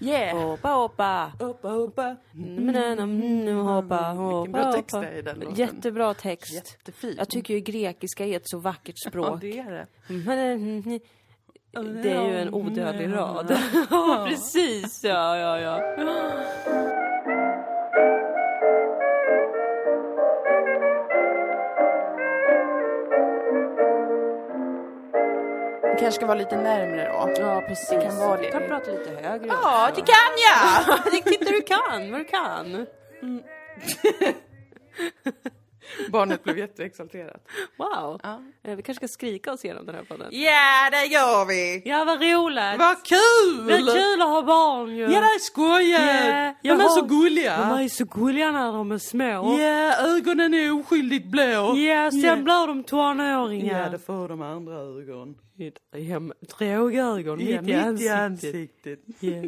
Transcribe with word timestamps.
Yeah! 0.00 0.38
Hoppa, 0.38 0.68
hoppa. 0.68 1.32
Hoppa, 1.38 1.68
hoppa. 1.68 2.16
Mm, 2.34 3.56
hoppa, 3.56 3.96
hoppa, 3.96 4.36
Vilken 4.36 4.52
bra 4.52 4.72
text 4.72 5.00
det 5.00 5.06
är 5.08 5.12
i 5.18 5.22
den 5.22 5.38
låten. 5.38 5.54
Jättebra 5.54 6.14
text. 6.14 6.54
Jättefin. 6.54 7.14
Jag 7.18 7.28
tycker 7.28 7.54
ju 7.54 7.60
grekiska 7.60 8.26
är 8.26 8.36
ett 8.36 8.48
så 8.48 8.58
vackert 8.58 8.94
Ja, 9.04 9.10
språk. 9.10 9.40
det 9.40 9.58
är 9.58 9.70
det. 9.70 9.86
Det 12.02 12.10
är 12.10 12.28
ju 12.28 12.38
en 12.38 12.54
odödlig 12.54 13.12
rad. 13.12 13.58
Ja, 13.90 14.24
precis. 14.28 15.04
Ja, 15.04 15.36
ja, 15.36 15.60
ja. 15.60 16.99
Kanske 26.00 26.12
ska 26.18 26.26
vara 26.26 26.38
lite 26.38 26.56
närmre 26.56 27.04
då. 27.08 27.42
Ja, 27.42 27.60
precis. 27.68 27.88
Det 27.90 28.00
kan 28.00 28.16
vara 28.16 28.36
det. 28.36 28.42
Du 28.46 28.50
kan 28.50 28.62
prata 28.68 28.90
lite 28.90 29.10
högre 29.10 29.46
Ja, 29.46 29.88
också. 29.88 30.00
det 30.00 30.06
kan 30.12 30.32
jag! 30.48 30.98
Det 31.12 31.30
tittar 31.30 31.52
du 31.52 31.60
kan, 31.62 32.10
vad 32.12 32.20
du 32.20 32.24
kan. 32.24 32.86
Barnet 36.12 36.44
blev 36.44 36.58
jätteexalterat. 36.58 37.48
Wow. 37.78 38.20
Ja. 38.22 38.40
Eh, 38.64 38.76
Vi 38.76 38.82
kanske 38.82 38.94
ska 38.94 39.08
skrika 39.14 39.52
oss 39.52 39.64
igenom 39.64 39.86
den 39.86 39.94
här 39.94 40.02
podden. 40.02 40.28
Ja, 40.30 40.88
det 40.90 41.04
gör 41.06 41.44
vi! 41.46 41.82
Ja, 41.84 42.04
vad 42.04 42.22
roligt. 42.22 42.78
Vad 42.78 42.96
kul! 43.04 43.66
Det 43.66 43.74
är 43.74 43.94
kul 43.94 44.22
att 44.22 44.28
ha 44.28 44.42
barn 44.42 44.96
ju. 44.96 45.02
Ja, 45.02 45.08
det 45.20 45.26
är 45.26 45.38
skojigt! 45.38 46.58
Ja, 46.62 46.74
de 46.76 46.80
är 46.84 46.88
så 46.88 47.00
har- 47.00 47.08
gulliga. 47.08 47.56
De 47.70 47.84
är 47.84 47.88
så 47.88 48.04
gulliga 48.04 48.50
när 48.50 48.72
de 48.72 48.92
är 48.92 48.98
små. 48.98 49.58
Ja, 49.60 49.94
ögonen 50.16 50.54
är 50.54 50.80
oskyldigt 50.80 51.26
blå. 51.26 51.76
Ja, 51.76 52.10
sen 52.10 52.20
Ja. 52.20 52.36
blir 52.36 52.66
de 52.66 52.84
tonåringar. 52.84 53.82
Ja, 53.82 53.88
det 53.88 53.98
får 53.98 54.28
de 54.28 54.42
andra 54.42 54.74
ögon. 54.74 55.34
Hem, 55.92 56.32
drogögon 56.58 57.40
Ja, 57.40 57.60
mitt 57.62 57.70
i 57.70 57.74
ansiktet. 57.74 58.18
ansiktet. 58.18 59.00
Ja. 59.20 59.42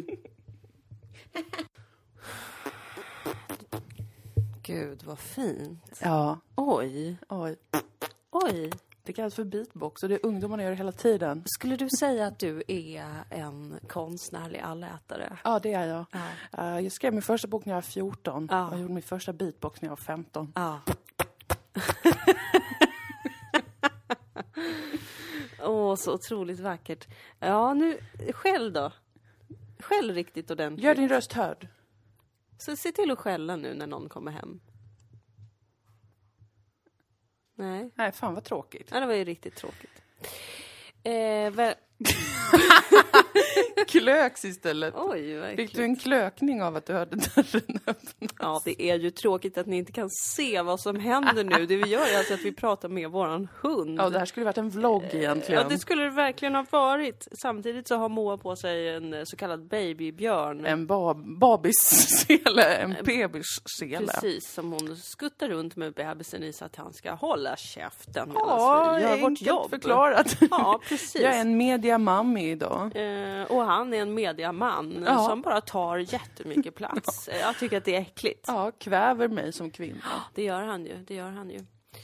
Gud, 4.63 5.03
vad 5.03 5.19
fint. 5.19 5.99
Ja, 6.01 6.39
Oj, 6.55 7.17
oj. 7.29 7.55
oj. 8.31 8.71
Det 9.05 9.13
kallas 9.13 9.35
för 9.35 9.43
beatbox 9.43 10.03
och 10.03 10.09
det 10.09 10.15
är 10.15 10.25
ungdomarna 10.25 10.63
gör 10.63 10.69
det 10.69 10.75
hela 10.75 10.91
tiden. 10.91 11.43
Skulle 11.45 11.75
du 11.75 11.89
säga 11.99 12.27
att 12.27 12.39
du 12.39 12.63
är 12.67 13.05
en 13.29 13.79
konstnärlig 13.87 14.59
allätare? 14.59 15.37
Ja, 15.43 15.59
det 15.59 15.73
är 15.73 15.87
jag. 15.87 16.05
Ja. 16.11 16.27
Eh, 16.75 16.79
jag 16.79 16.91
skrev 16.91 17.13
min 17.13 17.21
första 17.21 17.47
bok 17.47 17.65
när 17.65 17.71
jag 17.73 17.77
var 17.77 17.81
14 17.81 18.47
Ja. 18.51 18.67
och 18.67 18.73
jag 18.73 18.81
gjorde 18.81 18.93
min 18.93 19.03
första 19.03 19.33
beatbox 19.33 19.81
när 19.81 19.87
jag 19.89 19.91
var 19.91 19.97
15. 20.03 20.51
Ja. 20.55 20.79
Åh, 25.63 25.95
så 25.95 26.13
otroligt 26.13 26.59
vackert. 26.59 27.07
Ja, 27.39 27.73
nu, 27.73 27.99
skäll 28.31 28.73
då. 28.73 28.91
Skäll 29.79 30.13
riktigt 30.13 30.51
ordentligt. 30.51 30.83
Gör 30.85 30.95
din 30.95 31.09
röst 31.09 31.33
hörd. 31.33 31.67
Så 32.57 32.75
se 32.75 32.91
till 32.91 33.11
att 33.11 33.19
skälla 33.19 33.55
nu 33.55 33.73
när 33.73 33.87
någon 33.87 34.09
kommer 34.09 34.31
hem. 34.31 34.59
Nej, 37.55 37.91
Nej, 37.95 38.11
fan 38.11 38.33
vad 38.33 38.43
tråkigt. 38.43 38.89
ja, 38.91 38.99
det 38.99 39.05
var 39.05 39.13
ju 39.13 39.23
riktigt 39.23 39.55
tråkigt. 39.55 40.01
Eh. 41.03 41.73
Klöks 43.87 44.45
istället. 44.45 44.93
Oj, 44.97 45.55
Fick 45.55 45.75
du 45.75 45.83
en 45.83 45.95
klökning 45.95 46.63
av 46.63 46.75
att 46.75 46.85
du 46.85 46.93
hörde 46.93 47.15
dörren 47.15 47.79
öppna? 47.87 48.27
Ja, 48.39 48.61
det 48.65 48.81
är 48.81 48.99
ju 48.99 49.11
tråkigt 49.11 49.57
att 49.57 49.65
ni 49.67 49.77
inte 49.77 49.91
kan 49.91 50.09
se 50.09 50.61
vad 50.61 50.79
som 50.79 50.99
händer 50.99 51.43
nu. 51.43 51.65
Det 51.65 51.75
vi 51.75 51.89
gör 51.89 52.13
är 52.13 52.17
alltså 52.17 52.33
att 52.33 52.39
vi 52.41 52.51
pratar 52.53 52.89
med 52.89 53.09
våran 53.09 53.47
hund. 53.61 53.99
Ja, 53.99 54.09
det 54.09 54.19
här 54.19 54.25
skulle 54.25 54.45
varit 54.45 54.57
en 54.57 54.69
vlogg 54.69 55.03
egentligen. 55.11 55.61
Ja, 55.61 55.69
det 55.69 55.77
skulle 55.77 56.03
det 56.03 56.09
verkligen 56.09 56.55
ha 56.55 56.65
varit. 56.69 57.27
Samtidigt 57.41 57.87
så 57.87 57.95
har 57.95 58.09
Moa 58.09 58.37
på 58.37 58.55
sig 58.55 58.89
en 58.89 59.13
eh, 59.13 59.23
så 59.23 59.35
kallad 59.35 59.67
babybjörn. 59.67 60.65
En 60.65 60.87
bab 60.87 61.37
babissele, 61.39 62.75
en 62.75 62.95
bebissele. 63.05 64.07
Precis, 64.07 64.53
som 64.53 64.71
hon 64.71 64.97
skuttar 64.97 65.49
runt 65.49 65.75
med 65.75 65.93
bebisen 65.93 66.43
i 66.43 66.53
så 66.53 66.65
att 66.65 66.75
han 66.75 66.93
ska 66.93 67.11
hålla 67.11 67.55
käften 67.55 68.31
Ja, 68.35 68.93
vi 68.97 69.03
gör 69.03 69.17
vårt 69.17 69.41
jobb. 69.41 69.69
förklarat. 69.69 70.37
Ja, 70.51 70.81
precis. 70.89 71.15
Jag 71.21 71.33
är 71.35 71.41
en 71.41 71.57
mediamammi 71.97 72.49
idag. 72.51 72.91
Eh, 72.95 73.43
och 73.43 73.61
han 73.63 73.93
är 73.93 73.97
en 74.01 74.13
mediaman 74.13 75.03
Ja. 75.07 75.17
som 75.29 75.41
bara 75.41 75.61
tar 75.61 75.97
jättemycket 75.97 76.75
plats. 76.75 77.27
Eh, 77.33 77.37
Jag 77.39 77.57
tycker 77.59 77.77
att 77.77 77.85
det 77.85 77.95
är 77.95 78.01
äckligt. 78.01 78.43
Ja, 78.47 78.71
kväver 78.77 79.27
mig 79.27 79.51
som 79.53 79.71
kvinna. 79.71 80.03
Det 80.33 80.43
gör 80.43 80.61
han 80.63 80.85
ju, 80.85 80.97
det 81.07 81.15
gör 81.15 81.29
han 81.31 81.49
ju. 81.49 81.59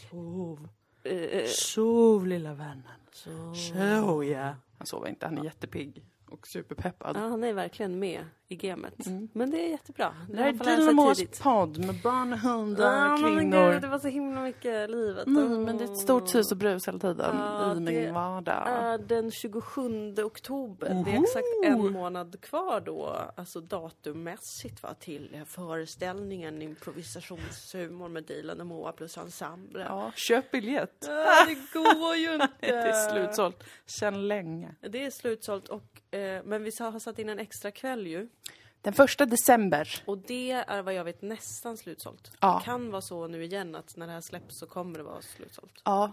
Sov. 0.10 0.70
Eh, 1.04 1.14
eh, 1.18 1.46
Sov 1.46 2.28
lilla 2.28 2.54
vännen. 2.54 2.84
så... 3.14 3.30
Sov 3.56 4.26
ja. 4.26 4.56
Han 4.78 4.88
sover 4.88 5.10
inte, 5.10 5.26
han 5.26 5.38
är 5.38 5.44
jättepigg 5.44 6.04
och 6.30 6.48
superpeppad. 6.48 7.16
Ja, 7.16 7.20
han 7.20 7.44
är 7.44 7.54
verkligen 7.54 8.00
med 8.00 8.26
i 8.48 8.56
gamet. 8.56 9.06
Mm. 9.08 9.30
Men 9.34 9.52
det 9.52 9.66
är 9.66 9.70
jättebra. 9.70 10.14
Det 10.30 10.38
här 10.38 10.48
är 10.50 11.14
tidigt. 11.16 11.40
podd 11.44 11.86
med 11.86 11.96
barn, 12.04 12.34
hundar, 12.34 13.06
Ja, 13.08 13.18
men 13.18 13.38
kvinnor. 13.40 13.72
gud, 13.74 13.82
det 13.82 13.88
var 13.88 14.00
så 14.00 14.08
himla 14.08 14.42
mycket 14.42 14.90
livet. 14.90 15.28
Mm, 15.28 15.64
men 15.64 15.78
det 15.78 15.84
är 15.84 15.92
ett 15.92 15.98
stort 15.98 16.30
sus 16.30 16.52
och 16.52 16.58
brus 16.58 16.88
hela 16.88 17.00
tiden 17.00 17.36
Ja, 17.38 17.76
i 17.76 17.80
min 17.80 18.14
vardag. 18.14 18.68
är 18.68 18.98
den 18.98 19.32
27 19.32 20.16
oktober. 20.24 20.90
Det 21.06 21.12
är 21.12 21.16
Oho! 21.18 21.24
exakt 21.24 21.46
en 21.66 21.92
månad 21.92 22.42
kvar 22.42 22.82
då, 22.82 23.16
alltså 23.36 23.62
datummässigt 23.62 24.84
va, 24.84 24.94
till 24.94 25.42
föreställningen 25.46 26.62
improvisationshumor 26.62 28.10
med 28.10 28.24
Dilan 28.24 28.60
och 28.62 28.68
Moa 28.68 28.92
plus 28.92 29.18
ensemble. 29.18 29.82
Ja, 29.90 30.12
köp 30.16 30.52
biljett. 30.52 31.10
Ah, 31.10 31.46
det 31.48 31.80
går 31.80 32.16
ju 32.16 32.34
inte! 32.42 32.48
Det 32.60 32.70
är 32.70 33.10
slutsålt 33.12 33.64
sedan 33.86 34.28
länge. 34.28 34.76
Det 34.82 35.06
är 35.06 35.12
slutsålt 35.12 35.68
och, 35.68 35.99
eh, 36.12 36.44
men 36.44 36.64
vi 36.64 36.72
har 36.80 37.00
satt 37.00 37.20
in 37.20 37.30
en 37.30 37.40
extra 37.40 37.72
kväll 37.72 38.08
ju. 38.08 38.30
Den 38.82 38.94
första 38.94 39.26
december. 39.26 40.04
Och 40.06 40.18
det 40.18 40.52
är 40.52 40.82
vad 40.82 40.94
jag 40.94 41.04
vet 41.04 41.22
nästan 41.22 41.78
slutsålt. 41.78 42.32
Ja. 42.42 42.60
Det 42.60 42.66
kan 42.66 42.92
vara 42.92 43.02
så 43.02 43.28
nu 43.28 43.44
igen 43.44 43.76
att 43.76 43.96
när 43.98 44.08
det 44.08 44.14
här 44.14 44.22
släpps 44.22 44.60
så 44.60 44.66
kommer 44.66 44.98
det 44.98 45.04
vara 45.04 45.22
slutsålt. 45.22 45.82
Ja. 45.86 46.12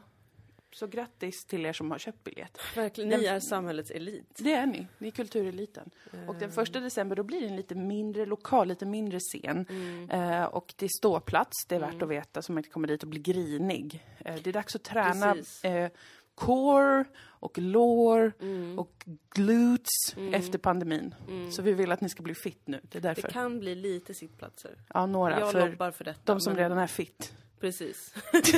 Så 0.72 0.86
grattis 0.86 1.44
till 1.46 1.66
er 1.66 1.72
som 1.72 1.90
har 1.90 1.98
köpt 1.98 2.24
biljett. 2.24 2.58
Verkligen, 2.76 3.10
Den- 3.10 3.20
ni 3.20 3.26
är 3.26 3.40
samhällets 3.40 3.90
elit. 3.90 4.30
Det 4.38 4.52
är 4.52 4.66
ni. 4.66 4.86
Ni 4.98 5.06
är 5.08 5.12
kultureliten. 5.12 5.90
Och 6.28 6.34
den 6.34 6.52
första 6.52 6.80
december 6.80 7.16
då 7.16 7.22
blir 7.22 7.40
det 7.40 7.46
en 7.46 7.56
lite 7.56 7.74
mindre 7.74 8.26
lokal, 8.26 8.68
lite 8.68 8.86
mindre 8.86 9.20
scen. 9.20 9.66
Eh, 10.10 10.44
och 10.44 10.74
det 10.76 10.84
är 10.86 10.90
ståplats, 10.98 11.66
det 11.66 11.74
är 11.74 11.80
värt 11.80 12.02
att 12.02 12.08
veta 12.08 12.42
så 12.42 12.52
man 12.52 12.58
inte 12.58 12.70
kommer 12.70 12.88
dit 12.88 13.02
och 13.02 13.08
blir 13.08 13.20
grinig. 13.20 14.06
Eh, 14.18 14.34
det 14.34 14.50
är 14.50 14.52
dags 14.52 14.76
att 14.76 14.82
träna 14.84 15.36
eh, 15.62 15.90
core 16.34 17.04
och 17.46 17.58
lår 17.58 18.32
och 18.76 19.04
glutes 19.34 20.14
efter 20.32 20.58
pandemin. 20.58 21.14
Så 21.50 21.62
vi 21.62 21.72
vill 21.72 21.92
att 21.92 22.00
ni 22.00 22.08
ska 22.08 22.22
bli 22.22 22.34
fit 22.34 22.62
nu. 22.64 22.80
Det 22.82 22.98
är 22.98 23.02
Det 23.02 23.08
därför. 23.08 23.28
kan 23.28 23.58
bli 23.60 23.74
lite 23.74 24.14
sittplatser. 24.14 24.70
Ja, 24.94 25.06
några. 25.06 25.40
Jag 25.40 25.52
för 25.52 25.70
lobbar 25.70 25.90
för 25.90 26.04
detta. 26.04 26.20
de 26.24 26.40
som 26.40 26.52
men- 26.52 26.62
redan 26.62 26.78
är 26.78 26.86
fit. 26.86 27.32
Precis. 27.60 28.14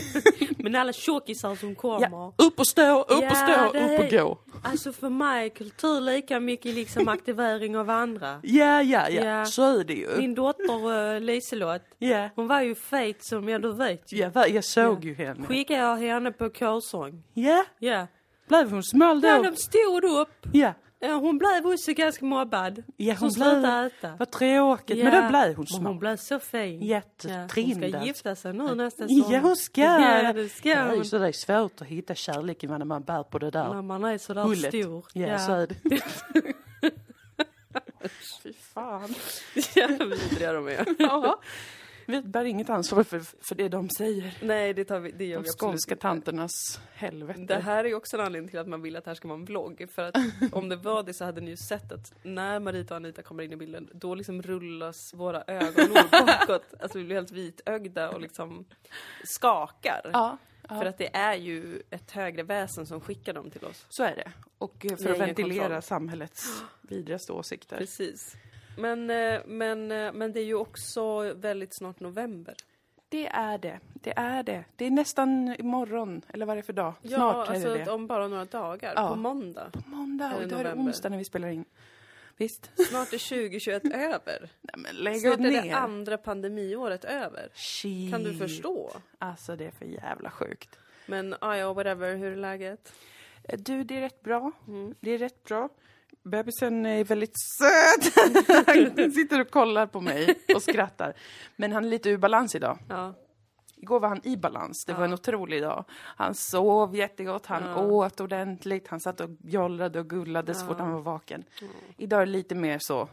men 0.58 0.74
alla 0.74 0.92
tjockisar 0.92 1.54
som 1.54 1.74
kommer. 1.74 2.08
Ja, 2.10 2.32
upp 2.38 2.58
och 2.58 2.66
stå, 2.66 3.00
upp 3.02 3.10
och 3.10 3.22
Ja, 3.22 3.30
stå, 3.34 3.72
det 3.78 3.94
upp 3.94 4.00
och 4.04 4.10
gå. 4.10 4.38
Alltså 4.62 4.92
för 4.92 5.08
mig 5.10 5.44
är 5.46 5.48
kultur 5.48 6.00
lika 6.00 6.40
mycket 6.40 6.74
liksom 6.74 7.08
aktivering 7.08 7.76
av 7.76 7.90
andra. 7.90 8.40
Ja, 8.42 8.82
ja, 8.82 9.08
ja, 9.08 9.24
Ja. 9.24 9.44
så 9.44 9.78
är 9.80 9.84
det 9.84 9.94
ju. 9.94 10.08
Min 10.18 10.34
dotter 10.34 11.14
uh, 11.14 11.20
Liselott, 11.20 11.82
Ja, 11.98 12.28
hon 12.34 12.46
var 12.46 12.60
ju 12.62 12.74
fet 12.74 13.24
som, 13.24 13.48
ja 13.48 13.58
du 13.58 13.72
vet 13.72 14.12
ju. 14.12 14.18
ja 14.34 14.46
jag 14.46 14.64
såg 14.64 15.04
Ja. 15.04 15.08
ju 15.08 15.14
henne. 15.14 15.46
Skickade 15.46 15.80
jag 15.80 15.96
henne 15.96 16.32
på 16.32 16.50
körsång. 16.50 17.22
Ja, 17.34 17.64
Ja. 17.78 18.06
Blev 18.48 18.70
hon 18.70 18.82
smal 18.84 19.20
Ja, 19.22 19.36
då? 19.36 19.42
de 19.42 19.56
stod 19.56 20.04
upp. 20.04 20.46
Ja, 20.52 20.74
Ja, 21.00 21.12
hon 21.14 21.38
blev 21.38 21.66
också 21.66 21.92
ganska 21.92 22.24
mobbad. 22.24 22.82
Ja, 22.96 23.14
hon 23.20 23.30
slutade 23.32 23.60
blev- 23.60 23.86
äta. 23.86 24.16
vad 24.18 24.30
tråkigt. 24.30 24.98
Ja. 24.98 25.04
Men 25.04 25.22
då 25.22 25.28
blev 25.28 25.42
hon 25.56 25.56
Men 25.56 25.66
smal. 25.66 25.86
hon 25.86 25.98
blev 25.98 26.16
så 26.16 26.38
fin. 26.38 26.82
Jättetrindad. 26.82 27.90
Ja, 27.90 27.92
hon 27.92 28.00
ska 28.00 28.06
gifta 28.06 28.34
sig 28.36 28.52
nu 28.52 28.74
nästa 28.74 29.08
sommar. 29.08 29.32
Ja, 29.32 29.38
hon 29.40 29.56
ska. 29.56 29.80
Ja, 29.80 30.32
det 30.32 30.48
ska 30.48 30.82
hon. 30.82 31.04
så 31.04 31.18
det 31.18 31.28
är 31.28 31.32
svårt 31.32 31.80
att 31.80 31.86
hitta 31.86 32.14
kärleken 32.14 32.70
när 32.70 32.84
man 32.84 33.02
bär 33.02 33.22
på 33.22 33.38
det 33.38 33.50
där 33.50 33.74
När 33.74 33.82
man 33.82 34.04
är 34.04 34.18
sådär 34.18 34.42
hullet. 34.42 34.74
stor. 34.74 35.06
Ja, 35.12 35.38
så 35.38 35.52
är 35.52 35.66
det. 35.66 35.74
Fy 38.42 38.52
fan. 38.74 39.14
Jävla 39.74 40.04
vidriga 40.04 40.52
de 40.52 40.68
är. 40.68 40.84
Ja. 42.10 42.20
Vi 42.22 42.22
bär 42.28 42.44
inget 42.44 42.70
ansvar 42.70 43.02
för, 43.04 43.20
för 43.20 43.54
det 43.54 43.68
de 43.68 43.90
säger. 43.90 44.38
Nej, 44.42 44.74
det, 44.74 44.84
tar 44.84 45.00
vi, 45.00 45.10
det 45.10 45.24
gör 45.24 45.36
De 45.36 45.42
vi 45.42 45.48
skånska 45.48 45.94
inte. 45.94 46.02
tanternas 46.02 46.80
helvete. 46.94 47.40
Det 47.40 47.60
här 47.60 47.84
är 47.84 47.94
också 47.94 48.16
en 48.16 48.24
anledning 48.24 48.50
till 48.50 48.58
att 48.58 48.68
man 48.68 48.82
vill 48.82 48.96
att 48.96 49.04
det 49.04 49.10
här 49.10 49.14
ska 49.14 49.28
vara 49.28 49.38
en 49.38 49.44
vlogg. 49.44 49.86
För 49.94 50.02
att 50.02 50.16
om 50.52 50.68
det 50.68 50.76
var 50.76 51.02
det 51.02 51.14
så 51.14 51.24
hade 51.24 51.40
ni 51.40 51.50
ju 51.50 51.56
sett 51.56 51.92
att 51.92 52.12
när 52.22 52.60
Marita 52.60 52.94
och 52.94 52.96
Anita 52.96 53.22
kommer 53.22 53.42
in 53.42 53.52
i 53.52 53.56
bilden, 53.56 53.90
då 53.92 54.14
liksom 54.14 54.42
rullas 54.42 55.14
våra 55.14 55.42
ögonlår 55.46 56.10
bakåt. 56.10 56.64
Alltså 56.80 56.98
vi 56.98 57.04
blir 57.04 57.16
helt 57.16 57.30
vitögda 57.30 58.10
och 58.10 58.20
liksom 58.20 58.64
skakar. 59.24 60.10
Ja, 60.12 60.36
För 60.68 60.84
att 60.86 60.98
det 60.98 61.16
är 61.16 61.34
ju 61.34 61.82
ett 61.90 62.10
högre 62.10 62.42
väsen 62.42 62.86
som 62.86 63.00
skickar 63.00 63.32
dem 63.32 63.50
till 63.50 63.64
oss. 63.64 63.86
så 63.88 64.02
är 64.02 64.16
det. 64.16 64.32
Och 64.58 64.86
eh, 64.86 64.96
för 64.96 65.12
att 65.12 65.18
ventilera 65.20 65.60
kontroll. 65.62 65.82
samhällets 65.82 66.62
vidrigaste 66.82 67.32
åsikter. 67.32 67.76
Precis. 67.76 68.36
Men, 68.78 69.10
eh, 69.10 69.40
men, 69.46 69.92
eh, 69.92 70.12
men 70.12 70.32
det 70.32 70.40
är 70.40 70.44
ju 70.44 70.54
också 70.54 71.32
väldigt 71.34 71.74
snart 71.74 72.00
november. 72.00 72.54
Det 73.08 73.26
är 73.26 73.58
det. 73.58 73.80
Det 73.94 74.12
är 74.16 74.42
det. 74.42 74.64
Det 74.76 74.86
är 74.86 74.90
nästan 74.90 75.54
imorgon, 75.58 76.22
eller 76.28 76.46
vad 76.46 76.52
är 76.52 76.56
det 76.56 76.62
för 76.62 76.72
dag? 76.72 76.94
Ja, 77.02 77.16
Snart 77.16 77.48
alltså 77.48 77.68
är 77.68 77.78
det 77.78 77.84
det. 77.84 77.90
om 77.90 78.06
bara 78.06 78.28
några 78.28 78.44
dagar. 78.44 78.92
Ja. 78.96 79.08
På 79.08 79.16
måndag. 79.16 79.70
På 79.72 79.90
måndag, 79.90 80.24
Är 80.26 80.42
och 80.42 80.48
då 80.48 80.56
är 80.56 80.64
det 80.64 80.74
onsdag 80.74 81.08
när 81.08 81.18
vi 81.18 81.24
spelar 81.24 81.48
in. 81.48 81.64
Visst? 82.36 82.70
Snart 82.88 83.12
är 83.12 83.28
2021 83.28 83.84
över. 83.94 84.48
Nej 84.62 84.74
men 84.76 84.96
lägg 84.96 85.20
Snart 85.20 85.34
är 85.38 85.42
ner. 85.42 85.62
det 85.62 85.70
andra 85.76 86.18
pandemiåret 86.18 87.04
över. 87.04 87.48
Shit. 87.54 88.12
Kan 88.12 88.22
du 88.22 88.34
förstå? 88.34 88.90
Alltså 89.18 89.56
det 89.56 89.64
är 89.66 89.70
för 89.70 89.84
jävla 89.84 90.30
sjukt. 90.30 90.78
Men 91.06 91.34
ah, 91.40 91.54
ja, 91.56 91.72
whatever, 91.72 92.16
hur 92.16 92.32
är 92.32 92.36
läget? 92.36 92.92
Eh, 93.44 93.58
Du, 93.58 93.84
det 93.84 93.96
är 93.96 94.00
rätt 94.00 94.22
bra. 94.22 94.52
Mm. 94.68 94.94
Det 95.00 95.10
är 95.10 95.18
rätt 95.18 95.44
bra. 95.44 95.68
Bebisen 96.22 96.86
är 96.86 97.04
väldigt 97.04 97.34
söt. 97.58 98.14
Han 98.96 99.12
sitter 99.12 99.40
och 99.40 99.50
kollar 99.50 99.86
på 99.86 100.00
mig 100.00 100.34
och 100.54 100.62
skrattar. 100.62 101.14
Men 101.56 101.72
han 101.72 101.84
är 101.84 101.88
lite 101.88 102.10
ur 102.10 102.18
balans 102.18 102.54
idag. 102.54 102.78
Ja. 102.88 103.14
Igår 103.76 104.00
var 104.00 104.08
han 104.08 104.20
i 104.26 104.36
balans. 104.36 104.84
Det 104.86 104.92
var 104.94 105.04
en 105.04 105.12
otrolig 105.12 105.62
dag. 105.62 105.84
Han 105.92 106.34
sov 106.34 106.96
jättegott, 106.96 107.46
han 107.46 107.62
Ja. 107.62 107.78
åt 107.82 108.20
ordentligt, 108.20 108.88
han 108.88 109.00
satt 109.00 109.20
och 109.20 109.30
jollrade 109.44 110.00
och 110.00 110.10
gullade 110.10 110.54
så 110.54 110.66
fort 110.66 110.78
han 110.78 110.92
var 110.92 111.00
vaken. 111.00 111.44
Idag 111.96 112.22
är 112.22 112.26
det 112.26 112.32
lite 112.32 112.54
mer 112.54 112.78
så. 112.78 113.08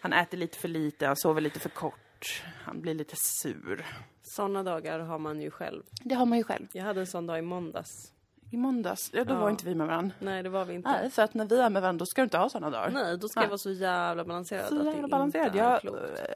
Han 0.00 0.12
äter 0.12 0.38
lite 0.38 0.58
för 0.58 0.68
lite, 0.68 1.06
han 1.06 1.16
sover 1.16 1.40
lite 1.40 1.60
för 1.60 1.68
kort. 1.68 2.42
Han 2.64 2.80
blir 2.80 2.94
lite 2.94 3.14
sur. 3.16 3.86
Sådana 4.22 4.62
dagar 4.62 4.98
har 4.98 5.18
man 5.18 5.40
ju 5.40 5.50
själv. 5.50 5.82
Det 6.02 6.14
har 6.14 6.26
man 6.26 6.38
ju 6.38 6.44
själv. 6.44 6.66
Jag 6.72 6.84
hade 6.84 7.00
en 7.00 7.06
sån 7.06 7.26
dag 7.26 7.38
i 7.38 7.42
måndags. 7.42 8.12
I 8.52 8.56
måndags, 8.56 9.10
ja, 9.12 9.24
då 9.24 9.34
Ja. 9.34 9.38
var 9.38 9.50
inte 9.50 9.64
vi 9.64 9.74
med 9.74 9.86
varandra. 9.86 10.14
Nej, 10.18 10.42
det 10.42 10.48
var 10.48 10.64
vi 10.64 10.74
inte. 10.74 10.90
Nej, 10.90 11.10
för 11.10 11.22
att 11.22 11.34
när 11.34 11.44
vi 11.44 11.60
är 11.60 11.70
med 11.70 11.82
varandra 11.82 11.98
då 11.98 12.06
ska 12.06 12.20
du 12.20 12.24
inte 12.24 12.38
ha 12.38 12.48
sådana 12.48 12.70
dagar. 12.70 12.90
Nej, 12.90 13.18
då 13.18 13.28
ska 13.28 13.40
Nej. 13.40 13.44
jag 13.44 13.48
vara 13.50 13.58
så 13.58 13.70
jävla 13.70 14.24
balanserad 14.24 14.68
Så 14.68 14.74
jävla 14.84 15.08
balanserad. 15.08 15.54
Jag 15.56 15.80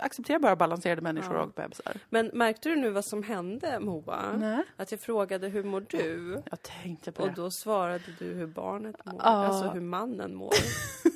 accepterar 0.01 0.39
bara 0.39 0.57
balanserade 0.57 1.01
människor 1.03 1.35
Ja. 1.37 1.43
och 1.43 1.51
bebisar. 1.51 1.93
Men 2.11 2.27
märkte 2.27 2.69
du 2.69 2.77
nu 2.77 2.91
vad 2.91 3.05
som 3.05 3.23
hände, 3.23 3.81
Moa? 3.81 4.23
Nej. 4.37 4.63
Att 4.77 4.91
jag 4.91 5.01
frågade 5.01 5.49
hur 5.49 5.63
mår 5.65 5.85
du? 5.89 6.43
Jag 6.51 6.63
tänkte 6.63 7.13
på 7.13 7.23
Och 7.23 7.29
det. 7.29 7.35
då 7.35 7.51
svarade 7.51 8.05
du 8.19 8.25
hur 8.25 8.47
barnet 8.47 9.05
mår, 9.05 9.21
Ja. 9.25 9.25
alltså 9.25 9.69
hur 9.69 9.81
mannen 9.81 10.35
mår. 10.35 10.53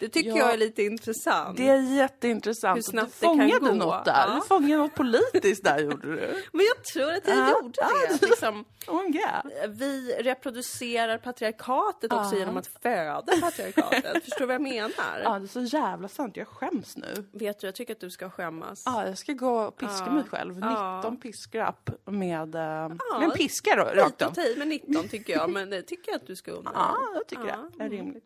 Det 0.00 0.08
tycker 0.08 0.30
Ja. 0.30 0.36
jag 0.38 0.52
är 0.52 0.56
lite 0.58 0.82
intressant. 0.82 1.56
Det 1.56 1.68
är 1.68 1.96
jätteintressant. 1.96 2.76
Hur 2.76 2.82
snabbt 2.82 3.12
du 3.20 3.26
det 3.26 3.26
kan 3.26 3.38
fångade 3.38 3.78
gå. 3.78 3.84
något 3.84 4.04
där. 4.04 4.24
Ja. 4.28 4.34
Du 4.34 4.46
fångade 4.48 4.76
något 4.82 4.94
politiskt 4.94 5.64
där 5.64 5.78
gjorde 5.78 6.08
du. 6.16 6.16
Men 6.52 6.66
jag 6.66 6.84
tror 6.84 7.12
att 7.12 7.28
jag 7.28 7.36
Ja. 7.36 7.50
gjorde 7.62 7.80
det. 8.20 8.26
Liksom, 8.26 8.64
Oh 8.86 9.02
god. 9.02 9.52
vi 9.68 10.14
reproducerar 10.20 11.18
patriarkatet 11.18 12.12
också 12.12 12.36
genom 12.36 12.56
att 12.56 12.66
föda 12.82 13.32
patriarkatet. 13.40 14.24
Förstår 14.24 14.38
du 14.40 14.46
vad 14.46 14.54
jag 14.54 14.62
menar? 14.62 15.20
Ja, 15.24 15.38
det 15.38 15.44
är 15.44 15.46
så 15.46 15.60
jävla 15.76 16.08
sant. 16.08 16.36
Jag 16.36 16.48
skäms 16.48 16.96
nu. 16.96 17.26
Vet 17.32 17.60
du, 17.60 17.66
jag 17.66 17.74
tycker 17.74 17.92
att 17.92 18.00
du 18.00 18.10
ska 18.10 18.30
skämmas. 18.30 18.82
Ja, 18.86 19.06
jag 19.06 19.18
ska 19.18 19.32
gå 19.32 19.60
och 19.60 19.76
piska 19.76 20.10
mig 20.10 20.24
själv. 20.24 20.58
Ja. 20.60 20.96
19 20.96 21.16
piskrapp 21.20 21.90
med, 22.04 22.54
uh, 22.54 22.60
Ja. 22.60 22.88
med 23.18 23.22
en 23.22 23.30
piska 23.30 23.74
då, 23.76 23.82
rakt 23.84 24.22
av. 24.22 24.34
med 24.56 24.68
19 24.68 25.08
tycker 25.08 25.32
jag, 25.32 25.50
men 25.50 25.70
det 25.70 25.82
tycker 25.82 26.12
jag 26.12 26.16
att 26.20 26.26
du 26.26 26.36
ska 26.36 26.50
unna 26.50 26.70
Ja, 26.74 26.96
jag 27.14 27.26
tycker 27.26 27.46
Ja. 27.48 27.70
det 27.78 27.84
är 27.84 27.88
rimligt. 27.90 28.24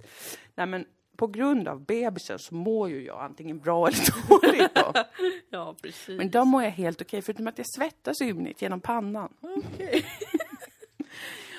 Nej, 0.55 0.67
men 0.67 0.85
på 1.17 1.27
grund 1.27 1.69
av 1.69 1.85
bebisen 1.85 2.39
så 2.39 2.55
mår 2.55 2.89
ju 2.91 3.05
jag 3.05 3.21
antingen 3.21 3.59
bra 3.59 3.89
eller 3.89 4.29
dåligt 4.29 4.75
då. 4.75 4.93
Ja, 5.51 5.75
precis. 5.83 6.19
Men 6.19 6.31
då 6.31 6.45
mår 6.45 6.63
jag 6.63 6.71
helt 6.71 7.01
okej, 7.03 7.23
förutom 7.23 7.47
att 7.47 7.59
jag 7.59 7.67
svettas 7.77 8.21
ymnigt 8.21 8.63
genom 8.63 8.81
pannan. 8.81 9.33
Okej. 9.41 10.05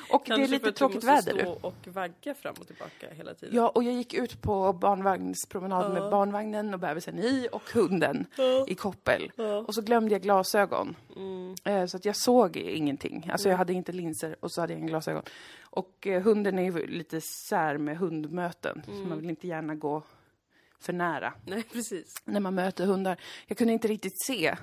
Och 0.09 0.25
Kanske 0.25 0.41
det 0.41 0.47
är 0.47 0.51
lite 0.51 0.71
tråkigt 0.71 1.03
väder. 1.03 1.39
stå 1.39 1.51
och 1.67 1.87
vagga 1.87 2.33
fram 2.35 2.55
och 2.59 2.67
tillbaka 2.67 3.07
hela 3.11 3.33
tiden. 3.33 3.55
Ja, 3.55 3.69
och 3.69 3.83
jag 3.83 3.93
gick 3.93 4.13
ut 4.13 4.41
på 4.41 4.73
barnvagnspromenad 4.73 5.85
Ja. 5.85 5.89
med 6.01 6.11
barnvagnen 6.11 6.73
och 6.73 6.79
bebisen 6.79 7.19
i 7.19 7.47
och 7.51 7.61
hunden 7.73 8.25
Ja. 8.37 8.65
i 8.67 8.75
koppel. 8.75 9.31
Ja. 9.35 9.57
Och 9.57 9.75
så 9.75 9.81
glömde 9.81 10.11
jag 10.15 10.21
glasögon. 10.21 10.95
Mm. 11.15 11.55
Eh, 11.63 11.85
Så 11.85 11.97
att 11.97 12.05
jag 12.05 12.15
såg 12.15 12.57
ingenting. 12.57 13.29
Alltså 13.31 13.49
jag 13.49 13.57
hade 13.57 13.73
inte 13.73 13.91
linser 13.91 14.35
och 14.39 14.51
så 14.51 14.61
hade 14.61 14.73
jag 14.73 14.79
inga 14.79 14.87
glasögon. 14.89 15.23
Och 15.75 16.07
eh, 16.07 16.21
hunden 16.23 16.59
är 16.59 16.63
ju 16.63 16.87
lite 16.87 17.21
sär 17.21 17.77
med 17.77 17.97
hundmöten. 17.97 18.81
Så 18.85 18.91
man 18.91 19.17
vill 19.19 19.29
inte 19.29 19.47
gärna 19.47 19.75
gå 19.75 20.03
för 20.79 20.93
nära 20.93 21.33
Nej, 21.45 21.63
precis. 21.63 22.15
när 22.25 22.39
man 22.39 22.55
möter 22.55 22.85
hundar. 22.85 23.17
Jag 23.47 23.57
kunde 23.57 23.73
inte 23.73 23.87
riktigt 23.87 24.23
se 24.25 24.55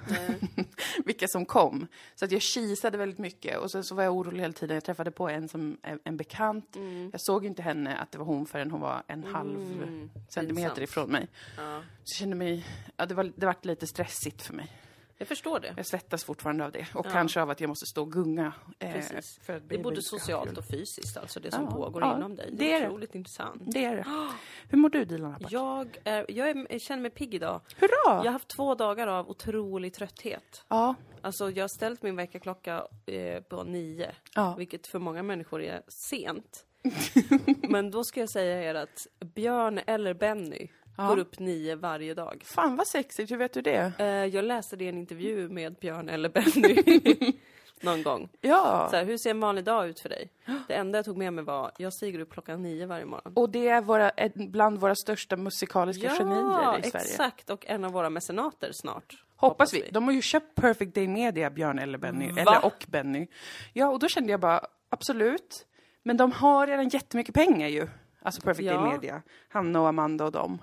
vilka 1.04 1.28
som 1.28 1.44
kom. 1.46 1.86
Så 2.14 2.24
att 2.24 2.32
jag 2.32 2.42
kisade 2.42 2.98
väldigt 2.98 3.18
mycket 3.18 3.58
och 3.58 3.70
sen 3.70 3.84
så 3.84 3.94
var 3.94 4.02
jag 4.02 4.14
orolig 4.14 4.40
hela 4.40 4.52
tiden. 4.52 4.74
Jag 4.74 4.84
träffade 4.84 5.10
på 5.10 5.28
en 5.28 5.48
som 5.48 5.76
en, 6.04 6.16
bekant. 6.16 6.76
Mm. 6.76 7.08
Jag 7.12 7.20
såg 7.20 7.46
inte 7.46 7.62
henne 7.62 7.96
att 7.96 8.12
det 8.12 8.18
var 8.18 8.24
hon 8.24 8.46
förrän 8.46 8.70
hon 8.70 8.80
var 8.80 9.02
en 9.06 9.24
halv 9.24 9.56
Mm. 9.60 10.10
centimeter 10.28 10.68
Pinsamt. 10.68 10.78
ifrån 10.90 11.10
mig. 11.10 11.28
Ja. 11.56 11.82
Så 12.04 12.12
jag 12.12 12.16
kände 12.18 12.36
mig, 12.36 12.66
ja 12.96 13.06
det 13.06 13.14
var, 13.14 13.32
det 13.36 13.46
var 13.46 13.56
lite 13.62 13.86
stressigt 13.86 14.42
för 14.42 14.54
mig. 14.54 14.72
Jag 15.20 15.28
förstår 15.28 15.60
det. 15.60 15.74
Jag 15.76 15.86
svettas 15.86 16.24
fortfarande 16.24 16.64
av 16.64 16.72
det 16.72 16.86
och 16.94 17.06
Ja. 17.06 17.10
kanske 17.10 17.42
av 17.42 17.50
att 17.50 17.60
jag 17.60 17.68
måste 17.68 17.86
stå 17.86 18.02
och 18.02 18.12
gunga. 18.12 18.52
eh, 18.78 18.92
Precis. 18.92 19.38
för 19.42 19.56
att 19.56 19.68
Det 19.68 19.74
är 19.74 19.82
både 19.82 20.02
socialt 20.02 20.58
och 20.58 20.64
fysiskt, 20.64 21.16
alltså 21.16 21.40
det 21.40 21.50
som 21.50 21.64
Ja, 21.64 21.70
pågår 21.70 22.02
ja, 22.02 22.16
inom 22.16 22.36
dig. 22.36 22.48
det 22.50 22.56
Det 22.56 22.72
är 22.72 22.76
är 22.76 22.80
det. 22.80 22.86
otroligt 22.88 23.14
intressant. 23.14 23.62
Det 23.66 23.84
är 23.84 23.96
det. 23.96 24.04
Hur 24.68 24.78
mår 24.78 24.88
du 24.88 25.04
Dilan 25.04 25.34
Apak? 25.34 25.52
Jag, 25.52 25.98
är, 26.04 26.26
jag, 26.28 26.48
är, 26.50 26.66
jag 26.70 26.80
känner 26.80 27.02
mig 27.02 27.10
pigg 27.10 27.34
idag. 27.34 27.60
Hurra! 27.76 27.90
Jag 28.06 28.24
har 28.24 28.30
haft 28.30 28.48
två 28.48 28.74
dagar 28.74 29.06
av 29.06 29.30
otrolig 29.30 29.94
trötthet. 29.94 30.64
Ja. 30.68 30.94
Alltså 31.20 31.50
jag 31.50 31.62
har 31.64 31.68
ställt 31.68 32.02
min 32.02 32.16
väckarklocka 32.16 32.86
eh, 33.06 33.40
på 33.42 33.64
nio, 33.64 34.10
Ja. 34.34 34.54
vilket 34.58 34.86
för 34.86 34.98
många 34.98 35.22
människor 35.22 35.62
är 35.62 35.82
sent. 35.88 36.66
Men 37.68 37.90
då 37.90 38.04
ska 38.04 38.20
jag 38.20 38.28
säga 38.30 38.62
er 38.70 38.74
att 38.74 39.06
Björn 39.34 39.80
eller 39.86 40.14
Benny 40.14 40.68
Ja. 40.96 41.06
går 41.08 41.18
upp 41.18 41.38
nio 41.38 41.74
varje 41.74 42.14
dag. 42.14 42.42
Fan 42.46 42.76
vad 42.76 42.86
sexigt, 42.86 43.30
hur 43.30 43.36
vet 43.36 43.52
du 43.52 43.62
det? 43.62 43.92
Eh, 43.98 44.06
jag 44.06 44.44
läste 44.44 44.76
det 44.76 44.84
i 44.84 44.88
en 44.88 44.98
intervju 44.98 45.48
med 45.48 45.74
Björn 45.74 46.08
eller 46.08 46.28
Benny 46.28 47.32
någon 47.80 48.02
gång. 48.02 48.28
Ja. 48.40 48.88
Så 48.90 48.96
här, 48.96 49.04
hur 49.04 49.18
ser 49.18 49.30
en 49.30 49.40
vanlig 49.40 49.64
dag 49.64 49.88
ut 49.88 50.00
för 50.00 50.08
dig? 50.08 50.30
Det 50.68 50.74
enda 50.74 50.98
jag 50.98 51.04
tog 51.04 51.16
med 51.16 51.32
mig 51.32 51.44
var, 51.44 51.70
jag 51.78 51.92
stiger 51.92 52.18
upp 52.20 52.32
klockan 52.32 52.62
nio 52.62 52.86
varje 52.86 53.04
morgon. 53.04 53.32
Och 53.36 53.50
det 53.50 53.68
är 53.68 53.80
våra, 53.80 54.10
bland 54.34 54.78
våra 54.78 54.94
största 54.94 55.36
musikaliska 55.36 56.08
genier 56.18 56.78
i 56.78 56.90
Sverige. 56.90 57.04
exakt. 57.04 57.50
Och 57.50 57.66
en 57.66 57.84
av 57.84 57.92
våra 57.92 58.10
mecenater 58.10 58.70
snart. 58.72 59.24
Hoppas 59.36 59.74
vi. 59.74 59.88
De 59.92 60.04
har 60.04 60.12
ju 60.12 60.22
köpt 60.22 60.54
Perfect 60.54 60.94
Day 60.94 61.08
Media, 61.08 61.50
Björn 61.50 61.78
eller 61.78 61.98
Benny. 61.98 62.32
Va? 62.32 62.40
Eller 62.40 62.64
och 62.64 62.86
Benny. 62.88 63.26
Ja, 63.72 63.88
och 63.88 63.98
då 63.98 64.08
kände 64.08 64.30
jag 64.30 64.40
bara, 64.40 64.60
absolut. 64.88 65.66
Men 66.02 66.16
de 66.16 66.32
har 66.32 66.66
redan 66.66 66.88
jättemycket 66.88 67.34
pengar 67.34 67.68
ju. 67.68 67.88
Alltså 68.22 68.40
Perfect 68.40 68.66
Ja. 68.66 68.80
Day 68.80 68.92
Media. 68.92 69.22
Hanna 69.48 69.80
och 69.80 69.88
Amanda 69.88 70.24
och 70.24 70.32
dem. 70.32 70.58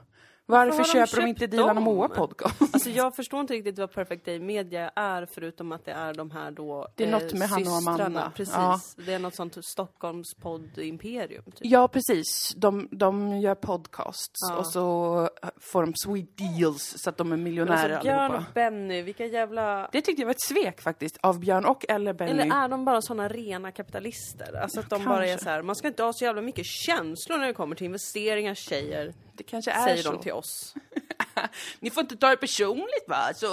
Varför, 0.50 0.84
köper 0.84 1.22
de 1.22 1.28
inte 1.28 1.48
Dilan 1.48 1.78
och? 1.78 1.84
Moa 1.84 2.10
podcast? 2.10 2.62
Alltså 2.74 2.90
jag 2.90 3.16
förstår 3.16 3.42
inte 3.42 3.54
riktigt 3.54 3.80
vad 3.80 3.92
Perfect 3.92 4.26
Day 4.26 4.40
Media 4.40 4.92
är 4.96 5.26
förutom 5.26 5.72
att 5.72 5.86
det 5.86 5.92
är 5.92 6.14
de 6.14 6.32
här 6.32 6.52
då 6.52 6.88
Det 6.96 7.04
är 7.04 7.12
något 7.12 7.34
med 7.34 7.50
Hanna 7.50 7.70
och 7.72 7.78
systrarna. 7.78 8.04
Amanda. 8.06 8.32
Precis. 8.36 8.54
Ja. 8.56 8.80
Det 9.06 9.14
är 9.14 9.20
något 9.20 9.36
sånt 9.36 9.58
Stockholms 9.66 10.34
podd-imperium. 10.42 11.44
Typ. 11.44 11.54
Ja, 11.62 11.88
precis. 11.88 12.54
De, 12.58 12.88
de 12.92 13.40
gör 13.40 13.56
podcasts 13.56 14.40
Ja. 14.50 14.56
och 14.58 14.68
så 14.68 15.30
får 15.60 15.82
de 15.82 15.94
sweet 15.96 16.38
deals 16.38 16.94
så 16.98 17.10
att 17.10 17.18
de 17.18 17.32
är 17.32 17.38
miljonärer 17.38 17.90
Alltså 17.90 18.04
Björn 18.04 18.20
allihopa. 18.20 18.38
och 18.48 18.54
Benny, 18.54 19.02
vilka 19.02 19.26
jävla... 19.26 19.90
Det 19.92 20.02
tyckte 20.02 20.22
jag 20.22 20.28
var 20.28 20.34
ett 20.34 20.42
svek 20.42 20.82
faktiskt, 20.82 21.18
av 21.22 21.40
Björn 21.40 21.66
och 21.66 21.86
eller 21.90 22.14
Benny. 22.14 22.32
Eller 22.32 22.56
är 22.64 22.68
de 22.68 22.86
bara 22.86 23.02
såna 23.02 23.28
rena 23.28 23.72
kapitalister? 23.72 24.60
Alltså 24.62 24.80
att 24.80 24.90
de 24.90 25.06
bara 25.06 25.24
är 25.26 25.28
Kanske. 25.30 25.44
så 25.44 25.50
här, 25.50 25.62
man 25.62 25.76
ska 25.76 25.88
inte 25.88 26.04
ha 26.04 26.14
så 26.14 26.26
jävla 26.26 26.42
mycket 26.42 26.66
känslor 26.66 27.38
när 27.38 27.48
det 27.48 27.54
kommer 27.54 27.76
till 27.76 27.86
investeringar, 27.86 28.54
tjejer, 28.56 29.14
det 29.38 29.44
kanske 29.44 29.72
är 29.72 29.84
säger 29.84 30.04
så. 30.04 30.12
de 30.12 30.22
till 30.24 30.32
oss. 30.34 30.76
Ni 31.80 31.90
får 31.90 32.02
inte 32.02 32.18
ta 32.18 32.30
det 32.30 32.38
personligt 32.38 33.06
va? 33.08 33.34
Så, 33.36 33.48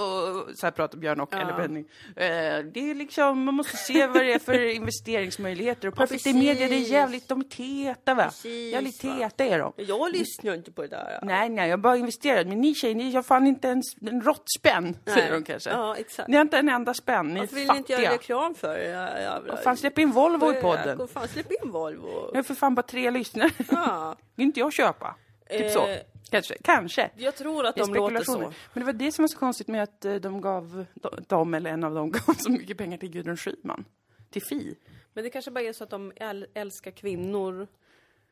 så 0.55 0.67
här 0.67 0.71
pratar 0.71 0.99
Björn 0.99 1.21
och 1.21 1.29
Ja. 1.33 1.39
eller 1.39 1.53
Benny. 1.53 1.81
Eh, 2.17 2.65
det 2.73 2.91
är 2.91 2.95
liksom, 2.95 3.45
man 3.45 3.55
måste 3.55 3.77
se 3.77 4.07
vad 4.07 4.17
det 4.17 4.33
är 4.33 4.39
för 4.39 4.65
investeringsmöjligheter. 4.75 5.89
Och 5.89 5.95
Perfect 5.95 6.25
precis. 6.25 6.35
Media, 6.35 6.69
det 6.69 6.75
är 6.75 6.79
jävligt, 6.79 7.29
de 7.29 7.41
är 7.41 7.45
teta 7.45 8.15
va? 8.15 8.25
Precis, 8.25 8.73
Jävligt 8.73 9.01
teta 9.01 9.45
är 9.45 9.59
de. 9.59 9.73
Jag 9.77 10.13
lyssnar 10.13 10.55
inte 10.55 10.73
på 10.73 10.83
det 10.83 10.89
där. 10.89 11.19
Nej, 11.23 11.49
nej, 11.49 11.71
jag 11.71 11.81
bara 11.81 11.97
investerat. 11.97 12.47
Men 12.47 12.61
ni 12.61 12.75
tjejer, 12.75 12.95
ni 12.95 13.15
har 13.15 13.23
fan 13.23 13.47
inte 13.47 13.69
ens 13.69 13.85
en 14.01 14.23
råttspänn, 14.23 14.97
säger 15.05 15.33
de 15.33 15.45
kanske. 15.45 15.71
Ja, 15.71 15.97
exakt. 15.97 16.29
Ni 16.29 16.37
har 16.37 16.43
inte 16.43 16.59
en 16.59 16.69
enda 16.69 16.95
spänn, 16.95 17.35
ni 17.35 17.41
Varför 17.41 17.57
är 17.57 17.61
vill 17.61 17.69
ni 17.69 17.77
inte 17.77 17.93
göra 17.93 18.15
reklam 18.15 18.55
för 18.55 18.79
ja, 18.79 19.19
jävla... 19.21 19.57
Fan, 19.57 19.77
släpp 19.77 19.99
in 19.99 20.11
Volvo 20.11 20.53
i 20.53 20.63
podden. 20.63 21.09
Fan, 21.09 21.29
släpp 21.29 21.53
in 21.63 21.71
Volvo. 21.71 22.29
Jag 22.33 22.39
har 22.39 22.43
för 22.43 22.55
fan 22.55 22.75
bara 22.75 22.83
tre 22.83 23.11
lyssnare. 23.11 23.51
Ja. 23.71 24.17
Vill 24.35 24.47
inte 24.47 24.61
jag 24.61 24.73
köpa? 24.73 25.15
Typ 25.59 25.71
så. 25.71 25.87
Eh, 25.87 25.99
Kanske. 26.31 26.55
Kanske. 26.65 27.11
Jag 27.17 27.37
tror 27.37 27.67
att 27.67 27.75
Det 27.75 27.81
de 27.81 27.95
låter 27.95 28.25
så. 28.25 28.39
Men 28.39 28.53
det 28.75 28.85
var 28.85 28.93
det 28.93 29.13
som 29.13 29.23
var 29.23 29.29
så 29.29 29.39
konstigt 29.39 29.69
med 29.69 29.83
att 29.83 30.05
eh, 30.05 30.15
de 30.15 30.41
gav, 30.41 30.85
de- 31.29 31.55
eller 31.55 31.71
en 31.71 31.85
av 31.85 31.95
dem 31.95 32.11
gav 32.27 32.35
så 32.35 32.51
mycket 32.53 32.79
pengar 32.79 32.99
till 32.99 33.11
Gudrun 33.11 33.37
Schyman. 33.37 33.85
Till 34.31 34.43
Fi. 34.43 34.77
Men 35.13 35.25
det 35.25 35.31
kanske 35.31 35.51
bara 35.51 35.65
är 35.65 35.73
så 35.73 35.85
att 35.85 35.91
de 35.91 36.13
äl- 36.13 36.47
älskar 36.55 36.91
kvinnor. 36.91 37.61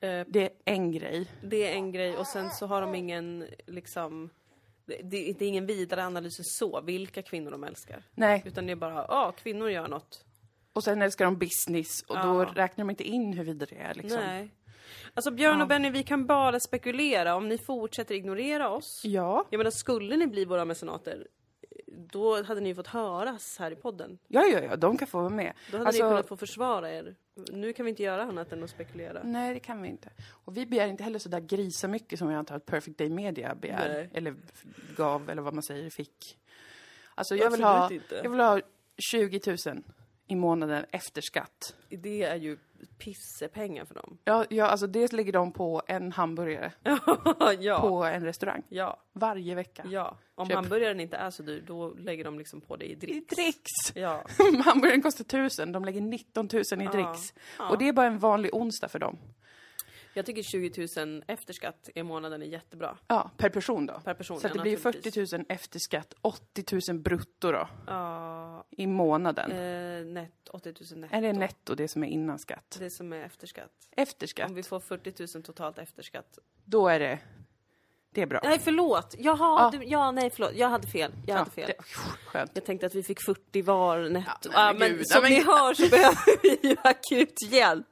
Eh, 0.00 0.26
Det 0.29 0.41
är 0.43 0.50
en 0.64 0.93
grej. 0.93 1.26
det 1.43 1.69
är 1.69 1.75
en 1.75 1.93
grej 1.93 2.17
och 2.17 2.26
sen 2.26 2.50
så 2.50 2.67
har 2.67 2.81
de 2.81 2.95
ingen 2.95 3.47
liksom... 3.67 4.31
Det, 4.87 5.02
det, 5.05 5.45
är 5.45 5.49
ingen 5.49 5.67
vidare 5.67 6.05
analys 6.05 6.33
så, 6.43 6.81
vilka 6.81 7.23
kvinnor 7.23 7.50
de 7.50 7.64
älskar. 7.64 8.02
Nej, 8.14 8.43
Utan 8.47 8.67
det 8.67 8.73
är 8.73 8.76
bara, 8.76 8.95
ja, 9.09 9.33
kvinnor 9.33 9.71
gör 9.71 9.88
något. 9.88 10.25
och 10.73 10.85
sen 10.85 11.02
älskar 11.02 11.25
de 11.25 11.38
business 11.38 12.02
och 12.09 12.17
då 12.17 12.23
Ja. 12.43 12.52
räknar 12.55 12.85
de 12.85 12.91
inte 12.91 13.05
in 13.05 13.33
huruvida 13.33 13.67
det 13.67 13.76
är 13.79 13.95
liksom. 13.95 14.21
Nej. 14.21 14.50
Alltså 15.14 15.30
Björn 15.30 15.56
Ja. 15.58 15.62
och 15.62 15.68
Benny, 15.68 15.90
vi 15.90 16.02
kan 16.02 16.26
bara 16.26 16.61
spekulera. 16.61 17.34
Om 17.34 17.49
ni 17.49 17.58
fortsätter 17.58 18.14
ignorera 18.14 18.70
oss. 18.70 19.02
Ja. 19.04 19.44
Jag 19.50 19.58
menar, 19.58 19.70
skulle 19.70 20.16
ni 20.16 20.26
bli 20.26 20.44
våra 20.44 20.64
mecenater, 20.64 21.26
då 22.12 22.42
hade 22.42 22.61
ni 22.61 22.75
fått 22.75 22.87
höras 22.87 23.58
här 23.58 23.70
i 23.70 23.76
podden. 23.76 24.18
Ja, 24.28 24.42
ja, 24.44 24.61
ja, 24.61 24.76
de 24.76 24.96
kan 24.99 25.08
få 25.08 25.18
vara 25.18 25.28
med. 25.28 25.52
Då 25.70 25.76
hade 25.76 25.87
Alltså, 25.88 26.04
ni 26.04 26.11
kunnat 26.11 26.28
få 26.28 26.37
försvara 26.37 26.92
er 26.92 27.14
Nu 27.52 27.72
kan 27.72 27.84
vi 27.84 27.90
inte 27.90 28.02
göra 28.02 28.22
annat 28.22 28.52
än 28.52 28.62
att 28.64 28.70
spekulera. 28.70 29.20
Nej, 29.25 29.54
det 29.54 29.61
kan 29.61 29.82
vi 29.82 29.88
inte. 29.88 30.11
Och 30.30 30.56
vi 30.56 30.66
begär 30.66 30.87
inte 30.88 31.02
heller 31.04 31.18
så 31.18 31.28
där 31.28 31.40
grisa 31.40 31.88
mycket 31.88 32.18
som 32.18 32.30
jag 32.30 32.38
antar 32.38 32.56
att 32.56 32.66
Perfect 32.66 32.99
Day 32.99 33.08
Media 33.11 33.54
begär. 33.54 33.88
Nej. 33.88 34.11
Eller 34.14 34.34
gav, 34.96 35.30
eller 35.30 35.42
vad 35.42 35.54
man 35.54 35.62
säger, 35.62 35.90
fick. 35.90 36.38
Alltså 37.14 37.37
jag 37.37 37.50
vill, 37.50 37.62
ha, 37.62 37.92
inte. 37.92 38.20
jag 38.25 38.30
vill 38.30 38.40
ha 38.40 38.61
20 39.11 39.40
000 39.46 39.82
i 40.26 40.35
månaden 40.37 40.85
efter 40.91 41.21
skatt. 41.23 41.75
Det 41.88 42.23
är 42.23 42.37
ju 42.37 42.59
pissepengar 42.99 43.85
för 43.85 43.95
dem. 43.95 44.19
Ja, 44.25 44.45
ja, 44.50 44.67
alltså 44.67 44.87
det 44.87 45.12
lägger 45.12 45.33
de 45.33 45.52
på 45.52 45.83
en 45.87 46.12
hamburgare 46.12 46.73
ja. 47.61 47.81
på 47.81 48.05
en 48.05 48.25
restaurang. 48.25 48.62
Ja, 48.69 49.00
Varje 49.12 49.55
vecka. 49.55 49.85
ja. 49.91 50.17
Om 50.35 50.49
Köp. 50.49 50.55
hamburgaren 50.57 51.00
inte 51.00 51.17
är 51.17 51.31
så 51.31 51.43
dyr, 51.43 51.64
då 51.67 51.88
lägger 51.95 52.25
de 52.25 52.38
liksom 52.38 52.61
på 52.61 52.76
det 52.76 52.85
i 52.85 52.93
I 52.93 52.95
dricks. 52.95 53.37
dricks! 53.37 53.95
Ja. 53.95 54.25
Hamburgaren 54.64 55.02
kostar 55.02 55.25
1000, 55.25 55.73
de 55.73 55.85
lägger 55.85 56.00
19 56.00 56.49
000 56.52 56.62
i 56.83 56.87
dricks. 56.87 57.35
Ja. 57.59 57.69
Och 57.71 57.79
det 57.79 57.88
är 57.88 57.93
bara 57.93 58.07
en 58.07 58.19
vanlig 58.19 58.55
onsdag 58.55 58.88
för 58.88 58.99
dem. 58.99 59.19
Jag 60.14 60.26
tycker 60.26 60.42
20 60.42 60.88
000 61.07 61.25
efter 61.26 61.52
skatt 61.54 61.88
i 61.95 62.02
månaden 62.02 62.42
är 62.42 62.47
jättebra. 62.47 62.99
Ja, 63.07 63.31
per 63.37 63.49
person 63.49 63.87
då. 63.87 64.00
Per 64.04 64.14
person, 64.14 64.40
Så 64.40 64.47
ja, 64.47 64.52
det 64.52 64.59
blir 64.59 64.76
naturligtvis. 64.85 65.31
40 65.31 65.37
000 65.37 65.45
efter 65.49 65.78
skatt, 65.78 66.14
80 66.21 66.92
000 66.92 66.99
brutto 67.00 67.52
då, 67.52 67.69
Ja, 67.87 68.64
i 68.71 68.87
månaden. 68.87 69.50
eh, 69.52 70.04
net, 70.07 70.49
80 70.50 70.75
000 70.90 71.00
netto. 71.00 71.16
Är 71.16 71.23
det 71.23 71.33
netto, 71.33 71.75
det 71.75 71.88
som 71.88 72.04
är 72.04 72.09
innan 72.09 72.38
skatt? 72.38 72.76
Det 72.81 72.90
som 72.90 73.12
är 73.12 73.21
efter 73.25 73.47
skatt. 73.47 73.71
Efter 73.90 74.26
skatt, 74.26 74.49
Om 74.49 74.54
vi 74.54 74.62
får 74.62 74.81
40 74.81 75.37
000 75.37 75.42
totalt 75.45 75.78
efter 75.78 76.02
skatt. 76.02 76.38
då 76.64 76.88
är 76.88 76.99
det... 77.00 77.19
Det 78.14 78.23
är 78.23 78.26
bra. 78.26 78.40
Nej, 78.45 78.59
förlåt! 78.64 79.14
Jaha, 79.19 79.37
Ja. 79.40 79.71
ja. 79.73 79.78
Du, 79.78 79.85
ja, 79.85 80.11
nej, 80.11 80.31
förlåt. 80.31 80.50
Jag 80.54 80.69
hade 80.69 80.87
fel. 80.87 81.12
Jag 81.26 81.37
hade 81.37 81.50
fel. 81.50 81.66
det, 81.76 81.85
skönt. 82.26 82.50
Jag 82.54 82.64
tänkte 82.64 82.87
att 82.87 82.95
vi 82.95 83.02
fick 83.02 83.23
40 83.26 83.62
var 83.62 83.99
netto. 84.09 84.31
Ja, 84.42 84.50
Ja, 84.54 84.66
men 84.73 84.78
men 84.78 84.90
gud, 84.99 85.07
som 85.09 85.16
ja, 85.16 85.23
men- 85.23 85.31
ni 85.33 85.45
hör 85.45 85.75
så 85.75 85.88
behöver 85.88 86.42
vi 86.42 86.69
ju 86.69 86.76
akut 86.85 87.35
hjälp 87.50 87.87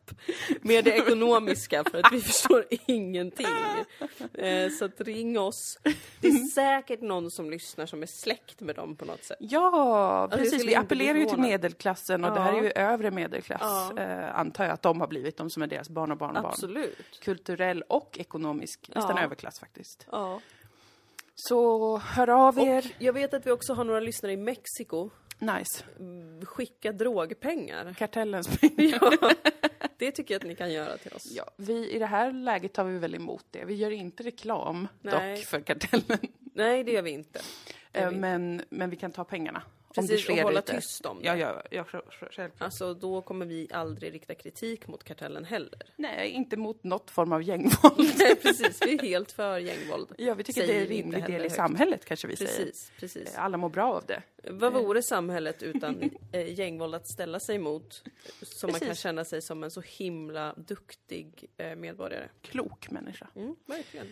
med 0.60 0.84
det 0.84 0.90
ekonomiska 0.90 1.84
för 1.90 1.98
att 1.98 2.12
vi 2.12 2.20
förstår 2.30 2.64
ingenting. 2.86 3.46
Eh, 4.34 4.70
så 4.70 4.84
att 4.84 5.00
ring 5.00 5.38
oss. 5.38 5.78
Det 6.20 6.28
är 6.28 6.48
säkert 6.54 7.00
någon 7.00 7.30
som 7.30 7.50
lyssnar 7.50 7.86
som 7.86 8.02
är 8.02 8.06
släkt 8.06 8.60
med 8.60 8.76
dem 8.76 8.96
på 8.96 9.04
något 9.04 9.24
sätt. 9.24 9.36
Ja, 9.40 10.20
jag 10.30 10.38
precis. 10.38 10.64
Vi 10.64 10.74
appellerar 10.76 11.18
ju 11.18 11.24
till 11.24 11.38
medelklassen 11.38 12.24
och 12.24 12.30
det 12.30 12.36
Ja. 12.36 12.42
här 12.42 12.52
är 12.58 12.62
ju 12.62 12.70
övre 12.70 13.10
medelklass, 13.10 13.60
Ja. 13.96 14.02
eh, 14.02 14.38
antar 14.38 14.64
jag 14.64 14.72
att 14.72 14.82
de 14.82 15.00
har 15.00 15.08
blivit, 15.08 15.36
de 15.36 15.50
som 15.50 15.62
är 15.62 15.66
deras 15.66 15.88
barn 15.88 16.10
och 16.12 16.18
barnbarn. 16.18 16.44
Absolut. 16.46 17.20
Kulturell 17.22 17.82
och 17.82 18.16
ekonomisk, 18.20 18.90
nästan 18.94 19.16
Ja. 19.16 19.22
överklass 19.22 19.60
faktiskt. 19.60 20.06
Ja. 20.12 20.40
Så 21.34 21.96
hör 21.98 22.28
av 22.28 22.58
Och 22.58 22.66
er. 22.66 22.94
jag 22.98 23.12
vet 23.12 23.34
att 23.34 23.46
vi 23.46 23.50
också 23.50 23.74
har 23.74 23.84
några 23.84 24.00
lyssnare 24.00 24.32
i 24.32 24.36
Mexiko. 24.36 25.10
Nice. 25.38 25.84
Skicka 26.44 26.92
drogpengar. 26.92 27.94
Kartellens 27.98 28.48
pengar. 28.60 28.98
Ja, 29.20 29.34
det 29.98 30.12
tycker 30.12 30.34
jag 30.34 30.40
att 30.40 30.46
ni 30.48 30.54
kan 30.56 30.72
göra 30.72 30.96
till 30.96 31.12
oss. 31.12 31.32
Ja, 31.36 31.44
vi, 31.56 31.90
I 31.90 31.98
det 31.98 32.06
här 32.06 32.32
läget 32.32 32.72
tar 32.72 32.84
vi 32.84 32.98
väl 32.98 33.14
emot 33.14 33.44
det. 33.50 33.64
Vi 33.64 33.74
gör 33.74 33.90
inte 33.90 34.22
reklam 34.22 34.88
Nej. 35.00 35.36
dock 35.36 35.44
för 35.44 35.60
kartellen. 35.60 36.18
Nej, 36.54 36.84
det 36.84 36.92
gör 36.92 37.02
vi 37.02 37.10
inte. 37.10 37.38
Eh, 37.92 38.08
vi 38.08 38.08
inte. 38.08 38.20
men, 38.20 38.62
men 38.68 38.90
vi 38.90 38.96
kan 38.96 39.12
ta 39.12 39.24
pengarna. 39.24 39.62
Om 39.96 40.06
det 40.06 40.12
Precis, 40.12 40.24
sker 40.24 40.32
och 40.36 40.42
hålla 40.42 40.60
lite. 40.60 40.74
tyst 40.74 41.06
om 41.06 41.18
det. 41.20 41.26
Ja, 41.26 41.36
ja, 41.36 41.62
ja, 41.70 41.84
själv- 41.84 42.02
självklart. 42.10 42.52
Alltså, 42.62 42.94
då 42.94 43.22
kommer 43.22 43.46
vi 43.46 43.68
aldrig 43.72 44.14
rikta 44.14 44.34
kritik 44.34 44.86
mot 44.86 45.04
kartellen 45.04 45.44
heller. 45.44 45.82
Nej, 45.96 46.30
inte 46.30 46.56
mot 46.56 46.84
något 46.84 47.10
form 47.10 47.32
av 47.32 47.42
gängvåld. 47.42 48.14
Nej, 48.18 48.36
precis. 48.36 48.78
Vi 48.86 48.94
är 48.94 48.98
helt 49.02 49.32
för 49.32 49.58
gängvåld. 49.58 50.12
Ja, 50.18 50.34
vi 50.34 50.44
tycker 50.44 50.60
Säger 50.60 50.72
det 50.74 50.78
är 50.78 50.82
en 50.82 50.88
rimlig 50.88 51.22
del 51.26 51.30
i 51.40 51.42
högt. 51.42 51.54
samhället, 51.54 52.04
kanske 52.04 52.28
vi 52.28 52.36
säger. 52.36 52.50
Precis, 52.64 52.92
precis. 52.98 53.34
Alla 53.36 53.56
mår 53.56 53.68
bra 53.68 53.94
av 53.94 54.04
det. 54.06 54.22
Vad 54.50 54.72
vore 54.72 55.02
samhället 55.02 55.62
utan 55.62 56.10
eh, 56.32 56.58
gängvåld 56.58 56.94
att 56.94 57.08
ställa 57.08 57.40
sig 57.40 57.58
mot? 57.58 58.02
Som 58.42 58.70
man 58.70 58.80
kan 58.80 58.88
Precis. 58.88 59.02
känna 59.02 59.24
sig 59.24 59.42
som 59.42 59.64
en 59.64 59.70
så 59.70 59.80
himla 59.80 60.54
duktig 60.56 61.44
eh, 61.56 61.74
medborgare. 61.76 62.28
Klok 62.42 62.90
människa. 62.90 63.26
Mm, 63.36 63.54
verkligen. 63.66 64.06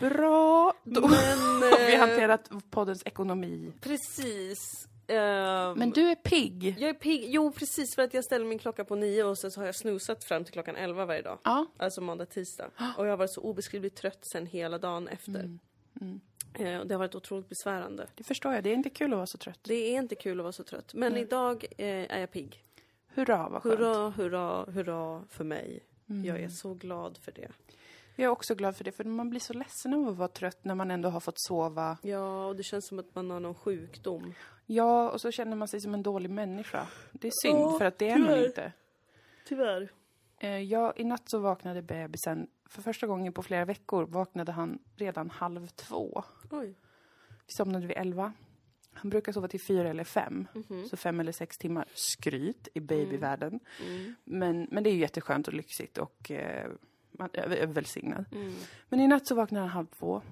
Bra! 0.00 0.74
Då 0.84 1.00
Men, 1.00 1.10
har 1.10 1.86
vi 1.86 1.94
eh, 1.94 2.00
hanterat 2.00 2.50
poddens 2.70 3.02
ekonomi. 3.06 3.72
Precis. 3.80 4.86
Ehm, 5.10 5.78
Men 5.78 5.90
du 5.90 6.10
är 6.10 6.14
pigg. 6.14 6.76
Jag 6.78 6.90
är 6.90 6.94
pigg. 6.94 7.24
Jo, 7.28 7.52
precis 7.52 7.94
för 7.94 8.02
att 8.02 8.14
jag 8.14 8.24
ställer 8.24 8.44
min 8.44 8.58
klocka 8.58 8.84
på 8.84 8.94
nio 8.94 9.24
och 9.24 9.38
sen 9.38 9.50
så 9.50 9.60
har 9.60 9.66
jag 9.66 9.74
snusat 9.74 10.24
fram 10.24 10.44
till 10.44 10.52
klockan 10.52 10.76
elva 10.76 11.04
varje 11.04 11.22
dag. 11.22 11.38
Ja. 11.44 11.66
Alltså 11.76 12.00
måndag, 12.00 12.26
tisdag. 12.26 12.70
Och 12.98 13.06
jag 13.06 13.10
har 13.10 13.16
varit 13.16 13.32
så 13.32 13.40
obeskrivligt 13.40 13.96
trött 13.96 14.18
sen 14.32 14.46
hela 14.46 14.78
dagen 14.78 15.08
efter. 15.08 15.40
Mm, 16.00 16.20
Eh, 16.54 16.78
och 16.78 16.86
det 16.86 16.94
har 16.94 16.98
varit 16.98 17.14
otroligt 17.14 17.48
besvärande. 17.48 18.06
Det 18.14 18.24
förstår 18.24 18.54
jag. 18.54 18.64
Det 18.64 18.70
är 18.70 18.74
inte 18.74 18.90
kul 18.90 19.12
att 19.12 19.16
vara 19.16 19.26
så 19.26 19.38
trött. 19.38 19.58
Det 19.62 19.74
är 19.74 19.98
inte 19.98 20.14
kul 20.14 20.40
att 20.40 20.44
vara 20.44 20.52
så 20.52 20.64
trött. 20.64 20.94
Men 20.94 21.16
idag 21.16 21.64
eh, 21.78 21.86
är 21.88 22.18
jag 22.20 22.30
pigg. 22.32 22.64
Hurra, 23.14 23.48
vad 23.48 23.62
skönt. 23.62 23.78
Hurra, 23.80 24.10
hurra, 24.10 24.64
hurra 24.64 25.22
för 25.28 25.44
mig. 25.44 25.80
Mm. 26.10 26.24
Jag 26.24 26.40
är 26.40 26.48
så 26.48 26.74
glad 26.74 27.18
för 27.18 27.32
det. 27.32 27.48
Jag 28.16 28.24
är 28.24 28.28
också 28.28 28.54
glad 28.54 28.76
för 28.76 28.84
det, 28.84 28.92
för 28.92 29.04
man 29.04 29.30
blir 29.30 29.40
så 29.40 29.52
ledsen 29.52 29.94
av 29.94 30.08
att 30.08 30.16
vara 30.16 30.28
trött 30.28 30.64
när 30.64 30.74
man 30.74 30.90
ändå 30.90 31.08
har 31.08 31.20
fått 31.20 31.40
sova. 31.40 31.98
Ja, 32.02 32.46
och 32.46 32.56
det 32.56 32.62
känns 32.62 32.86
som 32.86 32.98
att 32.98 33.14
man 33.14 33.30
har 33.30 33.40
någon 33.40 33.54
sjukdom. 33.54 34.34
Ja, 34.74 35.10
och 35.10 35.20
så 35.20 35.30
känner 35.30 35.56
man 35.56 35.68
sig 35.68 35.80
som 35.80 35.94
en 35.94 36.02
dålig 36.02 36.30
människa. 36.30 36.86
Det 37.12 37.28
är 37.28 37.32
synd, 37.42 37.58
Ja, 37.58 37.78
för 37.78 37.84
att 37.84 37.98
det 37.98 38.08
är 38.08 38.18
man 38.18 38.28
tyvärr. 38.28 38.46
inte. 38.46 38.72
Tyvärr. 39.48 39.88
Eh, 40.38 40.58
Ja, 40.62 40.92
i 40.96 41.04
natt 41.04 41.28
så 41.28 41.38
vaknade 41.38 41.82
bebisen, 41.82 42.48
för 42.66 42.82
första 42.82 43.06
gången 43.06 43.32
på 43.32 43.42
flera 43.42 43.64
veckor 43.64 44.06
vaknade 44.06 44.52
han 44.52 44.78
redan 44.96 45.30
halv 45.30 45.66
två. 45.66 46.22
Oj. 46.50 46.74
Vi 47.28 47.52
somnade 47.56 47.86
vid 47.86 47.96
elva. 47.96 48.32
Han 48.92 49.10
brukar 49.10 49.32
sova 49.32 49.48
till 49.48 49.60
fyra 49.60 49.88
eller 49.88 50.04
fem, 50.04 50.46
Mhm. 50.54 50.88
så 50.88 50.96
fem 50.96 51.20
eller 51.20 51.32
sex 51.32 51.58
timmar. 51.58 51.84
Skryt 51.94 52.68
i 52.74 52.80
babyvärlden. 52.80 53.60
Mm. 53.86 54.14
Men, 54.24 54.68
men 54.70 54.82
det 54.84 54.90
är 54.90 54.92
ju 54.94 55.00
jätteskönt 55.00 55.48
och 55.48 55.54
lyxigt 55.54 55.98
och 55.98 56.30
eh, 56.30 56.70
man 57.10 57.30
är 57.32 57.50
är 57.50 57.66
välsignad. 57.66 58.24
Mm. 58.32 58.54
Men 58.88 59.00
i 59.00 59.06
natt 59.08 59.26
så 59.26 59.34
vaknade 59.34 59.60
han 59.60 59.68
halv 59.70 59.86
två. 59.86 60.22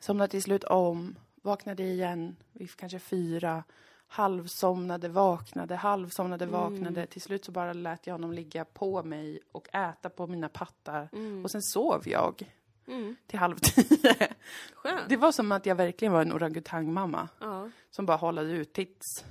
Somnade 0.00 0.28
till 0.30 0.42
slut 0.42 0.64
om, 0.64 1.16
vaknade 1.46 1.82
igen 1.82 2.36
vid 2.52 2.76
kanske 2.76 2.98
fyra. 2.98 3.64
Halvsomnade, 4.08 5.08
vaknade, 5.08 5.76
halvsomnade, 5.76 6.44
Mm. 6.44 6.60
vaknade. 6.60 7.06
Till 7.06 7.22
slut 7.22 7.44
så 7.44 7.52
bara 7.52 7.72
lät 7.72 8.06
jag 8.06 8.14
honom 8.14 8.32
ligga 8.32 8.64
på 8.64 9.02
mig 9.02 9.40
och 9.52 9.74
äta 9.74 10.10
på 10.10 10.26
mina 10.26 10.48
pattar. 10.48 11.08
Mm. 11.12 11.44
Och 11.44 11.50
sen 11.50 11.62
sov 11.62 12.02
jag 12.08 12.52
Mm. 12.88 13.16
till 13.26 13.38
halv 13.38 13.56
tio. 13.56 14.14
Skönt. 14.74 15.08
Det 15.08 15.16
var 15.16 15.32
som 15.32 15.52
att 15.52 15.66
jag 15.66 15.74
verkligen 15.74 16.12
var 16.12 16.22
en 16.22 16.32
orangutangmamma 16.32 17.28
Ja, 17.40 17.70
som 17.90 18.06
bara 18.06 18.16
hållade 18.16 18.50
ut 18.52 18.72
tits. 18.72 19.24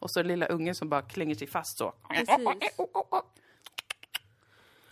Och 0.00 0.10
så 0.10 0.22
lilla 0.22 0.46
ungen 0.46 0.74
som 0.74 0.88
bara 0.88 1.02
klänger 1.02 1.34
sig 1.34 1.46
fast 1.46 1.78
så. 1.78 1.92
precis. 2.08 2.48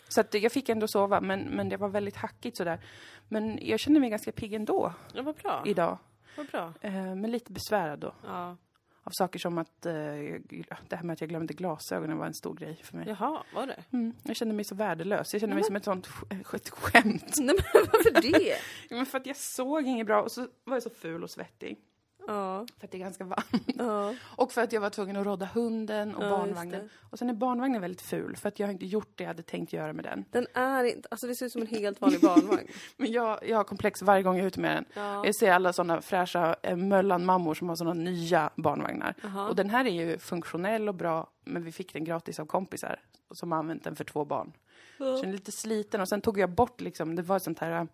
Så 0.08 0.20
att 0.20 0.34
jag 0.34 0.52
fick 0.52 0.68
ändå 0.68 0.88
sova, 0.88 1.20
men, 1.20 1.40
men 1.40 1.68
det 1.68 1.76
var 1.76 1.88
väldigt 1.88 2.16
hackigt 2.16 2.56
sådär. 2.56 2.80
Men 3.28 3.58
jag 3.62 3.80
kände 3.80 4.00
mig 4.00 4.10
ganska 4.10 4.32
pigg 4.32 4.54
ändå 4.54 4.92
Ja, 5.14 5.22
vad 5.22 5.34
bra. 5.34 5.62
idag. 5.66 5.98
Vad 6.36 6.46
bra. 6.46 6.72
Eh, 6.80 6.92
men 6.92 7.30
lite 7.30 7.52
besvärad 7.52 7.98
då. 7.98 8.14
Ja. 8.24 8.56
Av 9.02 9.10
saker 9.10 9.38
som 9.38 9.58
att 9.58 9.86
eh, 9.86 9.92
det 9.92 10.96
här 10.96 11.02
med 11.02 11.12
att 11.14 11.20
jag 11.20 11.30
glömde 11.30 11.54
glasögonen 11.54 12.18
var 12.18 12.26
en 12.26 12.34
stor 12.34 12.54
grej 12.54 12.80
för 12.82 12.96
mig. 12.96 13.08
Jaha, 13.08 13.42
var 13.54 13.66
det? 13.66 13.84
Mm, 13.92 14.14
jag 14.22 14.36
kände 14.36 14.54
mig 14.54 14.64
så 14.64 14.74
värdelös. 14.74 15.32
Jag 15.32 15.40
kände 15.40 15.54
mig 15.54 15.64
som 15.64 15.76
ett 15.76 15.84
sånt 15.84 16.08
ett 16.54 16.68
skämt. 16.68 17.34
Nej, 17.38 17.56
men 17.74 17.86
varför 17.92 18.22
det? 18.22 18.56
Men 18.90 19.06
för 19.06 19.18
att 19.18 19.26
jag 19.26 19.36
såg 19.36 19.82
inget 19.82 20.06
bra 20.06 20.22
och 20.22 20.32
så 20.32 20.48
var 20.64 20.76
jag 20.76 20.82
så 20.82 20.90
ful 20.90 21.22
och 21.22 21.30
svettig. 21.30 21.78
Ja, 22.26 22.66
För 22.78 22.86
att 22.86 22.90
det 22.90 22.96
är 22.96 23.00
ganska 23.00 23.24
varmt. 23.24 23.62
ja. 23.78 24.14
Och 24.22 24.52
för 24.52 24.62
att 24.62 24.72
jag 24.72 24.80
var 24.80 24.90
tvungen 24.90 25.16
att 25.16 25.26
rodda 25.26 25.46
hunden 25.54 26.14
och 26.14 26.24
Ja, 26.24 26.30
barnvagnen. 26.30 26.88
Och 27.10 27.18
sen 27.18 27.30
är 27.30 27.34
barnvagnen 27.34 27.80
väldigt 27.80 28.00
ful 28.02 28.36
för 28.36 28.48
att 28.48 28.58
jag 28.58 28.66
har 28.66 28.72
inte 28.72 28.86
gjort 28.86 29.08
det 29.14 29.24
jag 29.24 29.28
hade 29.28 29.42
tänkt 29.42 29.72
göra 29.72 29.92
med 29.92 30.04
den. 30.04 30.24
Den 30.30 30.46
är 30.54 30.84
inte, 30.84 31.08
alltså 31.10 31.26
det 31.26 31.34
ser 31.34 31.46
ut 31.46 31.52
som 31.52 31.60
en 31.60 31.66
helt 31.66 32.00
vanlig 32.00 32.20
barnvagn. 32.20 32.68
Men 32.96 33.12
jag, 33.12 33.38
jag 33.48 33.56
har 33.56 33.64
komplex 33.64 34.02
varje 34.02 34.22
gång 34.22 34.36
jag 34.36 34.42
är 34.42 34.48
ute 34.48 34.60
med 34.60 34.76
den. 34.76 34.84
Ja. 34.94 35.26
Jag 35.26 35.34
ser 35.36 35.52
alla 35.52 35.72
sådana 35.72 36.00
fräscha 36.00 36.56
eh, 36.62 36.76
Möllan-mammor 36.76 37.54
som 37.54 37.68
har 37.68 37.76
sådana 37.76 37.94
nya 37.94 38.50
barnvagnar. 38.56 39.14
Jaha. 39.22 39.48
Och 39.48 39.56
den 39.56 39.70
här 39.70 39.84
är 39.84 39.90
ju 39.90 40.18
funktionell 40.18 40.88
och 40.88 40.94
bra, 40.94 41.30
men 41.44 41.64
vi 41.64 41.72
fick 41.72 41.92
den 41.92 42.04
gratis 42.04 42.40
av 42.40 42.46
kompisar 42.46 43.00
som 43.30 43.52
använt 43.52 43.84
den 43.84 43.96
för 43.96 44.04
två 44.04 44.24
barn. 44.24 44.52
Så 44.98 45.04
den 45.20 45.28
är 45.28 45.32
lite 45.32 45.52
sliten 45.52 46.00
och 46.00 46.08
sen 46.08 46.20
tog 46.20 46.38
jag 46.38 46.50
bort 46.50 46.80
liksom, 46.80 47.16
det 47.16 47.22
var 47.22 47.38
sånt 47.38 47.58
här 47.58 47.88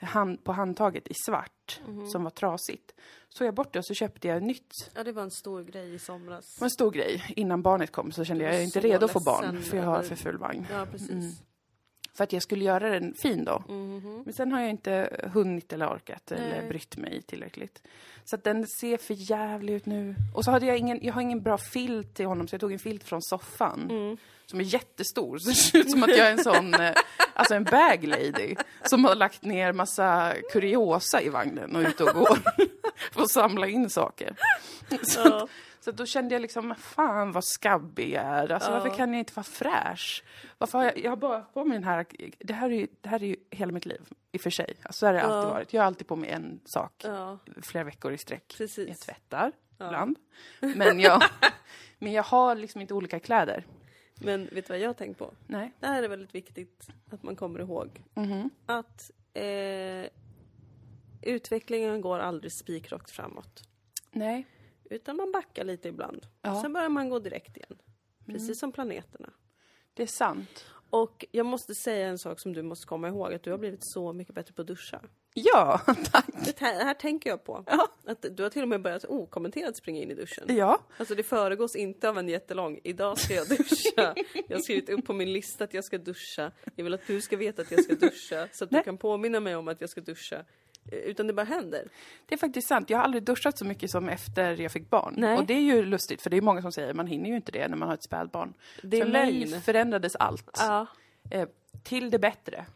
hand, 0.00 0.44
på 0.44 0.52
handtaget 0.52 1.08
i 1.08 1.14
svart 1.26 1.80
Mhm. 1.86 2.06
som 2.08 2.24
var 2.24 2.30
trasigt. 2.30 2.92
Så 3.28 3.44
jag 3.44 3.54
bort 3.54 3.72
det 3.72 3.78
och 3.78 3.86
så 3.86 3.94
köpte 3.94 4.28
jag 4.28 4.42
nytt. 4.42 4.90
Ja, 4.94 5.04
det 5.04 5.12
var 5.12 5.22
en 5.22 5.30
stor 5.30 5.62
grej 5.64 5.94
i 5.94 5.98
somras. 5.98 6.54
Det 6.54 6.60
var 6.60 6.66
en 6.66 6.70
stor 6.70 6.90
grej. 6.90 7.24
Innan 7.36 7.62
barnet 7.62 7.92
kom 7.92 8.12
så 8.12 8.24
kände 8.24 8.44
jag, 8.44 8.52
jag 8.54 8.60
är 8.60 8.64
inte 8.64 8.80
redo 8.80 9.04
att 9.04 9.10
få 9.12 9.20
barn 9.20 9.62
för 9.62 9.76
jag 9.76 9.84
har 9.84 10.02
för 10.02 10.16
full 10.16 10.38
vagn. 10.38 10.66
Ja, 10.70 10.86
precis. 10.90 11.10
Mm. 11.10 11.30
För 12.16 12.24
att 12.24 12.32
jag 12.32 12.42
skulle 12.42 12.64
göra 12.64 12.90
den 12.90 13.14
fin 13.14 13.44
då. 13.44 13.62
Mhm. 13.68 14.22
Men 14.24 14.34
sen 14.34 14.52
har 14.52 14.60
jag 14.60 14.70
inte 14.70 15.20
hunnit 15.32 15.72
eller 15.72 15.86
orkat 15.88 16.32
eller 16.32 16.60
Nej. 16.60 16.68
brytt 16.68 16.96
mig 16.96 17.22
tillräckligt. 17.22 17.82
Så 18.24 18.36
att 18.36 18.44
den 18.44 18.66
ser 18.66 18.96
för 18.96 19.14
jävlig 19.30 19.72
ut 19.74 19.86
nu. 19.86 20.14
Och 20.34 20.44
så 20.44 20.50
hade 20.50 20.66
jag 20.66 20.78
ingen, 20.78 20.98
jag 21.02 21.14
har 21.14 21.20
ingen 21.20 21.42
bra 21.42 21.58
filt 21.58 22.14
till 22.14 22.26
honom 22.26 22.48
så 22.48 22.54
jag 22.54 22.60
tog 22.60 22.72
en 22.72 22.78
filt 22.78 23.04
från 23.04 23.22
soffan. 23.22 23.90
Mm. 23.90 24.16
Som 24.46 24.60
är 24.60 24.64
jättestor, 24.64 25.38
så 25.40 25.48
det 25.48 25.54
ser 25.54 25.78
ut 25.78 25.90
som 25.90 26.02
att 26.02 26.08
jag 26.08 26.26
är 26.26 26.32
en 26.32 26.44
sån, 26.44 26.74
eh, 26.74 26.94
alltså 27.34 27.54
en 27.54 27.64
bag 27.64 28.04
lady. 28.04 28.54
Som 28.84 29.04
har 29.04 29.14
lagt 29.14 29.42
ner 29.42 29.72
massa 29.72 30.34
kuriosa 30.52 31.22
i 31.22 31.28
vagnen 31.28 31.76
och 31.76 31.82
ute 31.82 32.04
och 32.04 32.14
går. 32.14 32.38
för 33.12 33.22
att 33.22 33.30
samla 33.30 33.66
in 33.66 33.90
saker. 33.90 34.36
Så, 35.02 35.20
Ja. 35.20 35.48
Så 35.86 35.92
då 35.92 36.06
kände 36.06 36.34
jag 36.34 36.42
liksom, 36.42 36.74
fan 36.74 37.32
vad 37.32 37.44
skabbig 37.44 38.12
jag 38.12 38.24
är. 38.24 38.50
Alltså 38.52 38.70
Ja. 38.70 38.74
varför 38.78 38.96
kan 38.96 39.12
jag 39.12 39.18
inte 39.18 39.32
vara 39.36 39.44
fräsch? 39.44 40.24
Varför 40.58 40.78
har 40.78 40.84
jag, 40.84 40.98
jag 40.98 41.10
har 41.10 41.16
bara 41.16 41.40
på 41.40 41.64
mig 41.64 41.76
den 41.78 41.84
här, 41.84 42.06
det 42.38 42.52
här 42.52 42.70
är 42.70 42.74
ju, 42.74 42.86
det 43.00 43.08
här 43.08 43.22
är 43.22 43.26
ju 43.26 43.36
hela 43.50 43.72
mitt 43.72 43.86
liv 43.86 44.00
i 44.32 44.36
och 44.36 44.40
för 44.40 44.50
sig. 44.50 44.74
Alltså, 44.82 44.98
så 44.98 45.06
har 45.06 45.12
det 45.12 45.22
alltid 45.22 45.48
Ja. 45.50 45.54
varit. 45.54 45.72
Jag 45.72 45.80
har 45.82 45.86
alltid 45.86 46.06
på 46.06 46.16
mig 46.16 46.30
en 46.30 46.60
sak 46.64 47.04
flera 47.62 47.84
veckor 47.84 48.12
i 48.12 48.18
sträck. 48.18 48.54
Precis. 48.58 48.88
Jag 48.88 48.98
tvättar 48.98 49.52
ibland. 49.74 50.16
Men 50.60 51.00
jag, 51.00 51.22
men 51.98 52.12
jag 52.12 52.22
har 52.22 52.54
liksom 52.54 52.80
inte 52.80 52.94
olika 52.94 53.20
kläder. 53.20 53.64
Men 54.14 54.44
vet 54.52 54.66
du 54.66 54.72
vad 54.72 54.78
jag 54.78 54.88
har 54.88 54.94
tänkt 54.94 55.18
på? 55.18 55.34
Nej. 55.46 55.72
Det 55.80 55.86
här 55.86 56.02
är 56.02 56.08
väldigt 56.08 56.34
viktigt 56.34 56.88
att 57.10 57.22
man 57.22 57.36
kommer 57.36 57.60
ihåg. 57.60 58.02
Mhm. 58.14 58.50
Att 58.66 59.10
eh, 59.34 60.10
utvecklingen 61.22 62.00
går 62.00 62.18
aldrig 62.18 62.52
spikrakt 62.52 63.10
framåt. 63.10 63.62
Nej. 64.10 64.46
Utan 64.90 65.16
man 65.16 65.32
backar 65.32 65.64
lite 65.64 65.88
ibland. 65.88 66.26
Ja. 66.42 66.62
Sen 66.62 66.72
börjar 66.72 66.88
man 66.88 67.08
gå 67.08 67.18
direkt 67.18 67.56
igen. 67.56 67.78
Precis 68.26 68.58
som 68.58 68.72
planeterna. 68.72 69.32
Det 69.94 70.02
är 70.02 70.06
sant. 70.06 70.64
Och 70.90 71.24
jag 71.30 71.46
måste 71.46 71.74
säga 71.74 72.06
en 72.08 72.18
sak 72.18 72.40
som 72.40 72.52
du 72.52 72.62
måste 72.62 72.86
komma 72.86 73.08
ihåg. 73.08 73.34
Att 73.34 73.42
du 73.42 73.50
har 73.50 73.58
blivit 73.58 73.80
så 73.82 74.12
mycket 74.12 74.34
bättre 74.34 74.52
på 74.54 74.62
att 74.62 74.68
duscha. 74.68 75.00
Ja, 75.34 75.80
tack. 76.12 76.26
Det 76.44 76.58
här, 76.58 76.78
det 76.78 76.84
här 76.84 76.94
tänker 76.94 77.30
jag 77.30 77.44
på. 77.44 77.64
Ja. 77.66 77.88
Att 78.06 78.26
du 78.30 78.42
har 78.42 78.50
till 78.50 78.62
och 78.62 78.68
med 78.68 78.82
börjat 78.82 79.04
okommenterat 79.04 79.76
springa 79.76 80.02
in 80.02 80.10
i 80.10 80.14
duschen. 80.14 80.56
Ja. 80.56 80.80
Alltså 80.96 81.14
det 81.14 81.22
föregås 81.22 81.76
inte 81.76 82.08
av 82.08 82.18
en 82.18 82.28
jättelång, 82.28 82.80
idag 82.84 83.18
ska 83.18 83.34
jag 83.34 83.48
duscha. 83.48 84.14
Jag 84.48 84.56
har 84.56 84.62
skrivit 84.62 84.88
upp 84.88 85.06
på 85.06 85.12
min 85.12 85.32
lista 85.32 85.64
att 85.64 85.74
jag 85.74 85.84
ska 85.84 85.98
duscha. 85.98 86.52
Jag 86.76 86.84
vill 86.84 86.94
att 86.94 87.06
du 87.06 87.20
ska 87.20 87.36
veta 87.36 87.62
att 87.62 87.70
jag 87.70 87.84
ska 87.84 87.94
duscha. 87.94 88.48
Så 88.52 88.64
att 88.64 88.70
du 88.70 88.76
Nej. 88.76 88.84
kan 88.84 88.98
påminna 88.98 89.40
mig 89.40 89.56
om 89.56 89.68
att 89.68 89.80
jag 89.80 89.90
ska 89.90 90.00
duscha. 90.00 90.44
Utan 90.92 91.26
det 91.26 91.32
bara 91.32 91.46
händer. 91.46 91.88
Det 92.26 92.34
är 92.34 92.38
faktiskt 92.38 92.68
sant. 92.68 92.90
Jag 92.90 92.98
har 92.98 93.04
aldrig 93.04 93.22
duschat 93.22 93.58
så 93.58 93.64
mycket 93.64 93.90
som 93.90 94.08
efter 94.08 94.60
jag 94.60 94.72
fick 94.72 94.90
barn. 94.90 95.14
Nej. 95.16 95.38
Och 95.38 95.46
det 95.46 95.54
är 95.54 95.60
ju 95.60 95.84
lustigt, 95.84 96.22
för 96.22 96.30
det 96.30 96.36
är 96.36 96.40
många 96.40 96.62
som 96.62 96.72
säger 96.72 96.94
man 96.94 97.06
hinner 97.06 97.30
ju 97.30 97.36
inte 97.36 97.52
det 97.52 97.68
när 97.68 97.76
man 97.76 97.88
har 97.88 97.94
ett 97.94 98.02
spädbarn. 98.02 98.54
Det 98.82 99.00
är 99.00 99.04
för 99.04 99.12
mig 99.12 99.60
förändrades 99.60 100.16
allt. 100.16 100.50
Ja. 100.58 100.86
Eh, 101.30 101.48
till 101.82 102.10
det 102.10 102.18
bättre. 102.18 102.66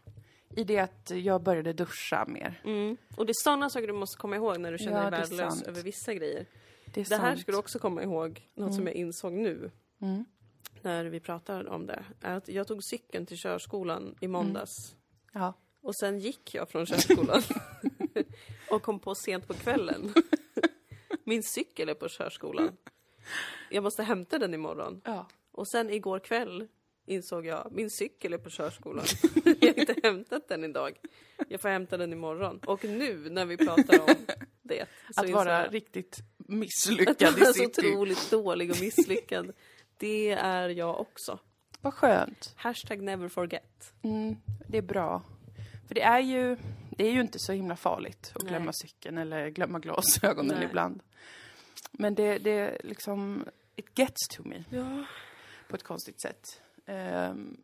I 0.55 0.63
det 0.63 0.79
att 0.79 1.11
jag 1.15 1.43
började 1.43 1.73
duscha 1.73 2.25
mer. 2.27 2.61
Mm. 2.63 2.97
Och 3.15 3.25
det 3.25 3.31
är 3.31 3.43
sådana 3.43 3.69
saker 3.69 3.87
du 3.87 3.93
måste 3.93 4.17
komma 4.17 4.35
ihåg 4.35 4.59
när 4.59 4.71
du 4.71 4.77
känner 4.77 5.03
Ja, 5.03 5.09
dig 5.09 5.19
värdelös 5.19 5.61
över 5.63 5.81
vissa 5.81 6.13
grejer. 6.13 6.45
Det 6.85 7.09
Det 7.09 7.17
här 7.17 7.35
ska 7.35 7.51
du 7.51 7.57
också 7.57 7.79
komma 7.79 8.03
ihåg, 8.03 8.49
något 8.53 8.75
som 8.75 8.87
jag 8.87 8.95
insåg 8.95 9.33
nu. 9.33 9.71
Mm. 10.01 10.25
När 10.81 11.05
vi 11.05 11.19
pratar 11.19 11.69
om 11.69 11.85
det. 11.85 12.03
Är 12.21 12.37
att 12.37 12.47
jag 12.47 12.67
tog 12.67 12.83
cykeln 12.83 13.25
till 13.25 13.37
körskolan 13.37 14.15
i 14.19 14.27
måndags. 14.27 14.95
Ja. 15.33 15.53
Och 15.81 15.95
sen 15.95 16.19
gick 16.19 16.53
jag 16.53 16.69
från 16.69 16.85
körskolan. 16.85 17.41
och 18.69 18.81
kom 18.83 18.99
på 18.99 19.15
sent 19.15 19.47
på 19.47 19.53
kvällen. 19.53 20.13
Min 21.23 21.43
cykel 21.43 21.89
är 21.89 21.93
på 21.93 22.09
körskolan. 22.09 22.77
Jag 23.69 23.83
måste 23.83 24.03
hämta 24.03 24.39
den 24.39 24.53
imorgon. 24.53 25.01
ja. 25.05 25.27
Och 25.53 25.67
sen 25.67 25.89
igår 25.89 26.19
kväll 26.19 26.67
insåg 27.05 27.45
jag, 27.45 27.71
min 27.71 27.89
cykel 27.89 28.33
är 28.33 28.37
på 28.37 28.49
körskolan. 28.49 29.05
jag 29.59 29.67
har 29.73 29.79
inte 29.79 29.95
hämtat 30.03 30.47
den 30.47 30.63
idag. 30.63 30.97
Jag 31.49 31.61
får 31.61 31.69
hämta 31.69 31.97
den 31.97 32.13
imorgon. 32.13 32.59
Och 32.65 32.83
nu 32.83 33.29
när 33.29 33.45
vi 33.45 33.57
pratar 33.57 33.99
om 33.99 34.15
det. 34.61 34.85
Så 35.15 35.21
Att 35.21 35.29
vara 35.29 35.63
jag 35.63 35.73
riktigt 35.73 36.19
att 36.39 36.47
misslyckad 36.47 37.21
i 37.37 37.39
vara 37.39 37.45
så 37.45 37.53
city. 37.53 37.87
otroligt 37.87 38.31
dålig 38.31 38.71
och 38.71 38.79
misslyckad. 38.81 39.51
Det 39.97 40.29
är 40.31 40.69
jag 40.69 40.99
också. 40.99 41.39
Vad 41.81 41.93
skönt. 41.93 42.53
Hashtag 42.55 43.01
never 43.01 43.27
forget. 43.29 43.93
Mm, 44.03 44.35
det 44.67 44.77
är 44.77 44.81
bra. 44.81 45.23
För 45.87 45.95
det 45.95 46.01
är 46.01 46.19
ju, 46.19 46.57
det 46.97 47.07
är 47.07 47.11
ju 47.11 47.21
inte 47.21 47.39
så 47.39 47.53
himla 47.53 47.75
farligt 47.75 48.31
att 48.35 48.43
Nej. 48.43 48.49
glömma 48.49 48.71
cykeln 48.73 49.17
eller 49.17 49.49
glömma 49.49 49.79
glasögonen 49.79 50.55
Nej. 50.57 50.65
ibland. 50.69 51.03
Men 51.91 52.15
det, 52.15 52.37
det 52.37 52.51
är 52.51 52.81
liksom, 52.83 53.45
it 53.75 53.99
gets 53.99 54.27
to 54.27 54.43
me 54.47 54.63
Ja. 54.69 55.05
på 55.69 55.75
ett 55.75 55.83
konstigt 55.83 56.21
sätt. 56.21 56.61
Ehm, 56.85 57.57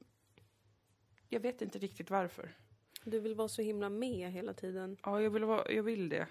jag 1.29 1.39
vet 1.39 1.61
inte 1.61 1.79
riktigt 1.79 2.09
varför. 2.09 2.55
Du 3.03 3.19
vill 3.19 3.35
vara 3.35 3.47
så 3.49 3.61
himla 3.61 3.89
med 3.89 4.31
hela 4.31 4.53
tiden. 4.53 4.97
Ja, 5.03 5.21
jag 5.21 5.29
vill, 5.29 5.43
vara, 5.43 5.71
jag 5.71 5.83
vill 5.83 6.09
det. 6.09 6.27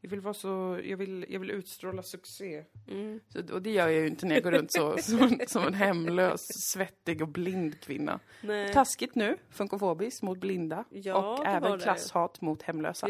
Jag 0.00 0.10
vill 0.10 0.20
vara 0.20 0.34
så, 0.34 0.80
jag 0.84 0.96
vill, 0.96 1.26
jag 1.28 1.40
vill 1.40 1.50
utstråla 1.50 2.02
succé. 2.02 2.64
Mm. 2.88 3.20
Så, 3.28 3.54
och 3.54 3.62
det 3.62 3.70
gör 3.70 3.88
jag 3.88 4.00
ju 4.00 4.06
inte 4.06 4.26
när 4.26 4.34
jag 4.34 4.44
går 4.44 4.50
runt 4.50 4.72
så, 4.72 4.98
som, 5.02 5.22
en, 5.22 5.48
som 5.48 5.66
en 5.66 5.74
hemlös, 5.74 6.70
svettig 6.70 7.22
och 7.22 7.28
blind 7.28 7.80
kvinna. 7.80 8.20
Nej. 8.40 8.72
Taskigt 8.72 9.14
nu, 9.14 9.36
funkofobiskt 9.50 10.22
mot 10.22 10.38
blinda. 10.38 10.84
Ja, 10.90 11.14
och 11.14 11.46
även 11.46 11.78
klasshat 11.78 12.40
mot 12.40 12.62
hemlösa. 12.62 13.08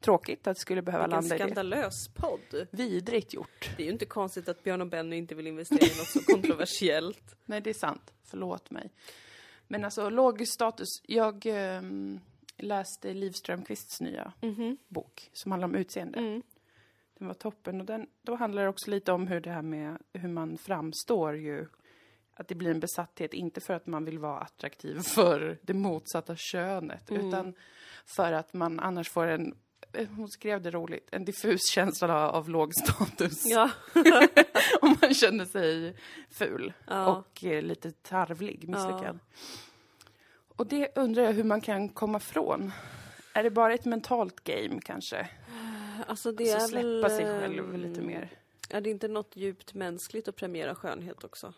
Tråkigt 0.00 0.46
att 0.46 0.56
det 0.56 0.60
skulle 0.60 0.82
behöva 0.82 1.04
Vilken 1.04 1.20
landa 1.20 1.34
i 1.34 1.38
det. 1.38 1.44
skandalös 1.44 2.08
podd. 2.08 2.66
Vidrigt 2.70 3.34
gjort. 3.34 3.70
Det 3.76 3.82
är 3.82 3.86
ju 3.86 3.92
inte 3.92 4.06
konstigt 4.06 4.48
att 4.48 4.62
Björn 4.62 4.80
och 4.80 4.86
Benny 4.86 5.16
inte 5.16 5.34
vill 5.34 5.46
investera 5.46 5.86
i 5.86 5.98
något 5.98 6.08
så 6.08 6.20
kontroversiellt. 6.22 7.36
Nej, 7.44 7.60
det 7.60 7.70
är 7.70 7.74
sant. 7.74 8.12
Förlåt 8.24 8.70
mig. 8.70 8.92
Men 9.68 9.84
alltså, 9.84 10.10
låg 10.10 10.48
status. 10.48 10.88
Jag 11.06 11.46
ehm, 11.46 12.20
läste 12.58 13.14
Liv 13.14 13.30
Strömquists 13.30 14.00
nya 14.00 14.32
bok 14.88 15.30
som 15.32 15.52
handlar 15.52 15.68
om 15.68 15.74
utseende. 15.74 16.18
Mm. 16.18 16.42
Den 17.18 17.26
var 17.28 17.34
toppen 17.34 17.80
och 17.80 17.86
den, 17.86 18.06
då 18.22 18.34
handlar 18.34 18.62
det 18.62 18.68
också 18.68 18.90
lite 18.90 19.12
om 19.12 19.26
hur 19.26 19.40
det 19.40 19.50
här 19.50 19.62
med 19.62 19.98
hur 20.12 20.28
man 20.28 20.58
framstår 20.58 21.36
ju. 21.36 21.66
Att 22.34 22.48
det 22.48 22.54
blir 22.54 22.70
en 22.70 22.80
besatthet, 22.80 23.34
inte 23.34 23.60
för 23.60 23.74
att 23.74 23.86
man 23.86 24.04
vill 24.04 24.18
vara 24.18 24.38
attraktiv 24.40 24.98
för 25.14 25.58
det 25.62 25.74
motsatta 25.74 26.36
könet, 26.36 27.10
Mm. 27.10 27.28
utan 27.28 27.54
för 28.06 28.32
att 28.32 28.54
man 28.54 28.80
annars 28.80 29.10
får 29.10 29.26
en, 29.26 29.54
eh, 29.92 30.08
hon 30.08 30.28
skrev 30.28 30.62
det 30.62 30.70
roligt, 30.70 31.08
en 31.12 31.24
diffus 31.24 31.60
känsla 31.74 32.30
av 32.30 32.48
låg 32.50 32.74
status. 32.74 33.42
Ja. 33.46 33.70
Om 34.80 34.96
man 35.02 35.14
känner 35.14 35.44
sig 35.44 35.96
ful 36.30 36.72
Ja. 36.86 37.16
och 37.16 37.44
eh, 37.44 37.62
lite 37.62 37.90
tarvlig, 37.92 38.68
misslyckad. 38.68 39.18
Och 40.58 40.66
det 40.66 40.96
undrar 40.96 41.22
jag 41.22 41.32
hur 41.32 41.44
man 41.44 41.60
kan 41.60 41.88
komma 41.88 42.20
från. 42.20 42.72
Är 43.34 43.42
det 43.42 43.50
bara 43.50 43.74
ett 43.74 43.84
mentalt 43.84 44.40
game 44.44 44.80
kanske? 44.84 45.28
Alltså 46.06 46.32
det 46.32 46.52
Alltså 46.52 46.66
är 46.66 46.68
släppa 46.68 47.08
väl... 47.08 47.16
sig 47.16 47.40
själv 47.40 47.78
lite 47.78 48.00
mer. 48.00 48.30
Är 48.70 48.80
det 48.80 48.90
inte 48.90 49.08
något 49.08 49.36
djupt 49.36 49.74
mänskligt 49.74 50.28
att 50.28 50.36
premiera 50.36 50.74
skönhet 50.74 51.24
också? 51.24 51.52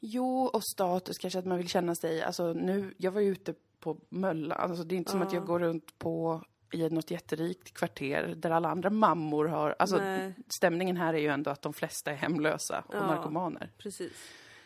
Jo, 0.00 0.44
och 0.46 0.64
status 0.64 1.18
kanske 1.18 1.38
att 1.38 1.46
man 1.46 1.58
vill 1.58 1.68
känna 1.68 1.94
sig, 1.94 2.22
alltså 2.22 2.52
nu, 2.52 2.94
jag 2.96 3.10
var 3.12 3.20
ju 3.20 3.28
ute 3.32 3.54
på 3.80 3.98
Mölla, 4.08 4.54
alltså 4.54 4.84
det 4.84 4.94
är 4.94 4.96
inte 4.96 5.10
som 5.10 5.22
att 5.22 5.32
jag 5.32 5.46
går 5.46 5.58
runt 5.58 5.98
på 5.98 6.42
i 6.72 6.88
något 6.88 7.10
jätterikt 7.10 7.74
kvarter 7.74 8.34
där 8.36 8.50
alla 8.50 8.68
andra 8.68 8.90
mammor 8.90 9.44
har, 9.44 9.74
alltså 9.78 9.96
Nej. 9.96 10.34
stämningen 10.48 10.96
här 10.96 11.14
är 11.14 11.18
ju 11.18 11.28
ändå 11.28 11.50
att 11.50 11.62
de 11.62 11.72
flesta 11.72 12.10
är 12.10 12.14
hemlösa 12.14 12.84
och 12.86 12.94
Ja. 12.94 13.06
narkomaner. 13.06 13.70
Precis. 13.78 14.12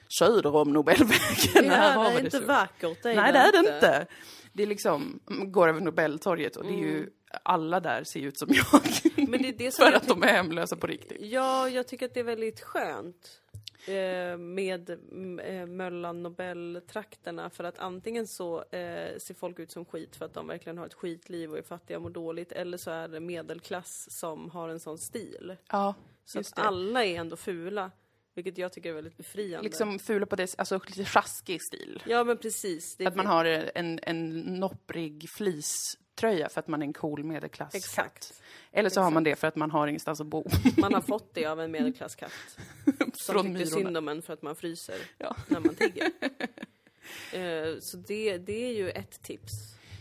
Söder 0.08 0.54
om 0.56 0.72
Nobelvägen, 0.72 1.10
Ja, 1.54 1.60
här 1.70 2.10
det 2.10 2.16
är 2.16 2.24
inte 2.24 2.38
så. 2.38 2.44
vackert. 2.46 3.02
Det 3.02 3.10
är 3.10 3.16
Nej, 3.16 3.32
det 3.32 3.38
är 3.38 3.52
det 3.52 3.58
inte. 3.58 4.06
Det 4.52 4.62
är 4.62 4.66
liksom, 4.66 5.20
går 5.26 5.68
över 5.68 5.80
Nobeltorget 5.80 6.56
och 6.56 6.64
det 6.64 6.72
är 6.72 6.78
ju, 6.78 7.10
alla 7.42 7.80
där 7.80 8.04
ser 8.04 8.20
ut 8.20 8.38
som 8.38 8.48
jag. 8.50 8.82
Men 9.28 9.42
det 9.42 9.48
är 9.48 9.52
det 9.52 9.70
som 9.74 9.84
För 9.84 9.92
jag 9.92 9.96
att 10.00 10.08
de 10.08 10.22
är 10.22 10.26
hemlösa 10.26 10.76
på 10.76 10.86
riktigt. 10.86 11.18
Ja, 11.20 11.68
jag 11.68 11.88
tycker 11.88 12.06
att 12.06 12.14
det 12.14 12.20
är 12.20 12.24
väldigt 12.24 12.60
skönt 12.60 13.40
eh, 13.86 14.38
med 14.38 14.90
mm, 14.90 15.38
eh, 15.38 15.66
Möllan-Nobel-trakterna 16.46 17.50
för 17.50 17.64
att 17.64 17.78
antingen 17.78 18.26
så 18.26 18.58
eh, 18.58 19.18
ser 19.18 19.34
folk 19.34 19.58
ut 19.58 19.72
som 19.72 19.84
skit 19.84 20.16
för 20.16 20.24
att 20.24 20.34
de 20.34 20.46
verkligen 20.46 20.78
har 20.78 20.86
ett 20.86 20.94
skitliv 20.94 21.50
och 21.52 21.58
är 21.58 21.62
fattiga 21.62 21.96
och 21.96 22.02
mår 22.02 22.10
dåligt 22.10 22.52
eller 22.52 22.78
så 22.78 22.90
är 22.90 23.08
det 23.08 23.20
medelklass 23.20 24.06
som 24.10 24.50
har 24.50 24.68
en 24.68 24.80
sån 24.80 24.98
stil. 24.98 25.56
Ja, 25.70 25.94
Så 26.24 26.38
just 26.38 26.50
att 26.52 26.56
det. 26.56 26.62
alla 26.68 27.04
är 27.04 27.16
ändå 27.20 27.36
fula, 27.36 27.90
vilket 28.36 28.58
jag 28.58 28.72
tycker 28.72 28.88
är 28.90 28.94
väldigt 28.94 29.16
befriande. 29.16 29.62
Liksom 29.64 29.98
fula 29.98 30.26
på 30.26 30.36
det, 30.36 30.54
alltså 30.58 30.80
lite 30.86 31.04
sjaskig 31.04 31.62
stil. 31.62 32.02
Ja 32.06 32.24
men 32.24 32.38
precis. 32.38 33.00
Att 33.00 33.16
man 33.16 33.26
har 33.26 33.44
en, 33.44 34.00
en 34.02 34.40
nopprig 34.40 35.26
fleecetröja 35.36 36.48
för 36.48 36.60
att 36.60 36.68
man 36.68 36.82
är 36.82 36.86
en 36.86 36.92
cool 36.92 37.24
medelklasskatt. 37.24 37.74
Exakt. 37.74 38.42
Eller 38.72 38.90
så 38.90 39.00
har 39.00 39.04
Exakt. 39.06 39.14
man 39.14 39.24
det 39.24 39.36
för 39.36 39.46
att 39.46 39.56
man 39.56 39.70
har 39.70 39.86
ingenstans 39.86 40.20
att 40.20 40.26
bo. 40.26 40.44
Man 40.78 40.94
har 40.94 41.00
fått 41.00 41.34
det 41.34 41.46
av 41.46 41.60
en 41.60 41.70
medelklasskatt. 41.70 42.32
Som 43.14 43.32
Från 43.32 43.44
tyckte 43.44 43.58
Myrorna. 43.58 43.66
synd 43.86 43.96
om 43.96 44.08
en 44.08 44.22
för 44.22 44.32
att 44.32 44.42
man 44.42 44.56
fryser 44.56 44.96
Ja. 45.18 45.36
när 45.48 45.60
man 45.60 45.74
tigger. 45.74 46.10
Eh, 47.32 47.76
så 47.80 47.96
det, 47.96 48.38
det 48.38 48.64
är 48.66 48.72
ju 48.72 48.90
ett 48.90 49.22
tips. 49.22 49.52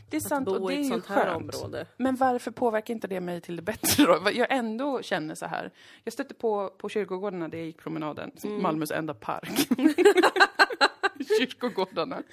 Det 0.10 0.18
är 0.18 0.22
sant 0.22 0.48
och 0.48 0.70
det 0.70 0.76
är 0.76 0.84
ju 0.96 1.02
skönt. 1.02 1.36
område. 1.36 1.88
Men 1.98 2.16
varför 2.16 2.52
påverkar 2.52 2.94
inte 2.94 3.08
det 3.08 3.20
mig 3.22 3.42
till 3.42 3.56
det 3.56 3.62
bättre 3.62 4.04
då? 4.06 4.32
Jag 4.34 4.48
ändå 4.52 5.02
känner 5.02 5.36
så 5.36 5.46
här. 5.46 5.72
Jag 6.04 6.14
stötte 6.14 6.34
på, 6.34 6.70
på 6.78 6.90
kyrkogården 6.90 7.40
när 7.40 7.50
jag 7.56 7.66
gick 7.66 7.78
promenaden, 7.78 8.32
Mm. 8.44 8.62
Malmös 8.62 8.92
enda 8.92 9.14
park. 9.14 9.68
Kyrkogårdarna. 11.40 12.24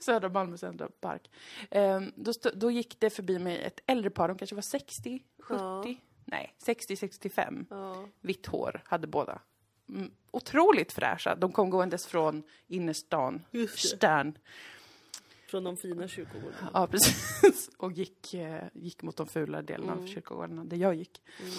Södra 0.00 0.28
Malmös 0.28 0.62
enda 0.62 0.88
park. 1.00 1.30
Ehm, 1.70 2.12
då, 2.16 2.32
då 2.54 2.70
gick 2.70 3.00
det 3.00 3.10
förbi 3.10 3.38
mig 3.38 3.62
ett 3.62 3.80
äldre 3.86 4.10
par, 4.10 4.28
de 4.28 4.38
kanske 4.38 4.54
var 4.54 4.62
60, 4.62 5.22
70, 5.42 5.60
Ja. 5.62 5.84
nej 6.24 6.54
60, 6.58 6.96
65. 6.96 7.66
Ja. 7.70 8.04
Vitt 8.20 8.46
hår 8.46 8.82
hade 8.84 9.06
båda. 9.06 9.40
Mm, 9.88 10.10
otroligt 10.30 10.92
fräscha. 10.92 11.34
De 11.36 11.52
kom 11.52 11.70
gåendes 11.70 12.06
från 12.06 12.42
innerstan. 12.66 13.42
Stern. 13.76 14.38
Från 15.54 15.64
de 15.64 15.76
fina 15.76 16.08
kyrkogårdarna. 16.08 16.70
Ja, 16.74 16.86
precis. 16.86 17.70
Och 17.78 17.92
gick, 17.92 18.34
eh, 18.34 18.64
gick 18.72 19.02
mot 19.02 19.16
de 19.16 19.26
fula 19.26 19.62
delarna 19.62 19.92
av 19.92 19.98
Mm. 19.98 20.10
kyrkogårdarna, 20.10 20.64
där 20.64 20.76
jag 20.76 20.94
gick. 20.94 21.22
Mm. 21.40 21.52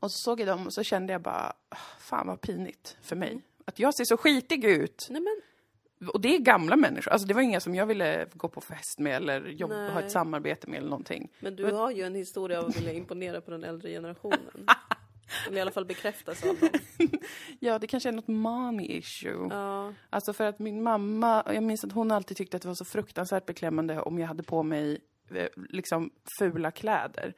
Och 0.00 0.10
så 0.12 0.18
såg 0.18 0.40
jag 0.40 0.48
dem 0.48 0.66
och 0.66 0.72
så 0.72 0.82
kände 0.82 1.12
jag 1.12 1.22
bara, 1.22 1.52
"Ah, 1.68 1.76
fan 2.00 2.26
vad 2.26 2.40
pinigt 2.40 2.96
för 3.02 3.16
mig. 3.16 3.42
Att 3.64 3.78
jag 3.78 3.94
ser 3.94 4.04
så 4.04 4.16
skitig 4.16 4.64
ut. 4.64 5.06
Nej 5.10 5.20
men, 5.22 6.08
Och 6.08 6.20
det 6.20 6.34
är 6.34 6.38
gamla 6.38 6.76
människor, 6.76 7.12
alltså 7.12 7.28
det 7.28 7.34
var 7.34 7.42
inga 7.42 7.60
som 7.60 7.74
jag 7.74 7.86
ville 7.86 8.26
gå 8.34 8.48
på 8.48 8.60
fest 8.60 8.98
med 8.98 9.16
eller 9.16 9.46
jobba, 9.46 9.88
ha 9.90 10.00
ett 10.00 10.10
samarbete 10.10 10.70
med 10.70 10.78
eller 10.78 10.88
någonting. 10.90 11.32
men 11.40 11.56
du 11.56 11.64
har 11.64 11.90
ju 11.90 12.02
en 12.02 12.14
historia 12.14 12.58
av 12.60 12.66
att 12.66 12.76
vilja 12.76 12.92
imponera 12.92 13.40
på 13.40 13.50
den 13.50 13.64
äldre 13.64 13.90
generationen. 13.90 14.66
Eller 15.46 15.58
i 15.58 15.60
alla 15.60 15.70
fall 15.70 15.84
bekräftas 15.86 16.42
av 16.44 16.58
dem. 16.60 16.68
Ja, 17.60 17.78
det 17.78 17.86
kanske 17.86 18.08
är 18.08 18.12
något 18.12 18.28
mommy 18.28 18.84
issue. 18.86 19.46
Ja. 19.50 19.92
Alltså 20.10 20.32
för 20.32 20.44
att 20.44 20.58
min 20.58 20.82
mamma, 20.82 21.42
jag 21.46 21.62
minns 21.62 21.84
att 21.84 21.92
hon 21.92 22.10
alltid 22.10 22.36
tyckte 22.36 22.56
att 22.56 22.62
det 22.62 22.68
var 22.68 22.74
så 22.74 22.84
fruktansvärt 22.84 23.46
beklämmande 23.46 24.00
om 24.00 24.18
jag 24.18 24.26
hade 24.28 24.42
på 24.42 24.62
mig 24.62 24.98
eh, 25.34 25.46
liksom 25.70 26.10
fula 26.38 26.70
kläder. 26.70 27.34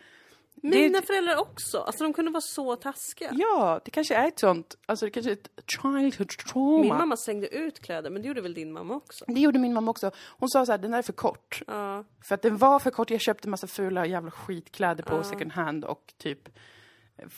Mina 0.62 1.02
föräldrar 1.02 1.36
också. 1.40 1.78
Alltså 1.78 2.04
de 2.04 2.12
kunde 2.12 2.30
vara 2.30 2.40
så 2.40 2.76
taskiga. 2.76 3.30
Ja, 3.32 3.80
det 3.84 3.90
kanske 3.90 4.14
är 4.14 4.28
ett 4.28 4.38
sånt, 4.38 4.76
alltså 4.86 5.04
det 5.04 5.10
kanske 5.10 5.30
är 5.30 5.32
ett 5.32 5.50
childhood 5.66 6.28
trauma. 6.28 6.78
Min 6.80 6.88
mamma 6.88 7.16
slängde 7.16 7.48
ut 7.48 7.80
kläder, 7.80 8.10
men 8.10 8.22
det 8.22 8.28
gjorde 8.28 8.40
väl 8.40 8.54
din 8.54 8.72
mamma 8.72 8.94
också? 8.94 9.24
Det 9.28 9.40
gjorde 9.40 9.58
min 9.58 9.74
mamma 9.74 9.90
också. 9.90 10.10
Hon 10.38 10.48
sa 10.48 10.66
så 10.66 10.72
här, 10.72 10.78
den 10.78 10.90
där 10.90 10.98
är 10.98 11.02
för 11.02 11.12
kort. 11.12 11.62
Ja. 11.66 12.04
För 12.28 12.34
att 12.34 12.42
den 12.42 12.56
var 12.56 12.78
för 12.78 12.90
kort, 12.90 13.10
jag 13.10 13.20
köpte 13.20 13.48
massa 13.48 13.66
fula 13.66 14.06
jävla 14.06 14.30
skitkläder 14.30 15.04
på 15.04 15.14
Ja. 15.16 15.22
second 15.24 15.52
hand 15.52 15.84
och 15.84 16.14
typ 16.18 16.48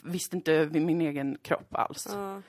visste 0.03 0.37
inte 0.37 0.69
min 0.73 1.01
egen 1.01 1.39
kropp 1.43 1.75
alls. 1.75 2.07
ja. 2.11 2.43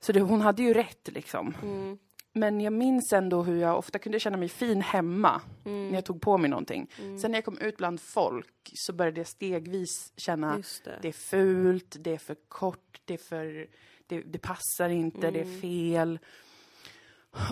Så 0.00 0.12
det, 0.12 0.20
hon 0.20 0.40
hade 0.40 0.62
ju 0.62 0.74
rätt 0.74 1.08
liksom. 1.12 1.54
Mm. 1.62 1.98
Men 2.32 2.60
jag 2.60 2.72
minns 2.72 3.12
ändå 3.12 3.42
hur 3.42 3.60
jag 3.60 3.78
ofta 3.78 3.98
kunde 3.98 4.20
känna 4.20 4.36
mig 4.36 4.48
fin 4.48 4.80
hemma 4.82 5.40
Mm. 5.64 5.88
när 5.88 5.94
jag 5.94 6.04
tog 6.04 6.20
på 6.20 6.38
mig 6.38 6.50
någonting. 6.50 6.90
Sen 7.20 7.30
när 7.30 7.34
jag 7.38 7.44
kom 7.44 7.58
ut 7.58 7.76
bland 7.76 8.00
folk 8.00 8.70
så 8.74 8.92
började 8.92 9.20
jag 9.20 9.26
stegvis 9.26 10.12
känna 10.16 10.56
det. 10.84 10.98
det 11.02 11.08
är 11.08 11.12
fult, 11.12 11.96
det 12.00 12.12
är 12.14 12.18
för 12.18 12.36
kort, 12.48 13.00
det 13.04 13.14
är 13.14 13.18
för... 13.18 13.66
Det, 14.06 14.20
det 14.20 14.38
passar 14.38 14.88
inte, 14.88 15.30
det 15.30 15.40
är 15.40 15.60
fel. 15.60 16.18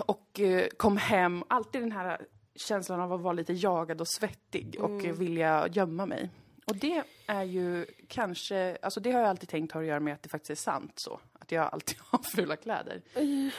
Och 0.05 0.39
eh, 0.39 0.67
kom 0.77 0.97
hem, 0.97 1.43
alltid 1.47 1.81
den 1.81 1.91
här 1.91 2.21
känslan 2.55 2.99
av 2.99 3.13
att 3.13 3.21
vara 3.21 3.33
lite 3.33 3.53
jagad 3.53 4.01
och 4.01 4.07
svettig 4.07 4.77
och 4.79 5.05
eh, 5.05 5.15
vilja 5.15 5.67
gömma 5.71 6.05
mig. 6.05 6.29
Och 6.67 6.75
det 6.75 7.03
är 7.27 7.43
ju 7.43 7.85
kanske, 8.07 8.77
alltså 8.81 8.99
det 8.99 9.11
har 9.11 9.19
jag 9.19 9.29
alltid 9.29 9.49
tänkt 9.49 9.71
har 9.71 9.81
att 9.81 9.87
göra 9.87 9.99
med 9.99 10.13
att 10.13 10.23
det 10.23 10.29
faktiskt 10.29 10.51
är 10.51 10.55
sant 10.55 10.99
så. 10.99 11.19
Att 11.33 11.51
jag 11.51 11.69
alltid 11.73 11.97
har 12.01 12.19
fula 12.19 12.55
kläder. 12.55 13.01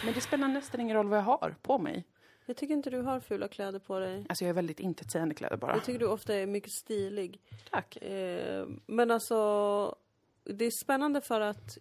Men 0.04 0.14
det 0.14 0.20
spelar 0.20 0.48
nästan 0.48 0.80
ingen 0.80 0.96
roll 0.96 1.08
vad 1.08 1.18
jag 1.18 1.24
har 1.24 1.54
på 1.62 1.78
mig. 1.78 2.04
Jag 2.46 2.56
tycker 2.56 2.74
inte 2.74 2.90
du 2.90 3.00
har 3.00 3.20
fula 3.20 3.48
kläder 3.48 3.78
på 3.78 3.98
dig. 3.98 4.26
Alltså 4.28 4.44
jag 4.44 4.48
är 4.48 4.54
väldigt 4.54 4.80
intetsägande 4.80 5.34
kläder 5.34 5.56
bara. 5.56 5.72
Jag 5.72 5.84
tycker 5.84 5.98
du 5.98 6.06
ofta 6.06 6.34
är 6.34 6.46
mycket 6.46 6.72
stilig. 6.72 7.40
Tack. 7.70 7.96
Eh, 7.96 8.66
men 8.86 9.10
alltså, 9.10 9.96
det 10.44 10.64
är 10.64 10.70
spännande 10.70 11.20
för 11.20 11.40
att 11.40 11.78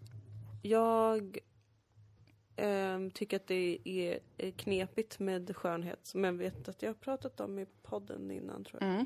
jag 0.61 1.37
ehm, 2.55 3.11
tycker 3.11 3.37
att 3.37 3.47
det 3.47 3.79
är 3.83 4.19
är 4.37 4.51
knepigt 4.51 5.19
med 5.19 5.55
skönhet, 5.55 5.99
som 6.03 6.23
jag 6.23 6.33
vet 6.33 6.67
att 6.67 6.81
jag 6.81 6.89
har 6.89 6.95
pratat 6.95 7.39
om 7.39 7.59
i 7.59 7.65
podden 7.83 8.31
innan 8.31 8.63
tror 8.63 8.83
jag. 8.83 8.89
Mm. 8.89 9.05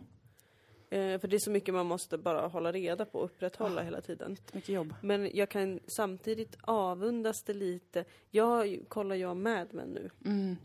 Eh, 0.92 1.20
för 1.20 1.28
det 1.28 1.36
är 1.36 1.40
så 1.40 1.52
mycket 1.52 1.74
man 1.74 1.86
måste 1.86 2.18
bara 2.18 2.48
hålla 2.48 2.72
reda 2.72 3.06
på 3.06 3.20
och 3.20 3.26
upprätthålla 3.26 3.82
hela 3.82 4.02
tiden. 4.02 4.38
Mycket 4.52 4.70
jobb. 4.70 4.94
Men 5.02 5.30
jag 5.34 5.50
kan 5.50 5.80
samtidigt 5.88 6.58
avundas 6.62 7.44
det 7.44 7.54
lite. 7.54 8.06
Jag 8.30 8.80
kollar 8.88 9.16
jag 9.16 9.38
Mad 9.38 9.68
Men 9.72 9.90
nu. 9.90 10.10
Mm. 10.26 10.56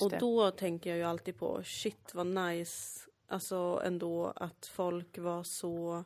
Och 0.00 0.10
det. 0.10 0.18
då 0.18 0.50
tänker 0.50 0.90
jag 0.90 0.96
ju 0.98 1.04
alltid 1.04 1.38
på 1.38 1.62
shit 1.64 2.14
vad 2.14 2.26
nice, 2.26 3.00
alltså 3.26 3.82
ändå 3.84 4.32
att 4.36 4.66
folk 4.66 5.18
var 5.18 5.42
så 5.44 6.04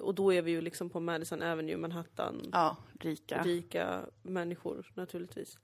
och 0.00 0.14
då 0.14 0.32
är 0.32 0.42
vi 0.42 0.50
ju 0.50 0.60
liksom 0.60 0.90
på 0.90 1.00
Madison 1.00 1.42
Avenue, 1.42 1.76
Manhattan, 1.76 2.50
Ja, 2.52 2.76
rika. 3.00 3.42
rika 3.42 4.00
människor 4.22 4.90
naturligtvis. 4.94 5.58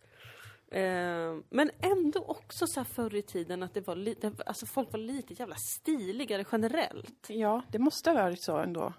Eh, 0.72 1.36
men 1.50 1.70
ändå 1.80 2.20
också 2.24 2.66
så 2.66 2.80
här 2.80 2.84
förr 2.84 3.14
i 3.14 3.22
tiden 3.22 3.62
att 3.62 3.74
det 3.74 3.86
var 3.86 3.96
lite, 3.96 4.32
alltså 4.46 4.66
folk 4.66 4.92
var 4.92 4.98
lite 4.98 5.34
jävla 5.34 5.56
stiligare 5.56 6.44
generellt. 6.52 7.26
Ja, 7.28 7.62
det 7.70 7.78
måste 7.78 8.10
ha 8.10 8.14
varit 8.22 8.42
så 8.42 8.56
ändå. 8.56 8.92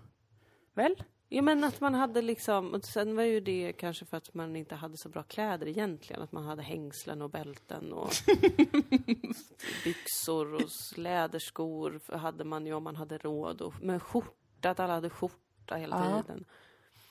Väl? 0.73 1.03
Ja 1.29 1.41
men 1.41 1.63
att 1.63 1.81
man 1.81 1.93
hade 1.95 2.21
liksom, 2.21 2.73
och 2.73 2.85
sen 2.85 3.15
var 3.15 3.23
ju 3.23 3.39
det 3.39 3.73
kanske 3.73 4.05
för 4.05 4.17
att 4.17 4.33
man 4.33 4.55
inte 4.55 4.75
hade 4.75 4.97
så 4.97 5.09
bra 5.09 5.23
kläder 5.23 5.67
egentligen, 5.67 6.21
att 6.21 6.31
man 6.31 6.43
hade 6.45 6.61
hängslen 6.61 7.21
och 7.21 7.29
bälten 7.29 7.93
och 7.93 8.09
byxor 9.83 10.53
och 10.53 10.69
läderskor 10.97 12.01
hade 12.17 12.43
man 12.43 12.65
ju 12.65 12.73
om 12.73 12.83
man 12.83 12.95
hade 12.95 13.17
råd. 13.17 13.61
Och, 13.61 13.73
men 13.81 13.99
skjorta, 13.99 14.69
att 14.69 14.79
alla 14.79 14.93
hade 14.93 15.09
skjorta 15.09 15.75
hela 15.75 15.95
Ja. 16.11 16.21
tiden. 16.21 16.45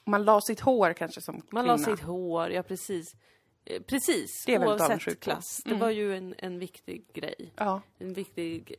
Man 0.05 0.25
la 0.25 0.41
sitt 0.41 0.61
hår 0.61 0.93
kanske 0.93 1.21
som 1.21 1.35
Man 1.35 1.43
kvinna. 1.51 1.63
la 1.63 1.79
sitt 1.79 2.01
hår, 2.05 2.51
ja 2.51 2.63
precis. 2.63 3.17
Eh, 3.65 3.83
Precis, 3.83 4.45
Det 4.47 4.55
är 4.55 4.67
oavsett 4.67 5.21
klass. 5.21 5.61
Det 5.65 5.71
Mm. 5.71 5.81
var 5.81 5.91
ju 5.91 6.17
en, 6.17 6.35
en 6.39 6.59
viktig 6.59 7.05
grej. 7.13 7.53
Ja, 7.57 7.81
En 7.99 8.13
viktig 8.13 8.75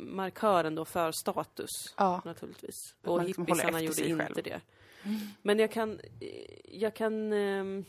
markör 0.00 0.64
ändå 0.64 0.84
för 0.84 1.12
status. 1.12 1.70
ja. 1.96 2.22
naturligtvis. 2.24 2.94
Att 3.02 3.08
Och 3.08 3.24
liksom 3.24 3.46
hippisarna 3.46 3.80
gjorde 3.80 4.08
inte 4.08 4.24
själv. 4.24 4.44
det. 4.44 4.60
Men 5.42 5.58
jag 5.58 5.70
kan, 5.72 6.00
eh, 6.20 6.28
jag 6.64 6.94
kan, 6.94 7.32
ehm, 7.32 7.84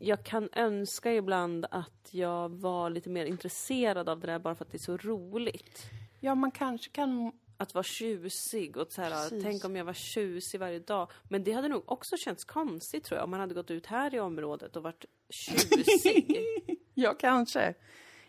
jag 0.00 0.24
kan 0.24 0.48
önska 0.52 1.14
ibland 1.14 1.66
att 1.70 2.08
jag 2.10 2.48
var 2.48 2.90
lite 2.90 3.10
mer 3.10 3.24
intresserad 3.26 4.08
av 4.08 4.20
det 4.20 4.26
där 4.26 4.38
bara 4.38 4.54
för 4.54 4.64
att 4.64 4.70
det 4.70 4.76
är 4.76 4.78
så 4.78 4.96
roligt. 4.96 5.82
Ja, 6.20 6.34
man 6.34 6.50
kanske 6.50 6.90
kan... 6.90 7.32
Att 7.56 7.74
vara 7.74 7.82
tjusig 7.84 8.76
och 8.76 8.92
så 8.92 9.02
här, 9.02 9.10
Precis. 9.10 9.42
tänk 9.44 9.64
om 9.64 9.76
jag 9.76 9.84
var 9.84 9.92
tjusig 9.92 10.60
varje 10.60 10.78
dag. 10.78 11.10
Men 11.28 11.44
det 11.44 11.52
hade 11.52 11.68
nog 11.68 11.82
också 11.86 12.16
känts 12.16 12.44
konstigt 12.44 13.04
tror 13.04 13.16
jag 13.18 13.24
om 13.24 13.30
man 13.30 13.40
hade 13.40 13.54
gått 13.54 13.70
ut 13.70 13.86
här 13.86 14.14
i 14.14 14.20
området 14.20 14.76
och 14.76 14.82
varit 14.82 15.04
tjusig. 15.30 16.36
Ja, 16.94 17.14
kanske. 17.14 17.74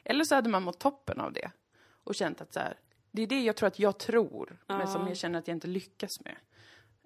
Eller 0.03 0.23
så 0.23 0.35
hade 0.35 0.49
man 0.49 0.63
mått 0.63 0.79
toppen 0.79 1.19
av 1.19 1.33
det. 1.33 1.51
Och 2.03 2.15
känt 2.15 2.41
att 2.41 2.53
så 2.53 2.59
här, 2.59 2.77
det 3.11 3.21
är 3.21 3.27
det 3.27 3.41
jag 3.43 3.55
tror 3.55 3.67
att 3.67 3.79
jag 3.79 3.97
tror, 3.97 4.57
men 4.67 4.79
Ja. 4.79 4.87
som 4.87 5.07
jag 5.07 5.17
känner 5.17 5.39
att 5.39 5.47
jag 5.47 5.55
inte 5.55 5.67
lyckas 5.67 6.11
med. 6.23 6.35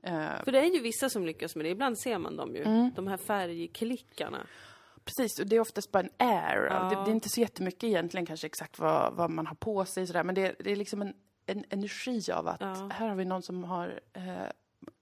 Eh, 0.04 0.44
För 0.44 0.52
det 0.52 0.60
är 0.60 0.66
ju 0.66 0.80
vissa 0.80 1.10
som 1.10 1.26
lyckas 1.26 1.56
med 1.56 1.66
det, 1.66 1.70
ibland 1.70 2.00
ser 2.00 2.18
man 2.18 2.36
dem 2.36 2.56
ju. 2.56 2.64
Mm. 2.64 2.92
De 2.96 3.08
här 3.08 3.18
färgklickarna. 3.18 4.48
precis, 5.06 5.40
och 5.40 5.48
det 5.48 5.56
är 5.56 5.60
oftast 5.60 5.92
bara 5.92 6.04
en 6.04 6.10
air. 6.18 6.68
Ja. 6.72 6.84
Det, 6.90 6.96
det 6.96 7.12
är 7.12 7.16
inte 7.16 7.30
så 7.30 7.42
jättemycket 7.42 7.84
egentligen 7.84 8.26
kanske 8.26 8.48
exakt 8.48 8.80
vad, 8.80 9.14
vad 9.14 9.30
man 9.30 9.48
har 9.48 9.56
på 9.56 9.86
sig 9.86 10.08
sådär, 10.08 10.24
men 10.24 10.36
det, 10.36 10.56
det 10.60 10.72
är 10.72 10.76
liksom 10.76 11.02
en, 11.02 11.14
en 11.48 11.66
energi 11.70 12.32
av 12.32 12.48
att 12.48 12.62
Ja. 12.62 12.90
här 12.94 13.08
har 13.08 13.16
vi 13.16 13.26
någon 13.26 13.42
som 13.42 13.64
har 13.64 14.00
eh, 14.14 14.24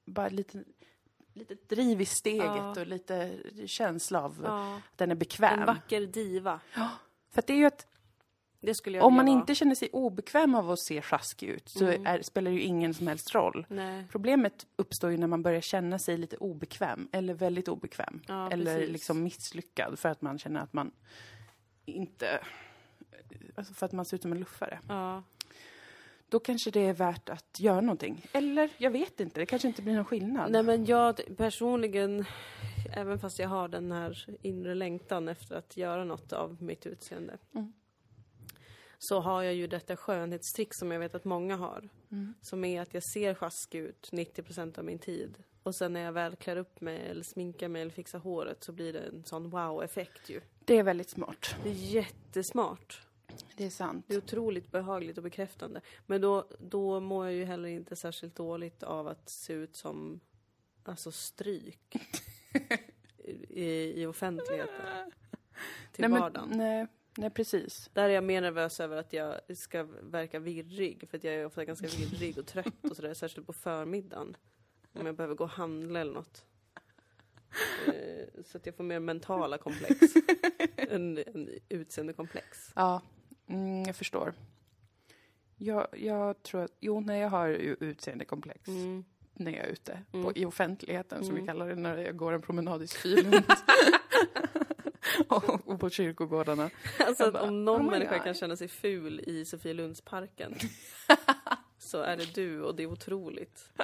bara 0.06 0.30
lite, 0.30 0.64
lite 1.34 1.56
driv 1.68 2.02
i 2.02 2.06
steget 2.06 2.46
Ja. 2.46 2.70
och 2.82 2.88
lite 2.88 3.38
känsla 3.66 4.22
av 4.24 4.42
Ja. 4.44 4.76
att 4.76 4.98
den 4.98 5.12
är 5.12 5.16
bekväm. 5.16 5.60
En 5.60 5.66
vacker 5.66 6.02
diva. 6.02 6.60
För 7.30 7.40
att 7.40 7.48
det 7.48 7.54
är 7.54 7.58
ju 7.58 7.66
att 7.66 7.88
om 9.02 9.14
man 9.14 9.26
vara. 9.26 9.28
inte 9.40 9.56
känner 9.56 9.76
sig 9.76 9.90
obekväm 9.94 10.56
av 10.56 10.72
att 10.72 10.80
se 10.80 11.02
sjaskig 11.02 11.48
ut 11.50 11.70
så 11.70 11.86
Mm. 11.86 12.06
är, 12.06 12.22
spelar 12.22 12.52
det 12.52 12.58
ju 12.58 12.64
ingen 12.64 12.94
som 12.94 13.08
helst 13.08 13.36
roll. 13.36 13.66
Nej. 13.70 14.06
Problemet 14.12 14.66
uppstår 14.76 15.12
ju 15.12 15.18
när 15.18 15.28
man 15.28 15.44
börjar 15.44 15.62
känna 15.62 16.00
sig 16.00 16.18
lite 16.18 16.38
obekväm, 16.38 17.10
eller 17.12 17.34
väldigt 17.34 17.68
obekväm. 17.68 18.22
Ja, 18.28 18.52
eller 18.52 18.76
precis. 18.76 18.92
liksom 18.92 19.24
misslyckad 19.24 20.00
för 20.00 20.10
att 20.10 20.22
man 20.22 20.40
känner 20.40 20.60
att 20.60 20.74
man 20.74 20.92
inte... 21.86 22.40
Alltså 23.56 23.74
för 23.74 23.86
att 23.86 23.92
man 23.92 24.06
ser 24.06 24.16
ut 24.18 24.22
som 24.22 24.32
en 24.32 24.40
luffare. 24.40 24.80
Ja. 24.88 25.24
Då 26.30 26.40
kanske 26.40 26.72
det 26.72 26.80
är 26.80 26.94
värt 26.94 27.30
att 27.30 27.60
göra 27.60 27.82
någonting. 27.82 28.26
Eller, 28.32 28.70
jag 28.78 28.92
vet 28.92 29.20
inte, 29.20 29.40
det 29.40 29.46
kanske 29.46 29.68
inte 29.68 29.82
blir 29.82 29.94
någon 29.94 30.06
skillnad. 30.06 30.52
Nej 30.52 30.64
men 30.64 30.86
jag 30.86 31.22
personligen, 31.38 32.26
även 32.94 33.20
fast 33.20 33.40
jag 33.40 33.50
har 33.50 33.68
den 33.68 33.92
här 33.92 34.26
inre 34.42 34.76
längtan 34.76 35.28
efter 35.28 35.56
att 35.56 35.78
göra 35.78 36.04
något 36.04 36.34
av 36.34 36.64
mitt 36.64 36.86
utseende. 36.86 37.38
Mm. 37.56 37.74
Så 38.98 39.20
har 39.20 39.44
jag 39.44 39.54
ju 39.54 39.68
detta 39.68 39.98
skönhetstrick 39.98 40.70
som 40.72 40.92
jag 40.92 41.00
vet 41.00 41.16
att 41.16 41.26
många 41.26 41.56
har. 41.56 41.90
Mm. 42.12 42.34
Som 42.42 42.66
är 42.66 42.82
att 42.82 42.94
jag 42.94 43.04
ser 43.14 43.34
sjaskig 43.34 43.80
ut 43.80 44.10
90% 44.12 44.80
av 44.80 44.86
min 44.86 45.00
tid. 45.00 45.38
Och 45.64 45.76
sen 45.76 45.94
när 45.94 46.02
jag 46.02 46.12
väl 46.12 46.36
klär 46.36 46.58
upp 46.58 46.82
mig 46.82 47.08
eller 47.10 47.24
sminkar 47.24 47.68
mig 47.68 47.82
eller 47.82 47.92
fixar 47.92 48.20
håret 48.20 48.64
så 48.64 48.72
blir 48.72 48.94
det 48.94 49.00
en 49.00 49.24
sån 49.24 49.50
wow-effekt 49.50 50.30
ju. 50.30 50.42
Det 50.66 50.78
är 50.78 50.84
väldigt 50.84 51.10
smart. 51.10 51.56
Det 51.64 51.70
är 51.70 51.74
jättesmart. 51.74 53.02
Det 53.56 53.66
är 53.66 53.70
sant. 53.70 54.06
Det 54.08 54.14
är 54.14 54.18
otroligt 54.18 54.72
behagligt 54.72 55.18
och 55.18 55.24
bekräftande. 55.24 55.82
Men 56.06 56.22
då, 56.22 56.48
då 56.60 57.00
mår 57.00 57.26
jag 57.26 57.34
ju 57.34 57.44
heller 57.46 57.70
inte 57.70 57.96
särskilt 57.96 58.36
dåligt 58.36 58.84
av 58.84 59.08
att 59.08 59.30
se 59.30 59.54
ut 59.54 59.76
som 59.76 60.20
alltså 60.84 61.12
stryk 61.12 61.96
i, 63.50 64.02
i 64.02 64.06
offentligheten. 64.06 65.12
Till 65.92 66.02
nej, 66.02 66.10
men, 66.10 66.22
vardagen. 66.22 66.50
nej, 66.58 66.88
nej, 67.18 67.30
precis. 67.30 67.90
Där 67.94 68.04
är 68.04 68.14
jag 68.14 68.24
mer 68.24 68.42
nervös 68.42 68.80
över 68.80 68.98
att 68.98 69.14
jag 69.14 69.58
ska 69.58 69.84
verka 70.02 70.40
virrig. 70.40 71.10
För 71.10 71.18
att 71.18 71.24
jag 71.24 71.34
är 71.34 71.46
ofta 71.46 71.66
ganska 71.66 71.88
virrig 71.88 72.38
och 72.38 72.46
trött 72.46 72.84
och 72.90 72.96
sådär. 72.96 73.14
Särskilt 73.14 73.48
på 73.48 73.54
förmiddagen. 73.54 74.38
Om 74.94 75.06
jag 75.06 75.16
behöver 75.16 75.36
gå 75.36 75.44
och 75.44 75.50
handla 75.50 76.00
eller 76.00 76.14
något. 76.14 76.46
Eh, 77.88 78.44
Så 78.46 78.58
att 78.58 78.66
jag 78.66 78.76
får 78.76 78.84
mer 78.84 79.00
mentala 79.00 79.58
komplex. 79.58 80.00
än, 80.78 81.18
än 81.18 81.50
utseendekomplex. 81.70 82.72
Ja, 82.76 83.02
Mm, 83.50 83.84
jag 83.84 83.96
förstår. 83.96 84.34
Jag, 85.58 85.88
jag 85.98 86.44
tror 86.44 86.62
att, 86.64 86.72
jo, 86.80 87.00
när 87.00 87.16
jag 87.16 87.30
har 87.30 87.48
utseendekomplex 87.84 88.68
Mm. 88.68 89.06
när 89.34 89.52
jag 89.52 89.66
är 89.66 89.70
ute 89.70 90.00
Mm. 90.14 90.26
på, 90.26 90.32
i 90.36 90.46
offentligheten, 90.46 91.26
som 91.26 91.36
vi 91.36 91.42
Mm. 91.42 91.48
kallar 91.48 91.68
det, 91.70 91.76
när 91.76 91.98
jag 91.98 92.18
går 92.18 92.34
en 92.34 92.42
promenad 92.42 92.84
i 92.84 92.88
Svilund. 92.98 93.44
och, 95.28 95.68
och 95.70 95.80
på 95.80 95.90
kyrkogårdarna. 95.90 96.70
Alltså 97.08 97.24
Jag 97.24 97.34
bara, 97.34 97.44
om 97.44 97.66
någon 97.66 97.82
oh 97.88 97.92
människa 97.92 98.16
God. 98.16 98.24
kan 98.24 98.34
känna 98.34 98.56
sig 98.56 98.68
ful 98.68 99.20
i 99.28 99.46
Sofielundsparken 99.46 100.56
så 101.78 102.02
är 102.02 102.18
det 102.18 102.36
du 102.36 102.62
och 102.62 102.76
det 102.76 102.84
är 102.84 102.88
otroligt. 102.88 103.70
Det 103.76 103.84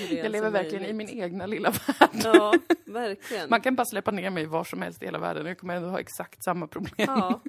Jag 0.00 0.12
ens 0.12 0.32
lever 0.32 0.46
är 0.46 0.50
verkligen 0.50 0.84
i 0.84 0.92
möjligt. 0.92 1.14
min 1.14 1.22
egna 1.24 1.46
lilla 1.46 1.70
värld. 1.70 2.10
Ja, 2.24 2.54
verkligen. 2.86 3.50
Man 3.50 3.60
kan 3.60 3.74
bara 3.76 3.84
släppa 3.84 4.10
ner 4.10 4.30
mig 4.30 4.46
var 4.46 4.64
som 4.64 4.82
helst 4.82 5.02
i 5.02 5.04
hela 5.06 5.18
världen. 5.18 5.46
Jag 5.46 5.58
kommer 5.58 5.76
ändå 5.76 5.88
ha 5.88 6.00
exakt 6.00 6.42
samma 6.42 6.66
problem. 6.66 6.92
Ja. 6.96 7.40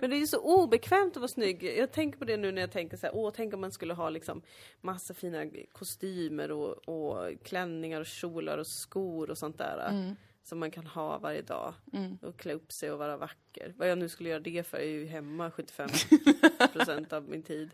Men 0.00 0.10
det 0.10 0.16
är 0.16 0.20
ju 0.20 0.26
så 0.26 0.40
obekvämt 0.40 1.10
att 1.16 1.20
vara 1.20 1.28
snygg. 1.28 1.62
Jag 1.64 1.92
tänker 1.92 2.18
på 2.18 2.24
det 2.24 2.36
nu 2.36 2.52
när 2.52 2.60
jag 2.60 2.72
tänker 2.72 2.96
så 2.96 3.06
här, 3.06 3.14
åh, 3.16 3.32
tänk 3.36 3.54
om 3.54 3.60
man 3.60 3.72
skulle 3.72 3.94
ha 3.94 4.10
liksom 4.10 4.42
massa 4.80 5.14
fina 5.14 5.44
kostymer 5.72 6.50
och, 6.52 6.88
och 6.88 7.42
klänningar 7.44 8.00
och 8.00 8.06
kjolar 8.06 8.58
och 8.58 8.66
skor 8.66 9.30
och 9.30 9.38
sånt 9.38 9.58
där. 9.58 9.88
Mm. 9.90 10.16
Som 10.42 10.58
man 10.58 10.70
kan 10.70 10.86
ha 10.86 11.18
varje 11.18 11.42
dag. 11.42 11.74
Mm. 11.92 12.18
Och 12.22 12.36
klä 12.36 12.52
upp 12.54 12.72
sig 12.72 12.90
och 12.92 12.98
vara 12.98 13.16
vacker. 13.16 13.74
Vad 13.76 13.90
jag 13.90 13.98
nu 13.98 14.08
skulle 14.08 14.28
göra 14.28 14.40
det 14.40 14.66
för 14.66 14.76
är 14.78 14.84
ju 14.88 15.06
hemma 15.06 15.50
75 15.50 15.88
procent 16.72 17.12
av 17.12 17.28
min 17.28 17.42
tid. 17.42 17.70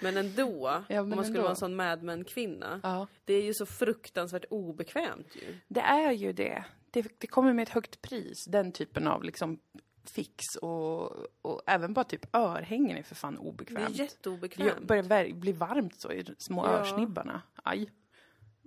Men 0.00 0.16
ändå, 0.16 0.82
Ja, 0.88 1.00
om 1.00 1.08
men 1.08 1.16
man 1.16 1.24
skulle 1.24 1.38
ändå. 1.38 1.42
vara 1.42 1.50
en 1.50 1.56
sån 1.56 1.76
Mad 1.76 2.02
Men-kvinna. 2.02 2.80
Ja. 2.82 3.06
Det 3.24 3.34
är 3.34 3.42
ju 3.42 3.54
så 3.54 3.66
fruktansvärt 3.66 4.44
obekvämt 4.50 5.36
ju. 5.36 5.54
Det 5.68 5.80
är 5.80 6.12
ju 6.12 6.32
det. 6.32 6.64
det. 6.90 7.06
Det 7.18 7.26
kommer 7.26 7.52
med 7.52 7.62
ett 7.62 7.68
högt 7.74 8.02
pris, 8.02 8.44
den 8.44 8.72
typen 8.72 9.06
av 9.08 9.24
liksom 9.24 9.58
fix 10.04 10.56
och, 10.56 11.02
och 11.42 11.62
även 11.66 11.94
bara 11.94 12.04
typ 12.04 12.36
örhängen 12.36 12.96
är 12.96 13.02
för 13.02 13.14
fan 13.14 13.34
Det 13.34 13.40
är 13.40 13.44
obekvämt. 13.48 13.96
Det 13.96 14.02
jätteobekvämt. 14.02 14.86
börjar 14.86 15.32
bli 15.34 15.52
varmt 15.52 16.00
så 16.00 16.12
i 16.12 16.24
små 16.38 16.66
Ja. 16.66 16.70
örsnibbarna. 16.70 17.42
Aj. 17.62 17.90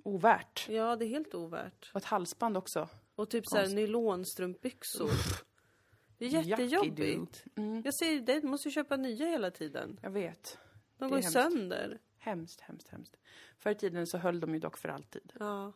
Ovärt. 0.04 0.66
Ja, 0.70 0.96
det 0.96 1.06
är 1.06 1.10
helt 1.10 1.36
ovärt. 1.36 1.92
Och 1.94 1.98
ett 1.98 2.06
halsband 2.06 2.58
också. 2.58 2.90
Och 3.16 3.30
typ 3.30 3.48
såhär 3.48 3.68
nylonstrumpbyxor. 3.68 5.10
Det 6.18 6.26
är 6.26 6.30
jättejobbigt. 6.30 7.44
Mm, 7.56 7.82
Jag 7.86 7.94
säger 7.96 8.22
det, 8.22 8.40
du 8.40 8.48
måste 8.48 8.70
köpa 8.72 8.98
nya 8.98 9.26
hela 9.26 9.52
tiden. 9.52 10.00
jag 10.02 10.10
vet. 10.12 10.58
De 10.98 11.10
går 11.10 11.20
ju 11.20 11.24
sönder. 11.24 12.00
Hemskt, 12.18 12.62
hemskt, 12.62 12.88
hemskt. 12.88 13.16
Förr 13.60 13.72
i 13.72 13.76
tiden 13.76 14.08
så 14.08 14.18
höll 14.18 14.40
de 14.40 14.54
ju 14.54 14.60
dock 14.60 14.78
för 14.78 14.90
alltid. 14.90 15.32
Ja, 15.40 15.74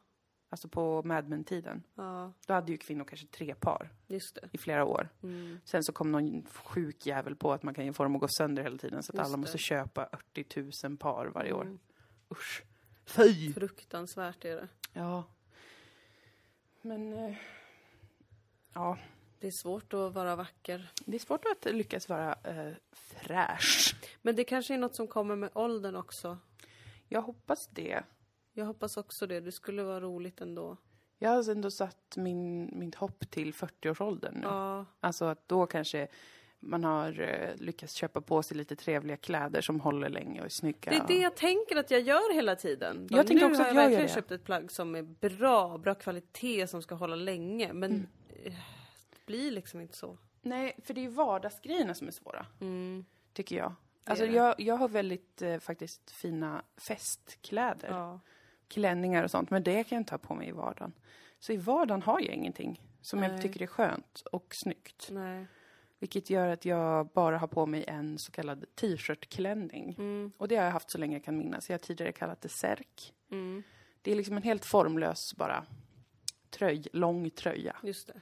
Alltså 0.52 0.68
på 0.68 1.04
Mad 1.04 1.28
Men-tiden. 1.28 1.84
ja, 1.96 2.34
Då 2.48 2.54
hade 2.54 2.72
ju 2.72 2.78
kvinnor 2.78 3.04
kanske 3.06 3.28
tre 3.28 3.56
par 3.56 3.90
i 4.52 4.58
flera 4.58 4.86
år. 4.86 5.10
Mm. 5.24 5.60
Sen 5.66 5.84
så 5.84 5.92
kom 5.94 6.12
någon 6.12 6.46
sjuk 6.46 7.06
jävel 7.06 7.36
på 7.36 7.54
att 7.54 7.64
man 7.64 7.74
kan 7.74 7.94
få 7.94 8.04
dem 8.04 8.16
att 8.16 8.22
gå 8.22 8.28
sönder 8.38 8.64
hela 8.64 8.78
tiden 8.78 9.04
så 9.04 9.12
att 9.12 9.16
Just 9.18 9.26
alla 9.28 9.38
måste 9.38 9.58
det. 9.58 9.62
köpa 9.62 10.10
80 10.34 10.72
000 10.88 10.98
par 10.98 11.26
varje 11.28 11.54
år. 11.54 11.62
Mm. 11.62 11.80
Usch. 12.32 12.64
Fy! 13.06 13.54
Fruktansvärt 13.54 14.46
är 14.46 14.56
det. 14.56 14.68
Ja. 14.94 15.24
Men... 16.82 17.14
Eh, 17.14 17.36
ja, 18.74 18.98
Det 19.40 19.48
är 19.48 19.52
svårt 19.64 19.94
att 19.94 20.14
vara 20.14 20.36
vacker. 20.36 20.92
det 21.06 21.16
är 21.16 21.20
svårt 21.20 21.46
att 21.46 21.74
lyckas 21.74 22.10
vara 22.10 22.34
eh, 22.44 22.74
fräsch. 22.92 23.96
Men 24.22 24.36
det 24.36 24.44
kanske 24.44 24.74
är 24.74 24.78
något 24.78 24.96
som 24.96 25.08
kommer 25.08 25.36
med 25.36 25.50
åldern 25.54 25.96
också. 25.96 26.38
Jag 27.08 27.22
hoppas 27.22 27.68
det. 27.68 28.04
Jag 28.60 28.65
hoppas 28.65 28.98
också 28.98 29.28
det. 29.28 29.39
Det 29.39 29.52
skulle 29.52 29.84
vara 29.84 30.00
roligt 30.02 30.41
ändå. 30.41 30.78
Jag 31.17 31.30
har 31.30 31.52
ändå 31.52 31.72
satt 31.72 32.17
min, 32.17 32.69
mitt 32.80 32.95
hopp 32.95 33.30
till 33.32 33.54
40-årsåldern 33.54 34.34
nu. 34.34 34.41
Ja, 34.43 34.86
Alltså 35.00 35.26
att 35.26 35.48
då 35.48 35.65
kanske 35.65 36.08
man 36.60 36.84
har 36.84 37.22
eh, 37.22 37.56
lyckats 37.56 37.93
köpa 37.93 38.22
på 38.22 38.43
sig 38.43 38.58
lite 38.58 38.76
trevliga 38.76 39.17
kläder 39.17 39.62
som 39.62 39.80
håller 39.80 40.10
länge 40.10 40.39
och 40.39 40.45
är 40.45 40.50
snygga. 40.50 40.91
det 40.91 40.98
är 40.98 41.08
det 41.08 41.22
jag 41.22 41.36
tänker 41.36 41.76
att 41.76 41.91
jag 41.91 42.02
gör 42.02 42.34
hela 42.34 42.56
tiden. 42.56 43.08
Bara, 43.08 43.17
Jag 43.17 43.28
tänker 43.28 43.45
också 43.45 43.62
att 43.62 43.67
jag 43.67 43.76
jag 43.76 43.84
gör 43.84 43.89
verkligen 43.89 44.08
det. 44.08 44.13
köpt 44.13 44.32
ett 44.32 44.43
plagg 44.43 44.72
som 44.72 44.95
är 44.95 45.02
bra, 45.04 45.78
bra 45.78 45.95
kvalitet, 45.95 46.67
som 46.67 46.82
ska 46.82 46.95
hålla 46.95 47.15
länge. 47.15 47.74
Men 47.74 47.91
Mm. 47.91 48.08
eh, 48.43 48.54
det 49.10 49.26
blir 49.26 49.52
liksom 49.52 49.82
inte 49.82 49.98
så. 49.98 50.17
Nej, 50.41 50.80
för 50.84 50.93
det 50.93 51.02
är 51.02 51.04
ju 51.04 51.10
vardagsgrejerna 51.10 51.93
som 51.93 52.08
är 52.08 52.12
svåra, 52.12 52.45
Mm. 52.62 53.06
tycker 53.34 53.58
jag. 53.58 53.74
Alltså 54.04 54.26
jag, 54.26 54.56
jag 54.62 54.76
har 54.76 54.88
väldigt 54.89 55.41
eh, 55.41 55.58
faktiskt 55.60 56.12
fina 56.12 56.62
festkläder. 56.78 57.89
Ja. 57.89 58.19
Klänningar 58.70 59.24
och 59.24 59.32
sånt, 59.32 59.50
men 59.50 59.64
det 59.64 59.84
kan 59.84 59.96
jag 59.96 60.02
inte 60.02 60.14
ha 60.14 60.18
på 60.18 60.36
mig 60.36 60.48
i 60.48 60.52
vardagen. 60.52 60.94
Så 61.40 61.54
i 61.54 61.58
vardagen 61.58 62.02
har 62.02 62.20
jag 62.20 62.34
ingenting 62.34 62.82
som 63.02 63.20
Nej. 63.20 63.32
jag 63.32 63.42
tycker 63.42 63.62
är 63.62 63.68
skönt 63.68 64.24
och 64.32 64.56
snyggt. 64.56 65.08
Nej. 65.12 65.46
Vilket 66.00 66.30
gör 66.30 66.48
att 66.48 66.66
jag 66.66 67.08
bara 67.08 67.38
har 67.38 67.48
på 67.48 67.66
mig 67.66 67.86
en 67.88 68.18
så 68.18 68.32
kallad 68.32 68.66
t-shirt-klänning. 68.76 69.96
Mm. 69.98 70.32
Och 70.38 70.48
det 70.48 70.56
har 70.56 70.64
jag 70.64 70.72
haft 70.72 70.92
så 70.92 70.98
länge 70.98 71.16
jag 71.16 71.24
kan 71.24 71.38
minnas. 71.38 71.70
Jag 71.70 71.74
har 71.74 71.80
tidigare 71.80 72.12
kallat 72.12 72.42
det 72.42 72.50
särk. 72.50 73.14
Mm. 73.32 73.64
Det 74.02 74.12
är 74.12 74.16
liksom 74.16 74.38
en 74.38 74.44
helt 74.44 74.66
formlös 74.66 75.36
bara 75.36 75.66
tröj, 76.50 76.88
lång 76.94 77.30
tröja. 77.30 77.76
Just 77.84 78.08
det. 78.08 78.22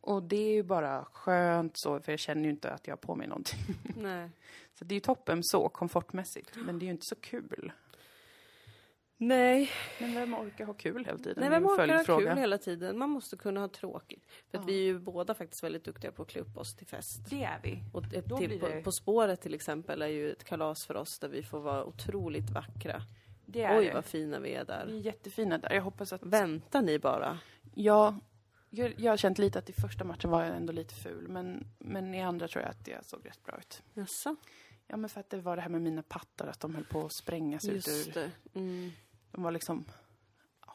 Och 0.00 0.22
det 0.22 0.36
är 0.36 0.52
ju 0.52 0.62
bara 0.62 1.04
skönt 1.04 1.76
så, 1.76 2.00
för 2.00 2.12
jag 2.12 2.18
känner 2.18 2.44
ju 2.44 2.50
inte 2.50 2.70
att 2.70 2.86
jag 2.86 2.92
har 2.92 2.98
på 2.98 3.14
mig 3.14 3.26
någonting. 3.26 3.60
Nej. 3.96 4.30
Så 4.74 4.84
det 4.84 4.92
är 4.92 4.96
ju 4.96 5.00
toppen 5.00 5.44
så, 5.44 5.68
komfortmässigt. 5.68 6.56
Men 6.56 6.78
det 6.78 6.84
är 6.84 6.86
ju 6.86 6.92
inte 6.92 7.06
så 7.06 7.16
kul. 7.16 7.72
Nej, 9.22 9.70
Men 9.98 10.14
vem 10.14 10.34
orkar 10.34 10.64
ha 10.66 10.74
kul 10.74 11.04
hela 11.04 11.18
tiden? 11.18 11.34
Nej 11.40 11.50
vem 11.50 11.66
orkar 11.66 11.96
ha 12.06 12.18
kul 12.18 12.28
hela 12.38 12.58
tiden? 12.58 12.98
Man 12.98 13.10
måste 13.10 13.36
kunna 13.36 13.60
ha 13.60 13.68
tråkigt. 13.68 14.24
För 14.50 14.58
att 14.58 14.64
Ja. 14.64 14.66
vi 14.66 14.78
är 14.78 14.82
ju 14.84 14.98
båda 14.98 15.34
faktiskt 15.34 15.62
väldigt 15.64 15.84
duktiga 15.84 16.12
på 16.12 16.22
att 16.22 16.28
klä 16.28 16.40
upp 16.40 16.56
oss 16.56 16.74
till 16.76 16.86
fest. 16.86 17.30
Det 17.30 17.44
är 17.44 17.60
vi. 17.62 17.82
Och 17.92 18.02
Då 18.26 18.36
till, 18.38 18.48
blir 18.48 18.60
på, 18.60 18.68
det- 18.68 18.82
på 18.82 18.92
spåret 18.92 19.40
till 19.40 19.54
exempel 19.54 20.02
är 20.02 20.06
ju 20.06 20.32
ett 20.32 20.44
kalas 20.44 20.86
för 20.86 20.96
oss 20.96 21.18
där 21.18 21.28
vi 21.28 21.42
får 21.42 21.60
vara 21.60 21.84
otroligt 21.84 22.50
vackra. 22.50 23.02
Det 23.46 23.62
är 23.62 23.78
Oj 23.78 23.86
det. 23.86 23.94
vad 23.94 24.04
fina 24.04 24.38
vi 24.40 24.48
är 24.54 24.64
Vi 24.64 24.72
är 24.72 24.86
där. 24.86 25.00
jättefina 25.00 25.58
där. 25.58 25.72
Jag 25.74 25.82
hoppas 25.82 26.12
att... 26.12 26.22
Vänta 26.22 26.80
ni 26.80 26.98
bara. 26.98 27.38
Ja, 27.74 28.14
jag, 28.70 28.94
jag 28.98 29.12
har 29.12 29.16
känt 29.16 29.38
lite 29.38 29.58
att 29.58 29.70
i 29.70 29.72
första 29.72 30.04
matchen 30.04 30.30
var 30.30 30.44
jag 30.44 30.56
ändå 30.56 30.72
lite 30.72 30.94
ful. 30.94 31.28
Men, 31.28 31.66
men 31.78 32.14
i 32.14 32.22
andra 32.22 32.48
tror 32.48 32.62
jag 32.62 32.70
att 32.70 32.88
jag 32.88 33.04
såg 33.04 33.26
rätt 33.26 33.44
bra 33.44 33.58
ut. 33.58 33.82
Jaså? 33.94 34.36
Ja, 34.86 34.96
men 34.96 35.10
för 35.10 35.20
att 35.20 35.30
det 35.30 35.40
var 35.40 35.56
det 35.56 35.62
här 35.62 35.68
med 35.68 35.82
mina 35.82 36.02
pattar, 36.02 36.46
att 36.46 36.60
de 36.60 36.74
höll 36.74 36.84
på 36.84 37.04
att 37.06 37.12
sprängas 37.12 37.64
ut 37.64 37.74
Just 37.86 38.08
ur... 38.08 38.12
det. 38.12 38.30
Mm. 38.54 38.90
De 39.30 39.42
var 39.42 39.50
liksom... 39.50 39.84
Ja, 40.66 40.74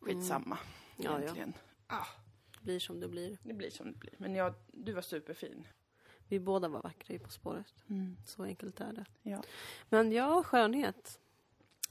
skitsamma, 0.00 0.58
Ja, 0.96 1.10
ja. 1.10 1.20
egentligen. 1.20 1.54
Ah, 1.86 2.06
Det 2.58 2.64
blir 2.64 2.78
som 2.78 3.00
det 3.00 3.08
blir. 3.08 3.38
det 3.42 3.54
blir 3.54 3.70
som 3.70 3.92
det 3.92 3.98
blir. 3.98 4.14
Men 4.18 4.34
jag, 4.34 4.54
du 4.72 4.92
var 4.92 5.02
superfin. 5.02 5.66
Vi 6.28 6.40
båda 6.40 6.68
var 6.68 6.82
vackra 6.82 7.14
i 7.14 7.18
På 7.18 7.30
spåret. 7.30 7.74
Mm. 7.88 8.16
Så 8.26 8.42
enkelt 8.42 8.80
är 8.80 8.92
det. 8.92 9.04
Ja. 9.22 9.42
Men 9.88 10.12
ja, 10.12 10.42
skönhet. 10.42 11.18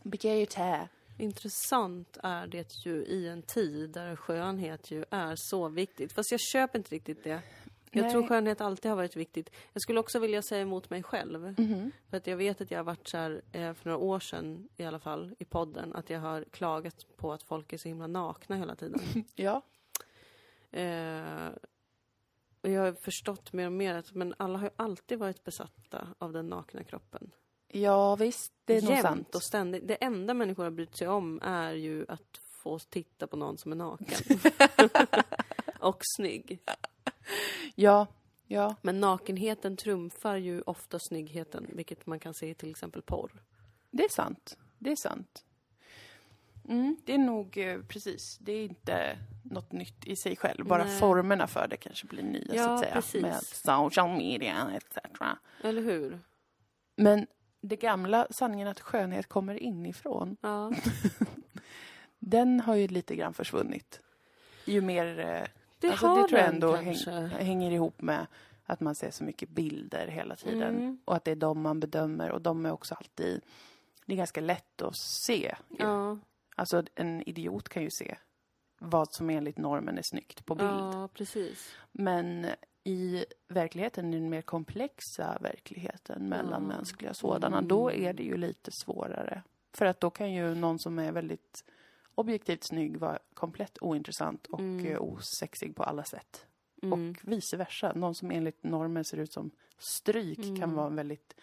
Begayer 0.04 0.46
Intressant 1.18 2.18
är 2.24 2.48
det 2.48 2.86
ju 2.86 3.06
i 3.06 3.28
en 3.28 3.42
tid 3.42 3.90
där 3.90 4.16
skönhet 4.16 4.92
ju 4.92 5.06
är 5.10 5.34
så 5.38 5.70
viktigt. 5.70 6.14
Fast 6.14 6.32
jag 6.32 6.40
köper 6.40 6.80
inte 6.80 6.96
riktigt 6.96 7.24
det. 7.24 7.42
Jag 7.92 8.02
Nej. 8.02 8.12
tror 8.12 8.28
skönhet 8.28 8.62
alltid 8.62 8.90
har 8.92 8.96
varit 8.96 9.16
viktigt. 9.16 9.50
Jag 9.74 9.82
skulle 9.82 10.00
också 10.00 10.20
vilja 10.20 10.42
säga 10.42 10.62
emot 10.62 10.90
mig 10.90 11.04
själv. 11.04 11.56
Mhm. 11.58 11.92
För 12.10 12.18
att 12.18 12.28
jag 12.28 12.38
vet 12.38 12.62
att 12.62 12.72
jag 12.72 12.80
har 12.80 12.84
varit 12.84 13.08
så 13.08 13.18
här, 13.18 13.42
eh, 13.52 13.74
för 13.74 13.90
några 13.90 13.98
år 14.04 14.20
sedan 14.20 14.70
i 14.78 14.86
alla 14.86 15.00
fall, 15.00 15.36
i 15.40 15.46
podden, 15.46 15.96
att 15.96 16.10
jag 16.10 16.20
har 16.20 16.44
klagat 16.52 17.06
på 17.18 17.34
att 17.34 17.44
folk 17.44 17.74
är 17.74 17.78
så 17.78 17.88
himla 17.88 18.08
nakna 18.08 18.56
hela 18.56 18.76
tiden. 18.76 19.00
Ja. 19.36 19.62
eh, 20.72 21.50
och 22.62 22.70
jag 22.70 22.82
har 22.82 22.94
förstått 22.94 23.54
mer 23.54 23.66
och 23.66 23.72
mer 23.72 23.96
att 23.96 24.14
men 24.16 24.34
alla 24.38 24.58
har 24.58 24.66
ju 24.66 24.72
alltid 24.76 25.20
varit 25.20 25.44
besatta 25.44 26.08
av 26.18 26.34
den 26.34 26.48
nakna 26.50 26.84
kroppen. 26.84 27.32
ja, 27.68 28.16
visst. 28.16 28.54
Det 28.66 28.78
är 28.78 28.82
Jämt 28.82 29.02
sant. 29.02 29.36
och 29.36 29.44
ständigt. 29.44 29.88
Det 29.88 29.96
enda 29.96 30.34
människor 30.34 30.64
har 30.64 30.72
brytt 30.72 30.98
sig 30.98 31.08
om 31.08 31.40
är 31.44 31.74
ju 31.74 32.06
att 32.08 32.42
få 32.50 32.80
titta 32.80 33.28
på 33.28 33.38
någon 33.38 33.58
som 33.58 33.72
är 33.72 33.76
naken. 33.76 34.40
och 35.80 36.02
snygg. 36.18 36.60
Ja, 37.76 38.08
ja. 38.48 38.76
Men 38.82 39.00
nakenheten 39.00 39.78
trumfar 39.78 40.36
ju 40.36 40.62
ofta 40.62 41.00
snyggheten, 41.00 41.66
vilket 41.74 42.06
man 42.06 42.20
kan 42.20 42.34
se 42.34 42.50
i 42.50 42.54
till 42.54 42.70
exempel 42.70 43.02
porr. 43.02 43.32
Det 43.92 44.04
är 44.04 44.10
sant. 44.10 44.58
Det 44.78 44.92
är 44.92 44.96
sant. 44.96 45.46
Mm, 46.70 46.98
det 47.06 47.14
är 47.14 47.18
nog 47.18 47.58
eh, 47.58 47.82
precis. 47.82 48.38
Det 48.42 48.52
är 48.52 48.64
inte 48.64 49.18
något 49.44 49.72
nytt 49.72 50.06
i 50.08 50.16
sig 50.16 50.36
själv. 50.36 50.66
Bara 50.66 50.84
Nej. 50.84 51.00
formerna 51.00 51.48
för 51.48 51.68
det 51.68 51.78
kanske 51.78 52.08
blir 52.08 52.24
nya 52.24 52.56
Ja, 52.56 52.64
så 52.64 52.70
att 52.74 52.80
säga. 52.80 52.94
precis. 52.94 53.22
Med 53.22 53.36
social 53.44 54.18
media 54.18 54.72
etc. 54.76 54.98
Eller 55.64 55.82
hur? 55.82 56.20
Men 56.96 57.28
det 57.62 57.76
gamla 57.76 58.28
sanningen 58.30 58.68
att 58.68 58.80
skönhet 58.80 59.28
kommer 59.28 59.56
inifrån, 59.56 60.38
Ja, 60.42 60.72
den 62.20 62.60
har 62.60 62.76
ju 62.76 62.88
lite 62.88 63.16
grann 63.16 63.34
försvunnit. 63.34 64.02
Ju 64.66 64.82
mer... 64.82 65.20
eh, 65.20 65.48
det 65.80 65.90
alltså, 65.90 66.08
har 66.08 66.22
det 66.22 66.28
tror 66.28 66.40
jag 66.40 66.50
ändå 66.50 66.76
häng, 66.76 66.96
hänger 67.30 67.72
ihop 67.72 68.02
med 68.02 68.28
att 68.66 68.80
man 68.80 68.96
ser 68.96 69.12
så 69.12 69.24
mycket 69.24 69.50
bilder 69.50 70.08
hela 70.08 70.36
tiden. 70.36 70.76
Mm. 70.76 71.00
Och 71.06 71.16
att 71.16 71.24
det 71.26 71.32
är 71.32 71.36
de 71.36 71.62
man 71.62 71.80
bedömer 71.80 72.32
och 72.32 72.42
de 72.42 72.66
är 72.66 72.72
också 72.72 72.96
alltid... 72.96 73.42
Det 74.06 74.14
är 74.14 74.18
ganska 74.18 74.42
lätt 74.42 74.82
att 74.82 74.96
se. 74.96 75.56
Ja, 75.78 76.18
Alltså 76.56 76.84
en 76.96 77.30
idiot 77.30 77.70
kan 77.70 77.84
ju 77.84 77.90
se 77.90 78.18
vad 78.80 79.14
som 79.14 79.30
enligt 79.30 79.58
normen 79.58 79.98
är 79.98 80.02
snyggt 80.02 80.46
på 80.46 80.56
bild. 80.56 80.70
ja, 80.70 81.10
precis. 81.14 81.76
Men 81.92 82.48
i 82.84 83.26
verkligheten, 83.48 84.12
den 84.12 84.30
mer 84.30 84.42
komplexa 84.42 85.38
verkligheten, 85.42 86.30
mellanmänskliga 86.30 87.10
Mm. 87.10 87.14
sådana, 87.16 87.62
då 87.62 87.92
är 87.92 88.14
det 88.14 88.24
ju 88.24 88.38
lite 88.38 88.72
svårare. 88.72 89.44
För 89.74 89.86
att 89.86 90.00
då 90.00 90.10
kan 90.10 90.32
ju 90.34 90.56
någon 90.56 90.80
som 90.80 91.00
är 91.00 91.12
väldigt 91.12 91.64
objektivt 92.20 92.64
snygg 92.64 92.98
vara 92.98 93.20
komplett 93.34 93.78
ointressant 93.82 94.48
och 94.48 94.60
Mm. 94.60 94.86
eh, 94.86 95.02
osexig 95.02 95.76
på 95.76 95.84
alla 95.84 96.04
sätt. 96.04 96.46
Mm. 96.82 96.94
Och 97.10 97.18
vice 97.32 97.58
versa. 97.58 97.94
Någon 97.96 98.16
som 98.16 98.32
enligt 98.32 98.64
normen 98.64 99.04
ser 99.06 99.18
ut 99.18 99.34
som 99.34 99.52
stryk 99.78 100.38
kan 100.38 100.56
Mm. 100.56 100.74
vara 100.74 100.88
en 100.88 100.96
väldigt 100.96 101.36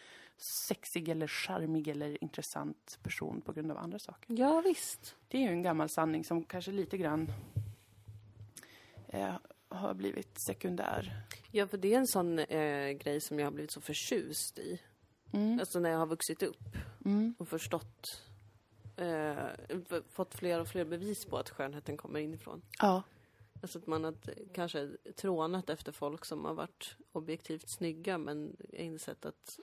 sexig 0.69 1.09
eller 1.09 1.27
charmig 1.27 1.89
eller 1.89 2.25
intressant 2.25 2.99
person 3.03 3.41
på 3.41 3.53
grund 3.53 3.71
av 3.71 3.79
andra 3.79 3.99
saker. 3.99 4.35
Ja, 4.39 4.61
visst. 4.61 5.17
Det 5.29 5.39
är 5.39 5.43
ju 5.43 5.49
en 5.49 5.63
gammal 5.63 5.89
sanning 5.89 6.25
som 6.25 6.45
kanske 6.45 6.73
lite 6.73 6.97
grann 6.99 7.29
eh, 9.09 9.35
har 9.69 9.95
blivit 9.95 10.41
sekundär. 10.47 11.23
Ja, 11.53 11.67
för 11.67 11.77
det 11.79 11.95
är 11.95 11.99
en 11.99 12.07
sån 12.07 12.39
eh, 12.39 12.91
grej 12.91 13.21
som 13.21 13.39
jag 13.39 13.47
har 13.47 13.53
blivit 13.53 13.73
så 13.73 13.81
förtjust 13.81 14.59
i. 14.59 14.81
Mm. 15.33 15.59
Alltså 15.61 15.81
när 15.81 15.91
jag 15.91 15.99
har 15.99 16.07
vuxit 16.07 16.43
upp 16.43 16.65
Mm. 17.05 17.35
och 17.39 17.49
förstått, 17.49 18.23
eh, 18.97 19.37
fått 20.09 20.35
fler 20.35 20.61
och 20.61 20.69
fler 20.69 20.85
bevis 20.85 21.25
på 21.25 21.39
att 21.39 21.51
skönheten 21.51 21.97
kommer 21.97 22.21
inifrån. 22.21 22.63
Ja. 22.79 23.03
Alltså 23.63 23.79
att 23.79 23.87
man 23.87 24.05
har 24.05 24.15
kanske 24.55 24.89
trånat 25.17 25.71
efter 25.71 25.93
folk 25.93 26.25
som 26.25 26.45
har 26.45 26.55
varit 26.55 26.97
objektivt 27.13 27.69
snygga 27.69 28.19
men 28.19 28.57
insett 28.73 29.27
att 29.27 29.59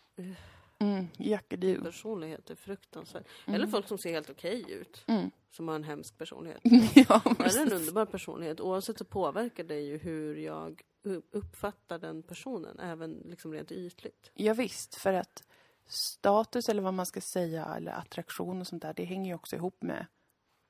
Mm. 0.79 1.07
Jackadio. 1.17 1.81
personlighet 1.83 2.49
är 2.49 2.55
fruktansvärt. 2.55 3.27
Mm. 3.45 3.55
Eller 3.55 3.67
folk 3.67 3.87
som 3.87 3.97
ser 3.97 4.11
helt 4.11 4.29
okej 4.29 4.71
ut, 4.71 5.03
Mm. 5.07 5.31
som 5.51 5.67
har 5.67 5.75
en 5.75 5.83
hemsk 5.83 6.17
personlighet. 6.17 6.61
ja, 7.09 7.21
Eller 7.39 7.61
en 7.61 7.73
underbar 7.73 8.05
personlighet. 8.05 8.59
Oavsett 8.61 8.97
så 8.97 9.05
påverkar 9.05 9.63
det 9.63 9.79
ju 9.79 9.97
hur 9.97 10.35
jag 10.35 10.81
uppfattar 11.31 11.99
den 11.99 12.23
personen, 12.23 12.79
även 12.79 13.13
liksom 13.25 13.53
rent 13.53 13.71
ytligt. 13.71 14.31
Ja, 14.33 14.53
visst, 14.53 14.95
för 14.95 15.13
att 15.13 15.43
status 15.85 16.69
eller 16.69 16.81
vad 16.81 16.93
man 16.93 17.05
ska 17.05 17.21
säga, 17.21 17.65
eller 17.65 17.91
attraktion 17.91 18.61
och 18.61 18.67
sånt 18.67 18.81
där, 18.81 18.93
det 18.93 19.03
hänger 19.05 19.25
ju 19.31 19.35
också 19.35 19.55
ihop 19.55 19.81
med 19.81 20.05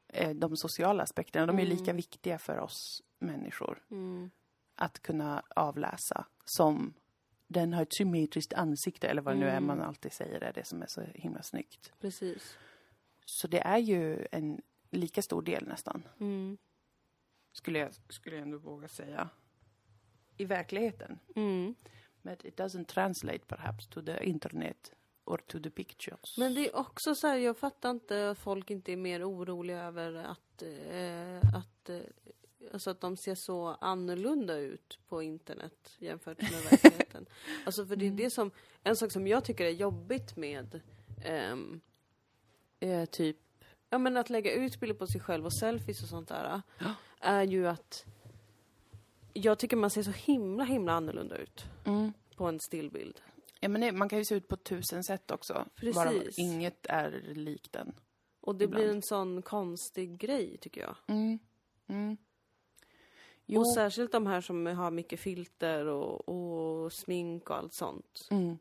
eh, 0.08 0.30
de 0.30 0.58
sociala 0.58 1.04
aspekterna. 1.04 1.45
De 1.45 1.60
är 1.60 1.63
Mm. 1.65 1.78
lika 1.78 1.93
viktiga 1.93 2.38
för 2.39 2.58
oss 2.60 3.02
människor 3.19 3.84
Mm. 3.91 4.32
att 4.76 4.99
kunna 4.99 5.43
avläsa 5.56 6.26
som 6.45 6.93
den 7.47 7.73
har 7.73 7.82
ett 7.82 7.93
symmetriskt 7.93 8.54
ansikte, 8.54 9.08
eller 9.08 9.21
vad 9.21 9.34
det 9.36 9.39
nu 9.39 9.45
är 9.45 9.52
Mm. 9.58 9.67
man 9.67 9.82
alltid 9.82 10.13
säger 10.13 10.41
är 10.41 10.54
det 10.54 10.65
som 10.67 10.82
är 10.82 10.88
så 10.88 11.02
himla 11.02 11.43
snyggt. 11.43 11.93
Precis. 11.99 12.58
Så 13.26 13.47
det 13.47 13.60
är 13.60 13.78
ju 13.78 14.28
en 14.32 14.62
lika 14.91 15.21
stor 15.21 15.41
del 15.41 15.67
nästan, 15.67 16.08
Mm. 16.19 16.58
skulle 17.52 17.80
jag, 17.80 17.91
skulle 18.10 18.36
jag 18.36 18.43
ändå 18.43 18.58
våga 18.58 18.88
säga, 18.88 19.30
i 20.38 20.45
verkligheten. 20.45 21.19
Mm. 21.36 21.76
But 22.21 22.45
it 22.45 22.60
doesn't 22.60 22.86
translate 22.86 23.39
perhaps 23.39 23.88
to 23.88 24.02
the 24.02 24.23
internet 24.30 24.91
or 25.26 25.38
to 25.48 25.60
the 25.60 25.70
pictures. 25.70 26.38
Men 26.38 26.54
det 26.54 26.70
är 26.70 26.76
också 26.76 27.16
så 27.16 27.28
här, 27.28 27.38
jag 27.38 27.58
fattar 27.58 27.92
inte 27.92 28.30
att 28.30 28.38
folk 28.40 28.70
inte 28.72 28.92
är 28.92 28.98
mer 28.98 29.30
oroliga 29.30 29.84
över 29.84 30.14
att, 30.14 30.62
eh, 30.62 31.56
att, 31.56 31.90
eh, 31.90 32.00
alltså 32.74 32.90
att 32.90 33.02
de 33.02 33.18
ser 33.18 33.36
så 33.36 33.68
annorlunda 33.82 34.58
ut 34.58 35.00
på 35.08 35.22
internet 35.24 35.96
jämfört 36.00 36.42
med 36.42 36.52
verkligheten. 36.72 37.26
Alltså 37.66 37.86
för 37.86 37.96
det 37.96 38.08
är 38.08 38.12
det 38.12 38.30
som, 38.30 38.52
en 38.84 38.96
sak 38.96 39.12
som 39.12 39.28
jag 39.28 39.44
tycker 39.46 39.66
är 39.66 39.70
jobbigt 39.70 40.36
med 40.36 40.82
ehm, 41.24 41.82
eh, 42.80 43.06
typ, 43.06 43.38
ja 43.90 43.98
men 43.98 44.18
att 44.18 44.30
lägga 44.30 44.54
ut 44.54 44.80
bilder 44.80 44.96
på 44.96 45.08
sig 45.08 45.22
själv 45.22 45.46
och 45.46 45.54
selfies 45.60 46.04
och 46.04 46.10
sånt 46.10 46.30
där, 46.30 46.62
Ja. 46.80 46.94
är 47.20 47.44
ju 47.44 47.68
att 47.68 48.06
jag 49.34 49.60
tycker 49.60 49.78
man 49.78 49.90
ser 49.90 50.04
så 50.04 50.12
himla, 50.12 50.64
himla 50.64 50.94
annorlunda 50.94 51.38
ut 51.38 51.66
Mm. 51.86 52.14
på 52.36 52.46
en 52.46 52.60
stillbild. 52.60 53.22
Ja, 53.63 53.69
men 53.69 53.82
det, 53.82 53.91
man 53.91 54.10
kan 54.10 54.19
ju 54.19 54.26
se 54.26 54.36
ut 54.36 54.47
på 54.47 54.58
tusen 54.58 55.04
sätt 55.04 55.32
också. 55.32 55.65
Precis. 55.76 55.95
Bara 55.95 56.13
inget 56.38 56.86
är 56.86 57.12
likt 57.36 57.73
den. 57.73 57.95
Och 58.41 58.56
det 58.56 58.67
blir 58.67 58.80
Ibland. 58.80 58.95
en 58.95 59.02
sån 59.02 59.41
konstig 59.41 60.17
grej 60.17 60.58
tycker 60.58 60.82
jag. 60.82 60.95
Mm. 61.08 61.39
Mm. 61.88 62.17
Och 63.58 63.73
särskilt 63.73 64.12
de 64.12 64.28
här 64.28 64.41
som 64.41 64.65
har 64.65 64.91
mycket 64.91 65.19
filter 65.19 65.86
och, 65.86 66.30
och 66.30 66.93
smink 66.93 67.49
och 67.49 67.58
allt 67.58 67.73
sånt. 67.73 68.28
Mm. 68.32 68.58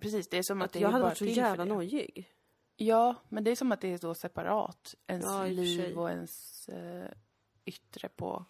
Precis, 0.00 0.28
det 0.28 0.38
är 0.38 0.42
som 0.42 0.62
att, 0.62 0.66
Att 0.66 0.72
det 0.72 0.78
jag 0.78 0.88
är 0.88 0.92
hade 0.92 1.04
varit 1.04 1.18
så 1.18 1.24
jävla 1.24 1.64
nojig. 1.64 2.32
Ja, 2.76 3.14
men 3.28 3.44
det 3.44 3.50
är 3.50 3.56
som 3.56 3.72
att 3.72 3.80
det 3.80 3.92
är 3.92 3.98
så 3.98 4.14
separat. 4.14 4.94
Ens 5.06 5.24
Ja, 5.24 5.44
liv 5.44 5.98
och 5.98 6.10
ens 6.10 6.68
eh, 6.68 7.10
yttre 7.64 8.08
på 8.08 8.44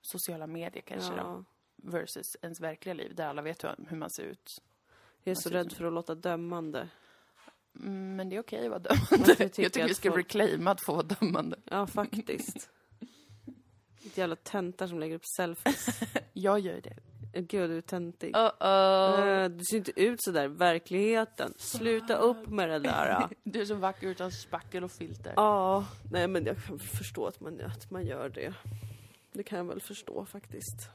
sociala 0.00 0.46
medier 0.46 0.82
kanske 0.82 1.16
då. 1.16 1.44
Versus 1.82 2.36
ens 2.42 2.60
verkliga 2.60 2.94
liv 2.94 3.14
där 3.14 3.26
alla 3.26 3.42
vet 3.42 3.64
hur, 3.64 3.74
hur 3.88 3.96
man 3.96 4.10
ser 4.10 4.22
ut. 4.22 4.62
Jag 5.24 5.30
är 5.30 5.36
Man 5.36 5.42
så 5.42 5.48
rädd 5.50 5.66
ut 5.66 5.72
för 5.72 5.84
att 5.84 5.92
låta 5.92 6.14
dömande. 6.14 6.88
Mm, 7.80 8.16
men 8.16 8.28
det 8.28 8.36
är 8.36 8.40
okej 8.40 8.64
att 8.66 8.70
vara 8.70 8.82
Man 9.10 9.18
dömande. 9.18 9.34
Jag 9.38 9.52
tycka 9.52 9.70
tycker 9.70 9.88
vi 9.88 9.94
ska 9.94 10.10
folk- 10.10 10.24
reclaima 10.34 10.70
att 10.70 10.84
få 10.84 10.92
vara 10.92 11.02
dömande. 11.02 11.56
Ja, 11.64 11.86
faktiskt. 11.86 12.70
Ett 14.06 14.18
jävla 14.18 14.36
töntar 14.36 14.86
som 14.86 14.98
lägger 15.00 15.14
upp 15.14 15.26
selfies. 15.36 15.86
Jag 16.32 16.60
gör 16.60 16.80
det. 16.80 16.96
Gud, 17.40 17.70
du 17.70 17.76
är 17.76 17.80
töntig. 17.80 18.34
Uh-oh. 18.34 19.42
Eh, 19.44 19.48
Du 19.50 19.64
ser 19.64 19.76
inte 19.76 20.00
ut 20.02 20.22
sådär 20.22 20.48
verkligheten. 20.48 21.54
Sluta 21.56 22.16
upp 22.16 22.46
med 22.48 22.68
det 22.70 22.78
där. 22.78 23.28
Du 23.42 23.60
är 23.60 23.64
så 23.64 23.74
vacker 23.74 24.06
utan 24.06 24.32
spackel 24.32 24.84
och 24.84 24.92
filter. 24.92 25.32
Ja, 25.36 25.86
nej 26.12 26.28
men 26.28 26.44
jag 26.44 26.64
kan 26.64 26.78
förstå 26.78 27.26
att 27.26 27.40
man, 27.40 27.60
att 27.60 27.90
man 27.90 28.06
gör 28.06 28.28
det. 28.28 28.54
Det 29.32 29.42
kan 29.42 29.58
jag 29.58 29.64
väl 29.64 29.80
förstå 29.80 30.24
faktiskt. 30.26 30.88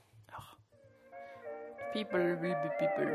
People 1.96 2.20
will 2.20 2.36
be 2.36 2.70
people. 2.78 3.08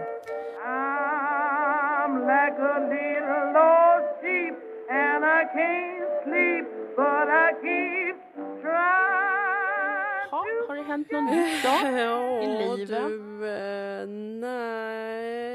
I'm 0.65 2.13
like 2.25 2.57
a 2.57 2.77
little 2.89 3.53
lost 3.53 4.09
sheep 4.23 4.55
and 4.91 5.23
I 5.23 5.45
can't 5.53 6.09
sleep, 6.25 6.65
but 6.97 7.29
I 7.29 7.53
keep 7.61 8.17
trying. 8.63 10.31
Ha, 10.31 10.45
har 10.69 10.77
det 10.77 10.83
hänt 10.83 11.11
något 11.13 11.25
nytt 11.25 11.63
då? 11.63 11.69
Ja, 11.99 12.43
I 12.43 12.77
livet? 12.77 12.89
du, 12.89 13.49
eh, 13.49 14.07
nej. 14.41 15.50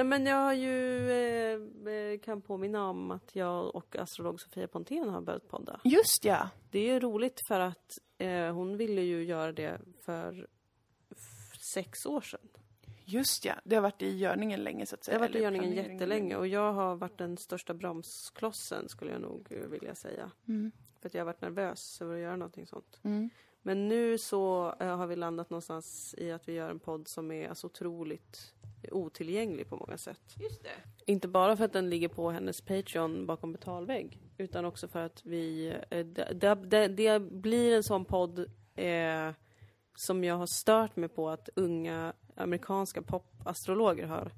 Nej 0.00 0.04
men 0.04 0.26
jag 0.26 0.36
har 0.36 0.52
ju, 0.52 1.10
eh, 1.10 1.92
eh, 1.94 2.18
kan 2.18 2.42
påminna 2.42 2.88
om 2.90 3.10
att 3.10 3.36
jag 3.36 3.76
och 3.76 3.96
astrolog 3.96 4.40
Sofia 4.40 4.68
Pontén 4.68 5.08
har 5.08 5.20
börjat 5.20 5.48
podda. 5.48 5.80
Just 5.84 6.24
ja. 6.24 6.50
Det 6.70 6.78
är 6.78 6.92
ju 6.94 7.00
roligt 7.00 7.40
för 7.40 7.60
att 7.60 7.98
eh, 8.18 8.52
hon 8.54 8.76
ville 8.76 9.00
ju 9.00 9.24
göra 9.24 9.52
det 9.52 9.80
för 10.00 10.46
sex 11.60 12.06
år 12.06 12.20
sedan. 12.20 12.40
Just 13.04 13.44
ja. 13.44 13.54
Det 13.64 13.74
har 13.74 13.82
varit 13.82 14.02
i 14.02 14.16
görningen 14.16 14.60
länge 14.60 14.86
så 14.86 14.94
att 14.94 15.00
Det 15.00 15.04
säga. 15.04 15.18
har 15.18 15.20
varit 15.28 15.36
i 15.36 15.42
görningen 15.42 15.72
jättelänge 15.72 16.06
länge. 16.06 16.36
och 16.36 16.46
jag 16.46 16.72
har 16.72 16.96
varit 16.96 17.18
den 17.18 17.36
största 17.36 17.74
bromsklossen 17.74 18.88
skulle 18.88 19.12
jag 19.12 19.20
nog 19.20 19.46
eh, 19.50 19.68
vilja 19.68 19.94
säga. 19.94 20.30
Mm. 20.48 20.72
För 21.00 21.08
att 21.08 21.14
jag 21.14 21.20
har 21.20 21.26
varit 21.26 21.40
nervös 21.40 22.02
över 22.02 22.14
att 22.14 22.20
göra 22.20 22.36
någonting 22.36 22.66
sånt. 22.66 23.00
Mm. 23.02 23.30
Men 23.62 23.88
nu 23.88 24.18
så 24.18 24.74
eh, 24.80 24.96
har 24.96 25.06
vi 25.06 25.16
landat 25.16 25.50
någonstans 25.50 26.14
i 26.18 26.30
att 26.32 26.48
vi 26.48 26.52
gör 26.52 26.70
en 26.70 26.78
podd 26.80 27.08
som 27.08 27.30
är 27.32 27.54
så 27.54 27.66
otroligt 27.66 28.54
otillgänglig 28.90 29.68
på 29.68 29.76
många 29.76 29.98
sätt. 29.98 30.20
Just 30.36 30.62
det. 30.62 31.12
Inte 31.12 31.28
bara 31.28 31.56
för 31.56 31.64
att 31.64 31.72
den 31.72 31.90
ligger 31.90 32.08
på 32.08 32.30
hennes 32.30 32.60
Patreon 32.60 33.26
bakom 33.26 33.52
betalvägg, 33.52 34.18
utan 34.38 34.64
också 34.64 34.88
för 34.88 35.00
att 35.00 35.22
vi... 35.24 35.74
eh, 35.90 36.06
Det, 36.06 36.54
det, 36.54 36.88
det, 36.88 37.20
blir 37.20 37.76
en 37.76 37.82
sån 37.82 38.04
podd 38.04 38.38
eh, 38.74 39.30
som 39.96 40.24
jag 40.24 40.34
har 40.36 40.46
stört 40.46 40.96
mig 40.96 41.08
på 41.08 41.30
att 41.30 41.48
unga 41.56 42.12
amerikanska 42.36 43.02
popastrologer 43.02 44.06
har. 44.06 44.32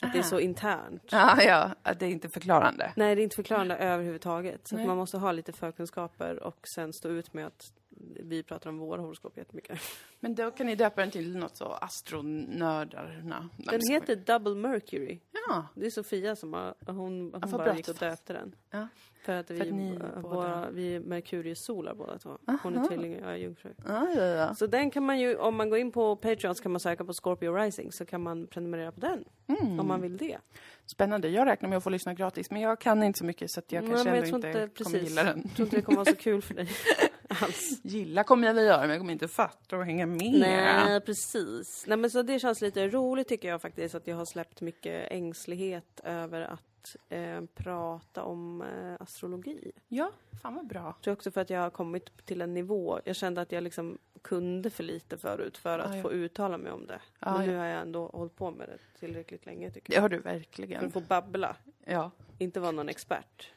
Att 0.00 0.12
det 0.12 0.18
är 0.18 0.22
så 0.22 0.40
internt. 0.40 1.02
Ja, 1.10 1.42
ja. 1.42 1.70
Att 1.82 2.00
det 2.00 2.06
är 2.06 2.10
inte 2.10 2.28
förklarande. 2.28 2.92
Nej, 2.96 3.14
det 3.14 3.20
är 3.20 3.24
inte 3.24 3.36
förklarande 3.36 3.76
överhuvudtaget. 3.76 4.68
Så 4.68 4.80
att 4.80 4.86
man 4.86 4.96
måste 4.96 5.18
ha 5.18 5.32
lite 5.32 5.52
förkunskaper 5.52 6.42
och 6.42 6.68
sen 6.68 6.92
stå 6.92 7.08
ut 7.08 7.32
med 7.32 7.46
att 7.46 7.72
vi 8.20 8.42
pratar 8.42 8.70
om 8.70 8.78
våra 8.78 9.00
horoskop 9.02 9.36
jättemycket. 9.36 9.78
Men 10.20 10.34
då 10.34 10.50
kan 10.50 10.66
ni 10.66 10.74
döpa 10.74 11.00
den 11.00 11.10
till 11.10 11.36
något 11.36 11.56
så 11.56 11.64
astronördarna. 11.64 13.48
Den 13.56 13.80
heter 13.90 14.16
Double 14.16 14.54
Mercury. 14.54 15.18
Ja. 15.48 15.66
Det 15.74 15.86
är 15.86 15.90
Sofia 15.90 16.36
som 16.36 16.52
har, 16.52 16.74
hon, 16.86 16.94
hon 17.42 17.50
bara 17.50 17.76
gick 17.76 17.88
och 17.88 17.94
döpte 17.94 18.32
den. 18.32 18.54
Ja. 18.70 18.88
För 19.24 19.32
att 19.32 19.50
vi, 19.50 19.56
För 19.58 19.66
att 19.66 19.72
ni 19.72 19.98
båda- 19.98 20.20
våra, 20.20 20.70
vi 20.70 20.94
är 20.94 21.00
Merkurius-solar 21.00 21.94
båda 21.94 22.18
två. 22.18 22.38
Hon 22.62 22.74
är 22.74 22.78
Aha. 22.78 22.88
tvilling 22.88 23.14
och 23.16 23.22
jag 23.22 23.32
är 23.32 23.36
jungfru. 23.36 23.70
Ja, 23.86 24.08
ja, 24.16 24.22
ja. 24.22 24.54
Så 24.54 24.66
den 24.66 24.90
kan 24.90 25.02
man 25.06 25.20
ju, 25.20 25.36
om 25.36 25.56
man 25.56 25.70
går 25.70 25.78
in 25.78 25.92
på 25.92 26.16
Patreon 26.16 26.54
så 26.54 26.62
kan 26.62 26.72
man 26.72 26.80
söka 26.80 27.04
på 27.04 27.12
Scorpio 27.12 27.54
Rising 27.54 27.92
så 27.92 28.04
kan 28.06 28.22
man 28.22 28.46
prenumerera 28.46 28.92
på 28.92 29.00
den. 29.00 29.24
Mm. 29.46 29.80
Om 29.80 29.88
man 29.88 30.00
vill 30.00 30.16
det. 30.16 30.38
Spännande. 30.86 31.28
Jag 31.28 31.46
räknar 31.46 31.68
med 31.68 31.76
att 31.78 31.84
få 31.84 31.90
lyssna 31.90 32.14
gratis, 32.14 32.50
men 32.50 32.60
jag 32.62 32.80
kan 32.80 33.02
inte 33.02 33.18
så 33.18 33.24
mycket 33.24 33.50
så 33.50 33.60
att 33.60 33.72
jag 33.72 33.82
Nej, 33.84 33.90
kanske 33.90 34.10
ändå 34.10 34.26
jag 34.26 34.36
inte, 34.36 34.62
inte- 34.62 34.84
kommer 34.84 34.98
gilla 34.98 35.22
den. 35.24 35.40
Jag 35.44 35.54
tror 35.56 35.66
inte 35.66 35.76
det 35.76 35.82
kommer 35.82 35.96
vara 35.96 36.10
så 36.10 36.16
kul 36.16 36.42
för 36.42 36.54
dig. 36.54 36.68
alls. 37.42 37.80
Gilla 37.82 38.24
kommer 38.24 38.46
jag 38.46 38.54
väl 38.54 38.64
göra, 38.64 38.80
men 38.80 38.90
jag 38.90 38.98
kommer 38.98 39.12
inte 39.12 39.28
fatta 39.28 39.76
och 39.78 39.84
hänga 39.84 40.06
med. 40.06 40.32
Nej, 40.40 41.00
precis. 41.00 41.84
Nej, 41.86 41.96
men 41.98 42.10
så 42.10 42.22
det 42.22 42.38
känns 42.38 42.60
lite 42.60 42.88
roligt 42.88 43.28
tycker 43.28 43.48
jag 43.48 43.62
faktiskt 43.62 43.94
att 43.94 44.06
jag 44.06 44.16
har 44.16 44.24
släppt 44.24 44.60
mycket 44.60 45.12
ängslighet 45.12 46.00
över 46.04 46.40
att 46.40 46.96
eh, 47.08 47.40
prata 47.54 48.22
om 48.22 48.62
eh, 48.62 48.94
astrologi. 49.00 49.72
Ja, 49.88 50.10
fan 50.42 50.54
vad 50.54 50.66
bra. 50.66 50.82
Jag 50.84 51.00
tror 51.00 51.14
också 51.14 51.30
för 51.30 51.40
att 51.40 51.50
jag 51.50 51.60
har 51.60 51.70
kommit 51.70 52.26
till 52.26 52.42
en 52.42 52.54
nivå. 52.54 53.00
Jag 53.04 53.16
kände 53.16 53.40
att 53.40 53.52
jag 53.52 53.62
liksom 53.64 53.98
kunde 54.22 54.70
för 54.70 54.82
lite 54.84 55.18
förut 55.18 55.58
för 55.58 55.78
att 55.78 55.90
Ja, 55.90 55.96
ja. 55.96 56.02
få 56.02 56.12
uttala 56.12 56.58
mig 56.58 56.72
om 56.72 56.86
det. 56.86 57.00
Ja, 57.18 57.38
men 57.38 57.46
nu 57.46 57.52
ja. 57.52 57.58
har 57.58 57.66
jag 57.66 57.80
ändå 57.80 58.06
hållit 58.06 58.36
på 58.36 58.50
med 58.50 58.68
det 58.68 59.00
tillräckligt 59.00 59.46
länge 59.46 59.70
tycker 59.70 59.90
Det 59.90 59.94
jag. 59.94 60.02
har 60.02 60.08
du 60.08 60.16
För 60.22 60.30
verkligen. 60.32 60.86
att 60.86 60.92
få 60.92 61.00
babbla, 61.00 61.56
Ja. 61.84 62.10
inte 62.38 62.60
vara 62.60 62.70
någon 62.70 62.88
expert. 62.88 63.52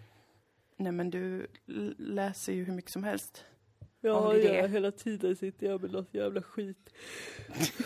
Nej 0.78 0.92
men 0.92 1.10
du 1.10 1.48
läser 1.98 2.54
ju 2.54 2.64
hur 2.64 2.74
mycket 2.74 2.92
som 2.92 3.04
helst. 3.04 3.46
Ja, 4.06 4.34
det 4.34 4.62
det. 4.62 4.68
hela 4.68 4.92
tiden 4.92 5.36
sitter 5.36 5.68
jag 5.68 5.82
med 5.82 5.92
något 5.92 6.14
jävla 6.14 6.42
skit. 6.42 6.90
Ska 7.62 7.82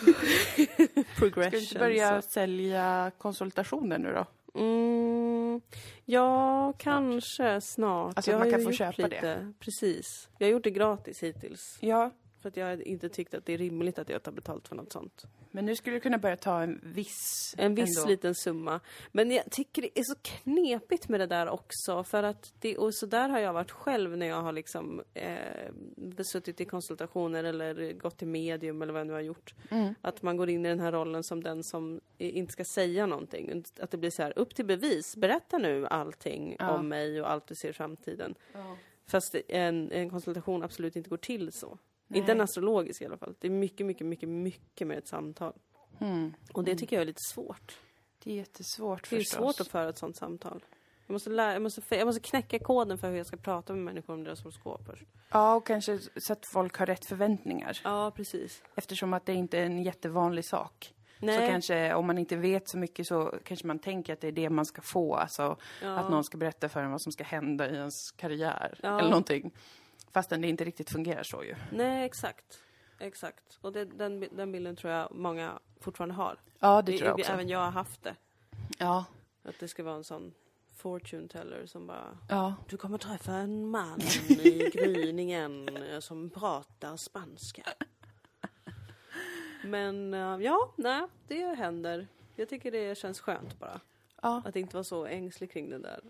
du 0.94 1.04
Progression. 1.18 1.60
inte 1.60 1.78
börja 1.78 2.22
sälja 2.22 3.10
konsultationer 3.18 3.98
nu 3.98 4.12
då? 4.12 4.26
Mm, 4.60 5.60
ja, 6.04 6.72
kanske 6.78 7.60
snart. 7.60 8.16
Alltså, 8.16 8.30
jag 8.30 8.38
man 8.38 8.50
kan 8.50 8.62
få 8.62 8.72
köpa 8.72 9.02
lite. 9.02 9.52
Precis. 9.60 10.28
Jag 10.38 10.46
har 10.46 10.52
gjort 10.52 10.64
det 10.64 10.70
gratis 10.70 11.22
hittills. 11.22 11.78
Ja, 11.80 12.10
För 12.40 12.48
att 12.48 12.56
jag 12.56 12.82
inte 12.82 13.08
tyckt 13.08 13.34
att 13.34 13.46
det 13.46 13.52
är 13.52 13.58
rimligt 13.58 13.98
att 13.98 14.08
jag 14.08 14.22
tar 14.22 14.32
betalt 14.32 14.68
för 14.68 14.76
något 14.76 14.92
sånt. 14.92 15.26
men 15.50 15.66
nu 15.66 15.76
skulle 15.76 15.96
du 15.96 16.00
kunna 16.00 16.18
börja 16.18 16.36
ta 16.36 16.62
en 16.62 16.80
viss... 16.82 17.54
En 17.58 17.74
viss 17.74 17.98
ändå. 17.98 18.10
liten 18.10 18.34
summa. 18.34 18.80
Men 19.12 19.30
jag 19.30 19.50
tycker 19.50 19.82
det 19.82 19.98
är 19.98 20.04
så 20.04 20.14
knepigt 20.22 21.08
med 21.08 21.20
det 21.20 21.26
där 21.26 21.48
också. 21.48 22.04
För 22.04 22.22
att 22.22 22.54
det, 22.58 22.78
och 22.78 22.94
så 22.94 23.06
där 23.06 23.28
har 23.28 23.38
jag 23.38 23.52
varit 23.52 23.70
själv 23.70 24.16
när 24.16 24.26
jag 24.26 24.42
har 24.42 24.52
liksom 24.52 25.02
eh, 25.14 26.22
suttit 26.22 26.60
i 26.60 26.64
konsultationer 26.64 27.44
eller 27.44 27.92
gått 27.92 28.18
till 28.18 28.28
medium 28.28 28.82
eller 28.82 28.92
vad 28.92 29.00
jag 29.00 29.06
nu 29.06 29.12
har 29.12 29.20
gjort. 29.20 29.54
Mm. 29.70 29.94
Att 30.00 30.22
man 30.22 30.36
går 30.36 30.50
in 30.50 30.66
i 30.66 30.68
den 30.68 30.80
här 30.80 30.92
rollen 30.92 31.24
som 31.24 31.42
den 31.42 31.64
som 31.64 32.00
inte 32.18 32.52
ska 32.52 32.64
säga 32.64 33.06
någonting. 33.06 33.64
Att 33.80 33.90
det 33.90 33.96
blir 33.98 34.10
så 34.10 34.22
här, 34.22 34.32
upp 34.38 34.54
till 34.54 34.64
bevis, 34.66 35.16
berätta 35.16 35.58
nu 35.58 35.86
allting 35.86 36.56
Ja. 36.58 36.70
om 36.70 36.88
mig 36.88 37.20
och 37.20 37.30
allt 37.30 37.46
du 37.46 37.54
ser 37.54 37.68
i 37.68 37.72
framtiden. 37.72 38.34
Fast 39.06 39.36
en, 39.48 39.92
en 39.92 40.10
konsultation 40.10 40.62
absolut 40.62 40.96
inte 40.96 41.10
går 41.10 41.16
till 41.16 41.52
så. 41.52 41.78
Inte 42.18 42.32
en 42.32 42.40
astrologisk 42.40 43.02
i 43.02 43.06
alla 43.06 43.16
fall. 43.18 43.34
Det 43.38 43.46
är 43.46 43.50
mycket, 43.50 43.86
mycket, 43.86 44.06
mycket, 44.06 44.28
mycket 44.28 44.86
mer 44.86 44.96
ett 44.98 45.08
samtal. 45.08 45.52
Mm. 46.00 46.34
Och 46.52 46.64
det 46.64 46.76
tycker 46.76 46.96
jag 46.96 47.00
är 47.02 47.06
lite 47.06 47.22
svårt. 47.22 47.78
Det 48.24 48.30
är 48.32 48.34
jättesvårt 48.36 49.10
Det 49.10 49.16
är 49.16 49.20
förstås. 49.20 49.38
svårt 49.38 49.60
att 49.60 49.68
föra 49.68 49.88
ett 49.88 49.98
sånt 49.98 50.16
samtal. 50.16 50.64
Jag 51.06 51.12
måste, 51.12 51.30
lära, 51.30 51.52
jag, 51.52 51.62
måste, 51.62 51.82
jag 51.96 52.06
måste 52.06 52.20
knäcka 52.20 52.58
koden 52.58 52.98
för 52.98 53.10
hur 53.10 53.16
jag 53.16 53.26
ska 53.26 53.36
prata 53.36 53.72
med 53.72 53.84
människor 53.84 54.14
om 54.14 54.24
deras 54.24 54.40
horoskop 54.42 54.86
först. 54.86 55.04
Ja, 55.30 55.54
och 55.54 55.66
kanske 55.66 55.98
så 56.16 56.32
att 56.32 56.46
folk 56.46 56.76
har 56.76 56.86
rätt 56.86 57.04
förväntningar. 57.04 57.80
Ja, 57.84 58.10
press. 58.10 58.62
Eftersom 58.74 59.12
att 59.14 59.26
det 59.26 59.34
inte 59.34 59.58
är 59.58 59.62
en 59.66 59.82
jättevanlig 59.82 60.44
sak. 60.44 60.94
Nej. 61.22 61.38
Så 61.38 61.46
kanske 61.52 61.94
om 61.94 62.06
man 62.06 62.18
inte 62.18 62.36
vet 62.36 62.68
så 62.68 62.78
mycket 62.78 63.06
så 63.06 63.34
kanske 63.44 63.66
man 63.66 63.78
tänker 63.78 64.12
att 64.12 64.20
det 64.20 64.28
är 64.28 64.32
det 64.32 64.50
man 64.50 64.64
ska 64.66 64.82
få. 64.82 65.14
Alltså 65.14 65.56
Ja. 65.82 65.98
att 65.98 66.10
någon 66.10 66.24
ska 66.24 66.38
berätta 66.38 66.68
för 66.68 66.80
en 66.82 66.90
vad 66.90 67.02
som 67.02 67.12
ska 67.12 67.24
hända 67.24 67.70
i 67.70 67.74
ens 67.74 68.10
karriär. 68.10 68.78
Ja. 68.82 68.98
Eller 68.98 69.08
någonting. 69.10 69.52
Fastän 70.12 70.40
det 70.40 70.48
inte 70.48 70.64
riktigt 70.64 70.90
fungerar 70.90 71.22
så 71.22 71.44
ju. 71.44 71.54
Nej, 71.72 72.04
exakt. 72.04 72.60
Exakt. 72.98 73.58
Och 73.60 73.72
det, 73.72 73.84
den, 73.84 74.20
den 74.32 74.52
bilden 74.52 74.76
tror 74.76 74.92
jag 74.92 75.08
många 75.14 75.58
fortfarande 75.80 76.14
har. 76.14 76.38
Ja, 76.58 76.82
det 76.82 76.98
tror 76.98 77.08
jag 77.08 77.18
också. 77.18 77.32
Även 77.32 77.48
jag 77.48 77.58
har 77.58 77.70
haft 77.70 78.02
det. 78.02 78.16
Ja. 78.78 79.04
Att 79.42 79.58
det 79.60 79.68
ska 79.68 79.82
vara 79.82 79.96
en 79.96 80.04
sån 80.04 80.34
fortune 80.76 81.28
teller 81.28 81.66
som 81.66 81.86
bara 81.86 82.18
Ja. 82.28 82.54
Du 82.68 82.76
kommer 82.76 82.98
träffa 82.98 83.32
en 83.32 83.70
man 83.70 84.00
i 84.28 84.70
gryningen 84.74 85.68
som 86.00 86.30
pratar 86.30 86.96
spanska. 86.96 87.62
Men 89.64 90.14
eh, 90.14 90.36
ja, 90.40 90.72
nej, 90.76 91.02
det 91.28 91.44
händer. 91.44 92.08
Jag 92.36 92.48
tycker 92.48 92.70
det 92.70 92.98
känns 92.98 93.20
skönt 93.20 93.58
bara. 93.58 93.80
Ja, 94.22 94.42
Att 94.44 94.56
inte 94.56 94.76
vara 94.76 94.84
så 94.84 95.06
ängslig 95.06 95.50
kring 95.52 95.70
det 95.70 95.78
där 95.78 96.00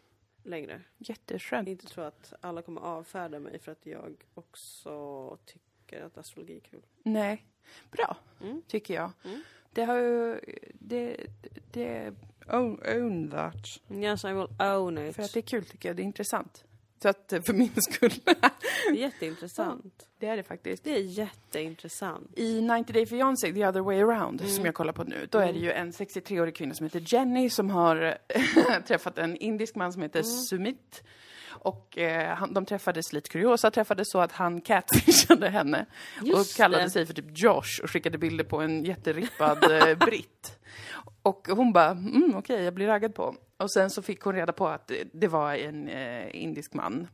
längre. 0.43 0.81
jätteskönt. 0.99 1.69
Inte 1.69 1.87
tro 1.87 2.03
att 2.05 2.33
alla 2.41 2.63
kommer 2.63 2.81
avfärda 2.81 3.39
mig 3.39 3.59
för 3.59 3.73
att 3.73 3.87
jag 3.87 4.17
också 4.35 5.39
tycker 5.47 6.03
att 6.03 6.19
astrologi 6.19 6.57
är 6.57 6.61
kul. 6.61 6.83
Nej. 7.03 7.47
Bra, 7.91 8.17
Mm. 8.41 8.63
tycker 8.67 8.95
jag. 8.95 9.11
Mm. 9.25 9.43
Det 9.73 9.85
har 9.85 9.97
ju... 9.99 10.41
Det... 10.75 11.27
det 11.73 12.15
own, 12.49 12.81
own 12.87 13.31
that. 13.31 13.55
Yes, 13.91 14.25
I 14.25 14.29
will 14.33 14.47
own 14.61 14.99
it. 14.99 15.17
För 15.17 15.23
att 15.23 15.33
det 15.33 15.41
är 15.41 15.43
kul 15.43 15.65
tycker 15.65 15.89
jag. 15.89 15.97
Det 15.97 16.03
är 16.03 16.05
intressant. 16.05 16.65
Så 17.03 17.09
att 17.09 17.33
för 17.47 17.53
min 17.53 17.71
skull. 17.77 18.13
Det 18.25 18.31
är 18.89 18.95
jätteintressant. 18.95 20.07
det 20.19 20.27
är 20.27 20.37
det 20.37 20.43
faktiskt. 20.43 20.85
Det 20.85 20.95
är 20.97 21.01
jätteintressant. 21.01 22.31
I 22.39 22.61
90 22.61 22.93
Day 22.93 23.07
Fiancé, 23.07 23.53
The 23.53 23.67
Other 23.67 23.81
Way 23.81 24.01
Around, 24.03 24.41
Mm. 24.41 24.53
som 24.53 24.65
jag 24.65 24.75
kollar 24.75 24.93
på 24.93 25.05
nu, 25.05 25.27
då 25.31 25.39
är 25.39 25.53
det 25.53 25.59
ju 25.59 25.73
en 25.73 25.93
63-årig 25.93 26.57
kvinna 26.57 26.75
som 26.75 26.85
heter 26.87 27.03
Jenny 27.15 27.51
som 27.51 27.71
har 27.71 28.19
träffat 28.87 29.19
en 29.19 29.37
indisk 29.37 29.75
man 29.75 29.93
som 29.93 30.03
Mm. 30.03 30.09
heter 30.09 30.23
Sumit. 30.23 31.03
Och 31.63 31.99
eh, 31.99 32.35
han, 32.37 32.55
de 32.55 32.67
träffades 32.67 33.13
lite 33.13 33.29
kuriosa, 33.29 33.71
träffades 33.71 34.11
så 34.11 34.19
att 34.21 34.33
han 34.33 34.61
catfishade 34.61 35.49
henne 35.49 35.87
Just 36.23 36.51
och 36.53 36.57
kallade 36.57 36.85
det. 36.85 36.91
sig 36.91 37.07
för 37.07 37.15
typ 37.15 37.25
Josh 37.39 37.81
och 37.83 37.91
skickade 37.91 38.19
bilder 38.19 38.45
på 38.45 38.61
en 38.61 38.85
jätterippad 38.85 39.71
eh, 39.89 39.95
britt. 39.99 40.59
Och 41.23 41.49
hon 41.51 41.73
bara, 41.73 41.91
mm, 41.91 42.35
okej, 42.37 42.63
jag 42.65 42.75
blir 42.75 42.87
raggad 42.87 43.15
på. 43.15 43.35
Och 43.57 43.73
sen 43.73 43.91
så 43.91 44.03
fick 44.03 44.21
hon 44.23 44.35
reda 44.35 44.53
på 44.53 44.69
att 44.69 44.91
det, 45.13 45.29
var 45.29 45.55
en 45.55 45.89
eh, 45.89 46.43
indisk 46.43 46.75
man. 46.75 47.09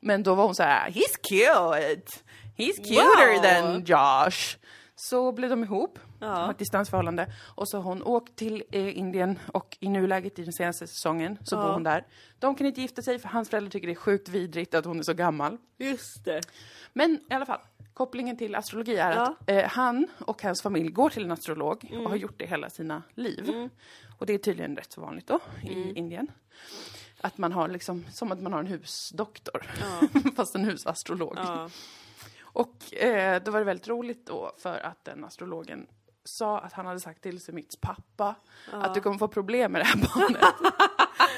Men 0.00 0.22
då 0.22 0.34
var 0.34 0.44
hon 0.44 0.54
så 0.54 0.62
här, 0.62 0.90
he's 0.90 1.16
cute! 1.22 2.10
He's 2.56 2.76
cuter 2.76 3.32
Wow. 3.34 3.42
than 3.42 3.84
Josh. 3.84 4.56
Så 4.96 5.32
blev 5.32 5.50
de 5.50 5.64
ihop, 5.64 5.98
Ja. 6.20 6.50
ett 6.50 6.58
distansförhållande. 6.58 7.32
Och 7.54 7.68
så 7.68 7.76
har 7.76 7.84
hon 7.84 8.02
åkt 8.02 8.36
till 8.36 8.62
eh, 8.72 8.98
Indien 8.98 9.38
och 9.52 9.76
i 9.80 9.88
nuläget 9.88 10.38
i 10.38 10.42
den 10.44 10.52
senaste 10.52 10.86
säsongen 10.86 11.38
så 11.44 11.56
Ja. 11.56 11.62
bor 11.62 11.72
hon 11.72 11.82
där. 11.82 12.06
De 12.38 12.54
kan 12.54 12.66
inte 12.66 12.80
gifta 12.80 13.02
sig 13.02 13.18
för 13.18 13.28
hans 13.28 13.50
föräldrar 13.50 13.70
tycker 13.70 13.86
det 13.86 13.92
är 13.92 13.94
sjukt 13.94 14.28
vidrigt 14.28 14.74
att 14.74 14.84
hon 14.84 14.98
är 14.98 15.02
så 15.02 15.14
gammal. 15.14 15.56
Just 15.78 16.24
det. 16.24 16.40
Men 16.92 17.20
i 17.30 17.34
alla 17.34 17.46
fall, 17.46 17.60
kopplingen 18.00 18.36
till 18.36 18.54
astrologi 18.54 18.96
är 18.96 19.12
Ja. 19.12 19.22
att 19.22 19.50
eh, 19.50 19.64
han 19.68 20.06
och 20.18 20.42
hans 20.42 20.62
familj 20.62 20.90
går 20.90 21.10
till 21.10 21.24
en 21.24 21.30
astrolog 21.30 21.84
Mm. 21.90 22.04
och 22.04 22.10
har 22.10 22.16
gjort 22.16 22.38
det 22.38 22.46
hela 22.46 22.70
sina 22.70 23.02
liv. 23.14 23.68
Och 24.18 24.26
det 24.26 24.32
är 24.32 24.38
tydligen 24.38 24.76
rätt 24.76 24.92
så 24.92 25.00
vanligt 25.00 25.26
då 25.26 25.38
Mm. 25.62 25.78
i 25.78 25.92
Indien. 25.98 26.30
Att 27.20 27.38
man 27.38 27.52
har 27.52 27.68
liksom, 27.68 28.04
som 28.12 28.32
att 28.32 28.40
man 28.42 28.52
har 28.52 28.60
en 28.60 28.66
husdoktor, 28.66 29.66
Ja. 29.80 30.08
fast 30.36 30.54
en 30.54 30.64
husastrolog. 30.64 31.34
Ja. 31.36 31.70
Och 32.42 32.94
eh, 32.94 33.42
då 33.42 33.50
var 33.50 33.58
det 33.58 33.64
väldigt 33.64 33.88
roligt 33.88 34.26
då 34.26 34.52
för 34.58 34.78
att 34.86 35.04
den 35.04 35.24
astrologen 35.24 35.86
sa 36.24 36.58
att 36.58 36.72
han 36.72 36.86
hade 36.86 37.00
sagt 37.00 37.22
till 37.22 37.40
Semits 37.40 37.76
pappa 37.76 38.34
att 38.72 38.94
du 38.94 39.00
kommer 39.00 39.18
få 39.18 39.28
problem 39.28 39.72
med 39.72 39.80
det 39.80 39.84
här 39.84 39.96
barnet. 40.14 40.44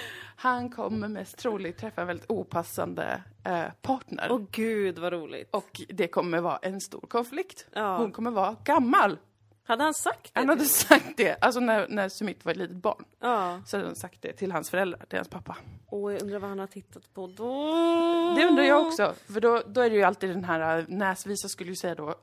han 0.43 0.71
kommer 0.71 1.09
mest 1.09 1.39
troligt 1.39 1.79
träffa 1.79 2.01
en 2.01 2.07
väldigt 2.07 2.31
opassande 2.31 3.23
eh, 3.45 3.65
partner. 3.83 4.29
Åh 4.31 4.41
gud 4.51 4.99
vad 4.99 5.13
roligt. 5.13 5.49
Och 5.51 5.81
det 5.89 6.09
kommer 6.09 6.41
vara 6.41 6.57
en 6.57 6.81
stor 6.81 7.01
konflikt. 7.01 7.67
Ja. 7.73 7.97
Hon 7.97 8.13
kommer 8.13 8.31
vara 8.31 8.57
gammal. 8.65 9.19
Hade 9.65 9.85
han 9.85 9.95
sagt 9.95 10.35
det? 10.35 10.41
Han 10.41 10.49
hade 10.49 10.65
sagt 10.65 11.17
det, 11.17 11.37
alltså 11.41 11.61
när, 11.61 11.89
när 11.89 12.09
Sumit 12.09 12.45
var 12.45 12.53
ett 12.53 12.59
litet 12.59 12.77
barn. 12.77 13.05
Ja. 13.21 13.63
Så 13.67 13.77
hade 13.77 13.89
han 13.89 13.97
sagt 13.97 14.23
det 14.23 14.33
till 14.33 14.53
hans 14.53 14.71
föräldrar, 14.71 15.07
till 15.09 15.19
hans 15.19 15.29
pappa. 15.29 15.57
Och 15.87 16.13
jag 16.13 16.23
undrar 16.23 16.39
vad 16.39 16.51
han 16.51 16.59
har 16.59 16.67
tittat 16.67 17.15
på 17.15 17.27
då? 17.27 17.65
Det 18.37 18.47
undrar 18.47 18.65
jag 18.65 18.87
också, 18.87 19.15
för 19.33 19.41
då, 19.41 19.63
då 19.67 19.81
är 19.81 19.91
det 19.91 19.97
ju 19.97 20.03
alltid 20.03 20.31
den 20.31 20.45
här, 20.45 20.79
äh, 20.79 20.85
näsvisa 20.89 21.49
skulle 21.49 21.71
ju 21.71 21.77
säga 21.77 21.95
då 21.95 22.15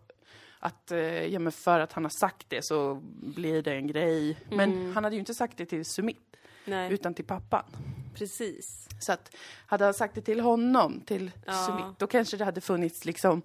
att, 0.59 0.91
eh, 0.91 1.25
ja 1.25 1.39
men 1.39 1.51
för 1.51 1.79
att 1.79 1.93
han 1.93 2.05
har 2.05 2.11
sagt 2.19 2.45
det 2.49 2.65
så 2.65 2.99
blir 3.35 3.61
det 3.61 3.73
en 3.73 3.87
grej. 3.87 4.37
Men 4.49 4.93
han 4.93 5.03
hade 5.03 5.15
ju 5.15 5.19
inte 5.19 5.33
sagt 5.33 5.57
det 5.57 5.65
till 5.65 5.85
Sumit, 5.85 6.29
Nej, 6.65 6.93
utan 6.93 7.13
till 7.13 7.25
pappan. 7.25 7.63
precis. 8.15 8.87
Så 9.01 9.11
att, 9.11 9.35
hade 9.65 9.85
han 9.85 9.93
sagt 9.93 10.15
det 10.15 10.21
till 10.21 10.39
honom, 10.39 11.01
till 11.05 11.31
Ja. 11.45 11.53
Sumit, 11.53 11.99
då 11.99 12.07
kanske 12.07 12.37
det 12.37 12.45
hade 12.45 12.61
funnits 12.61 13.05
liksom 13.05 13.41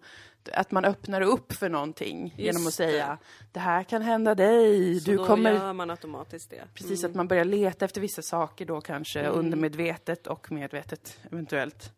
att 0.53 0.71
man 0.71 0.85
öppnar 0.85 1.21
upp 1.21 1.53
för 1.53 1.69
någonting 1.69 2.35
genom 2.37 2.67
att 2.67 2.75
säga 2.75 3.19
det 3.53 3.61
här 3.61 3.83
kan 3.85 4.03
hända 4.03 4.35
dig, 4.35 5.01
Så 5.01 5.11
du 5.11 5.17
då 5.17 5.27
kommer... 5.27 5.53
gör 5.53 5.73
man 5.73 5.91
automatiskt 5.91 6.51
det. 6.51 6.62
Precis, 6.75 7.05
att 7.05 7.15
man 7.15 7.29
börjar 7.29 7.45
leta 7.45 7.85
efter 7.85 8.01
vissa 8.01 8.23
saker 8.23 8.67
då 8.67 8.81
kanske 8.81 9.21
Mm. 9.21 9.39
undermedvetet 9.39 10.27
och 10.27 10.53
medvetet 10.53 11.19
eventuellt. 11.33 11.93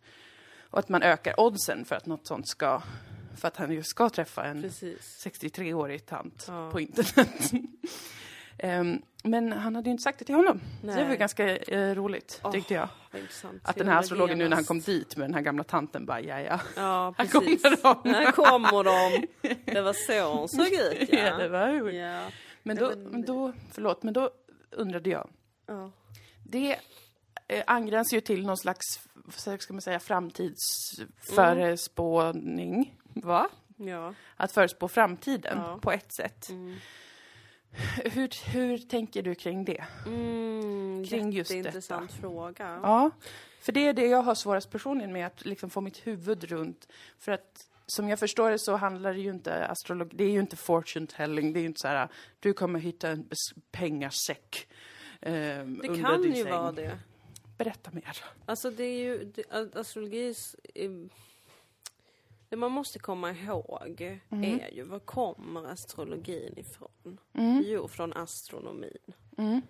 Och 0.71 0.79
att 0.79 0.89
man 0.89 1.03
ökar 1.03 1.41
oddsen 1.41 1.85
för 1.85 1.97
att 1.97 2.07
något 2.07 2.27
sånt 2.27 2.49
ska, 2.49 2.83
för 3.37 3.49
att 3.49 3.57
han 3.57 3.73
ju 3.73 3.83
ska 3.83 4.11
träffa 4.11 4.45
en 4.45 4.63
Precis. 4.63 5.27
63-årig 5.27 6.07
tant 6.07 6.45
Ja. 6.49 6.71
på 6.73 6.81
internet. 6.81 7.51
Ehm, 8.59 9.03
men 9.25 9.53
han 9.53 9.75
hade 9.77 9.89
ju 9.89 9.93
inte 9.93 10.03
sagt 10.03 10.19
det 10.19 10.25
till 10.25 10.35
honom. 10.35 10.61
Så 10.81 10.87
det 10.87 10.95
var 10.97 11.05
Nej. 11.05 11.17
ganska 11.17 11.57
eh, 11.57 11.95
roligt, 11.95 12.41
Åh, 12.45 12.53
tyckte 12.53 12.75
jag. 12.75 12.89
Att 13.63 13.77
den 13.77 13.89
här 13.89 13.99
astrologen 13.99 14.39
nu 14.39 14.49
när 14.49 14.57
han 14.57 14.65
kom 14.65 14.81
dit 14.81 15.17
med 15.17 15.29
den 15.29 15.35
här 15.35 15.41
gamla 15.43 15.65
tanten 15.65 16.07
bara, 16.07 16.21
ja 16.21 16.41
ja. 16.41 16.61
Ja, 16.77 17.15
Här 17.19 17.25
precis. 17.25 17.63
kommer 17.63 18.03
de. 18.05 18.11
Här 18.15 18.33
kommer 18.33 18.85
de. 18.85 19.27
Det 19.73 19.81
var 19.81 19.93
så 19.93 20.33
hon 20.39 20.49
såg 20.49 20.67
ut, 20.67 21.09
ja. 21.13 21.19
Ja, 21.19 21.37
det 21.37 21.49
var. 21.49 21.69
Ja. 21.91 22.29
Men 22.63 22.77
Nej, 22.77 22.77
då, 22.77 22.93
men- 23.11 23.23
då, 23.23 23.53
förlåt, 23.73 24.03
men 24.03 24.15
då 24.15 24.31
undrade 24.71 25.11
jag. 25.11 25.29
ja. 25.67 25.91
Det 26.45 26.77
eh, 27.49 27.63
angränsar 27.67 28.17
ju 28.17 28.21
till 28.21 28.47
någon 28.47 28.57
slags, 28.57 28.87
ska 29.59 29.73
man 29.75 29.83
säga, 29.83 29.95
Mm. 29.95 30.01
framtidsförespåning. 30.01 32.95
Va? 33.15 33.49
Ja. 33.77 34.15
Att 34.37 34.53
förutspå 34.53 34.89
framtiden 34.89 35.59
Ja. 35.59 35.79
på 35.83 35.93
ett 35.93 36.15
sätt. 36.15 36.49
Hur, 38.05 38.51
hur 38.53 38.79
tänker 38.79 39.23
du 39.23 39.35
kring 39.35 39.65
det? 39.65 39.85
Mm, 40.07 41.05
Kring 41.09 41.31
just 41.33 41.51
jätteintressant 41.51 42.13
fråga. 42.13 42.81
Ja, 42.83 43.11
för 43.61 43.73
det 43.73 43.87
är 43.89 43.93
det 43.93 44.07
jag 44.07 44.23
har 44.23 44.35
svårast 44.35 44.71
personligen 44.71 45.13
med, 45.13 45.27
att 45.27 45.45
liksom 45.45 45.71
få 45.71 45.81
mitt 45.81 46.07
huvud 46.07 46.45
runt. 46.45 46.89
För 47.19 47.33
att 47.33 47.69
som 47.87 48.09
jag 48.09 48.19
förstår 48.19 48.51
det 48.51 48.59
så 48.59 48.77
handlar 48.77 49.13
det 49.15 49.21
ju 49.21 49.31
inte 49.31 49.67
astrologi, 49.67 50.17
det 50.17 50.25
är 50.25 50.31
ju 50.31 50.41
inte 50.41 50.57
fortune 50.57 51.07
telling, 51.07 51.53
det 51.53 51.59
är 51.59 51.61
ju 51.61 51.67
inte 51.67 51.81
så 51.81 51.89
här, 51.89 52.09
du 52.41 52.53
kommer 52.53 52.79
hitta 52.81 53.09
en 53.09 53.29
pengasäck 53.71 54.69
eh, 55.21 55.33
Det 55.33 55.61
under 55.63 56.03
kan 56.03 56.23
din 56.23 56.35
ju 56.35 56.43
säng. 56.43 56.53
vara 56.53 56.73
det. 56.73 56.99
Berätta 57.59 57.91
mer. 57.91 58.17
Alltså 58.47 58.71
det 58.71 58.85
är 58.85 58.99
ju, 58.99 59.25
det, 59.35 59.77
astrologi, 59.81 60.35
är- 60.75 61.09
det 62.49 62.57
man 62.57 62.73
måste 62.73 62.99
komma 62.99 63.31
ihåg 63.31 64.21
Mm. 64.31 64.61
är 64.61 64.71
ju, 64.75 64.83
var 64.83 64.99
kommer 64.99 65.65
astrologin 65.65 66.59
ifrån? 66.59 67.21
Jo, 67.65 67.89
från 67.89 68.13
astronomin. 68.13 68.99
Mm. 69.39 69.63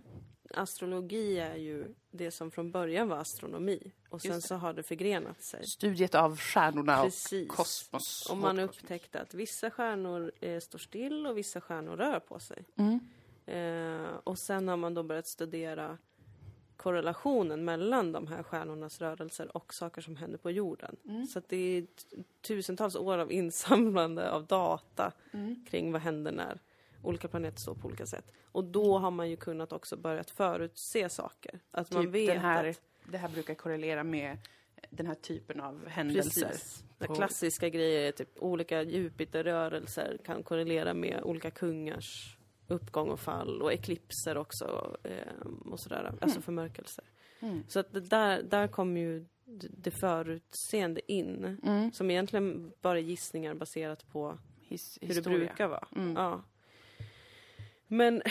Astrologi 0.54 1.38
är 1.38 1.56
ju 1.56 1.94
det 2.10 2.30
som 2.30 2.50
från 2.50 2.70
början 2.70 3.08
var 3.08 3.16
astronomi 3.16 3.92
och 4.10 4.22
sen 4.22 4.42
så 4.42 4.54
har 4.54 4.72
det 4.72 4.82
förgrenat 4.82 5.42
sig. 5.42 5.66
Studiet 5.66 6.14
av 6.14 6.36
stjärnorna 6.36 7.02
Precis. 7.02 7.50
och 7.50 7.56
kosmos. 7.56 8.28
Och 8.30 8.36
man 8.36 8.58
upptäckte 8.58 9.20
att 9.20 9.34
vissa 9.34 9.70
stjärnor 9.70 10.32
eh, 10.40 10.60
står 10.60 10.78
still 10.78 11.26
och 11.26 11.38
vissa 11.38 11.60
stjärnor 11.60 11.96
rör 11.96 12.20
på 12.20 12.38
sig. 12.38 12.64
Mm. 12.76 13.00
Eh, 13.46 14.10
och 14.24 14.38
sen 14.38 14.68
har 14.68 14.76
man 14.76 14.94
då 14.94 15.02
börjat 15.02 15.26
studera 15.26 15.98
korrelationen 16.76 17.64
mellan 17.64 18.12
de 18.12 18.26
här 18.26 18.42
stjärnornas 18.42 19.00
rörelser 19.00 19.56
och 19.56 19.74
saker 19.74 20.02
som 20.02 20.16
händer 20.16 20.38
på 20.38 20.50
jorden. 20.50 20.96
Så 21.32 21.38
att 21.38 21.48
det 21.48 21.56
är 21.56 21.86
tusentals 22.42 22.96
år 22.96 23.18
av 23.18 23.32
insamlande 23.32 24.30
av 24.30 24.46
data 24.46 25.12
kring 25.70 25.92
vad 25.92 26.02
händer 26.02 26.32
när 26.32 26.60
olika 27.02 27.28
planeter 27.28 27.60
står 27.60 27.74
på 27.74 27.88
olika 27.88 28.06
sätt. 28.06 28.32
Och 28.52 28.64
då 28.64 28.98
har 28.98 29.10
man 29.10 29.30
ju 29.30 29.36
kunnat 29.36 29.72
också 29.72 29.96
börjat 29.96 30.30
förutse 30.30 31.08
saker. 31.08 31.60
Att 31.70 31.90
man 31.92 32.04
typ 32.04 32.14
vet 32.14 32.28
den 32.28 32.40
här, 32.40 32.68
att 32.68 32.80
det 33.10 33.18
här 33.18 33.28
brukar 33.28 33.54
korrelera 33.54 34.04
med 34.04 34.38
den 34.90 35.06
här 35.06 35.14
typen 35.14 35.60
av 35.60 35.88
händelser. 35.88 36.48
Precis. 36.48 36.84
På- 36.98 37.14
klassiska 37.14 37.68
grejer 37.68 38.08
är 38.08 38.12
typ 38.12 38.28
olika 38.38 38.82
Jupiterrörelser 38.82 40.18
kan 40.24 40.42
korrelera 40.42 40.94
med 40.94 41.20
olika 41.22 41.50
kungars 41.50 42.36
uppgång 42.68 43.10
och 43.10 43.20
fall 43.20 43.62
och 43.62 43.72
eklipser 43.72 44.36
också 44.36 44.96
eh, 45.02 45.46
och 45.64 45.80
sådär, 45.80 46.14
alltså 46.20 46.40
förmörkelser. 46.40 47.04
Mm. 47.40 47.62
Så 47.68 47.80
att 47.80 47.92
det 47.92 48.00
där, 48.00 48.42
där 48.42 48.68
kommer 48.68 49.00
ju 49.00 49.26
det 49.70 49.90
förutseende 49.90 51.12
in, 51.12 51.58
Mm. 51.62 51.92
som 51.92 52.10
egentligen 52.10 52.72
bara 52.82 52.98
är 52.98 53.02
gissningar 53.02 53.54
baserat 53.54 54.08
på 54.12 54.38
His, 54.60 54.98
hur 55.00 55.08
det 55.08 55.14
historia. 55.14 55.38
brukar 55.38 55.68
vara. 55.68 55.88
Mm. 55.96 56.16
Ja. 56.16 56.42
Men 57.86 58.22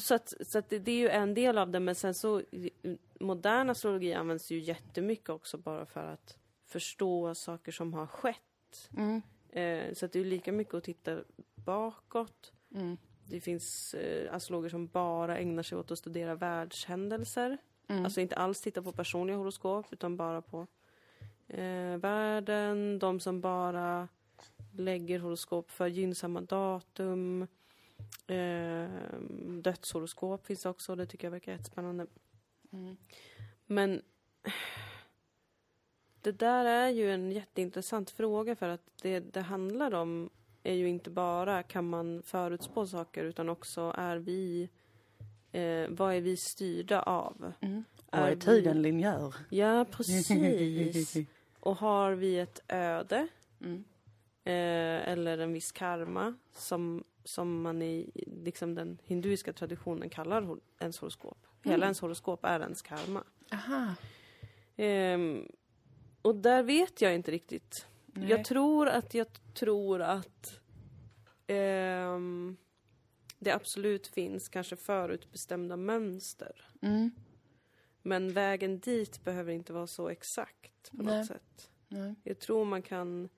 så, 0.00 0.14
att, 0.14 0.34
så 0.46 0.58
att 0.58 0.68
det, 0.70 0.78
det 0.78 0.92
är 0.92 0.98
ju 0.98 1.08
en 1.08 1.34
del 1.34 1.58
av 1.58 1.70
det, 1.70 1.80
men 1.80 1.94
sen 1.94 2.14
så 2.14 2.42
modern 3.20 3.70
astrologi 3.70 4.14
används 4.14 4.50
ju 4.50 4.58
jättemycket 4.60 5.28
också 5.28 5.58
bara 5.58 5.86
för 5.86 6.04
att 6.04 6.38
förstå 6.66 7.34
saker 7.34 7.72
som 7.72 7.94
har 7.94 8.06
skett. 8.06 8.90
Mm. 8.96 9.22
Eh, 9.50 9.94
så 9.94 10.06
att 10.06 10.12
det 10.12 10.18
är 10.18 10.24
ju 10.24 10.30
lika 10.30 10.52
mycket 10.52 10.74
att 10.74 10.84
titta 10.84 11.18
bakåt. 11.54 12.52
Mm. 12.74 12.96
Det 13.28 13.40
finns 13.40 13.94
eh, 13.94 14.34
astrologer 14.34 14.68
som 14.68 14.86
bara 14.86 15.38
ägnar 15.38 15.62
sig 15.62 15.78
åt 15.78 15.90
att 15.90 15.98
studera 15.98 16.34
världshändelser. 16.34 17.58
Mm. 17.88 18.04
Alltså 18.04 18.20
inte 18.20 18.36
alls 18.36 18.60
titta 18.60 18.82
på 18.82 18.92
personliga 18.92 19.36
horoskop 19.36 19.92
utan 19.92 20.16
bara 20.16 20.42
på 20.42 20.66
eh, 21.48 21.96
världen. 21.96 22.98
De 22.98 23.20
som 23.20 23.40
bara 23.40 24.08
lägger 24.72 25.18
horoskop 25.18 25.70
för 25.70 25.86
gynnsamma 25.86 26.40
datum. 26.40 27.46
Eh, 28.26 28.88
dödshoroskop 29.62 30.46
finns 30.46 30.66
också, 30.66 30.96
det 30.96 31.06
tycker 31.06 31.26
jag 31.26 31.32
verkar 31.32 31.52
jättespännande. 31.52 32.06
Mm. 32.72 32.96
Men 33.66 34.02
det 36.20 36.32
där 36.32 36.64
är 36.64 36.88
ju 36.88 37.12
en 37.12 37.32
jätteintressant 37.32 38.10
fråga 38.10 38.56
för 38.56 38.68
att 38.68 38.82
det 39.02 39.20
det 39.20 39.40
handlar 39.40 39.94
om 39.94 40.30
är 40.62 40.74
ju 40.74 40.88
inte 40.88 41.10
bara 41.10 41.62
kan 41.62 41.88
man 41.88 42.22
förutspå 42.22 42.86
saker 42.86 43.24
utan 43.24 43.48
också 43.48 43.94
är 43.98 44.16
vi 44.16 44.68
eh, 45.52 45.86
vad 45.88 46.14
är 46.14 46.20
vi 46.20 46.36
styrda 46.36 47.02
av? 47.02 47.52
Mm. 47.60 47.84
Och 48.06 48.18
Är 48.18 48.22
är 48.30 48.34
vi- 48.34 48.40
tiden 48.40 48.82
linjär? 48.82 49.34
Ja, 49.50 49.84
precis. 49.90 51.16
Och 51.60 51.76
har 51.76 52.12
vi 52.12 52.38
ett 52.38 52.60
öde 52.68 53.28
Mm. 53.60 53.84
eh, 54.44 55.08
eller 55.12 55.38
en 55.38 55.52
viss 55.52 55.72
karma 55.72 56.34
som, 56.52 57.04
som 57.24 57.62
man 57.62 57.82
i 57.82 58.10
liksom 58.44 58.74
den 58.74 58.98
hinduiska 59.04 59.52
traditionen 59.52 60.10
kallar 60.10 60.42
hor- 60.42 60.60
ens 60.80 60.98
horoskop. 60.98 61.38
Hela 61.62 61.74
Mm. 61.74 61.82
ens 61.82 62.00
horoskop 62.00 62.44
är 62.44 62.60
ens 62.60 62.82
karma. 62.82 63.24
Aha. 63.52 63.94
Ehm, 64.76 65.46
och 66.22 66.34
där 66.34 66.62
vet 66.62 67.00
jag 67.00 67.14
inte 67.14 67.30
riktigt. 67.30 67.86
Nej. 68.12 68.30
Jag 68.30 68.44
tror 68.44 68.88
att 68.88 69.14
jag 69.14 69.26
tror 69.54 70.02
att 70.02 70.60
ehm, 71.46 72.56
det 73.38 73.52
absolut 73.52 74.06
finns 74.06 74.48
kanske 74.48 74.76
förutbestämda 74.76 75.76
mönster. 75.76 76.64
Mm. 76.82 77.10
Men 78.02 78.32
vägen 78.32 78.80
dit 78.80 79.24
behöver 79.24 79.52
inte 79.52 79.72
vara 79.72 79.86
så 79.86 80.08
exakt 80.08 80.90
på 80.90 81.02
Nej. 81.02 81.18
något 81.18 81.26
sätt. 81.26 81.70
Nej. 81.88 82.14
Jag 82.24 82.38
tror 82.38 82.64
man 82.64 82.82
kan 82.82 83.28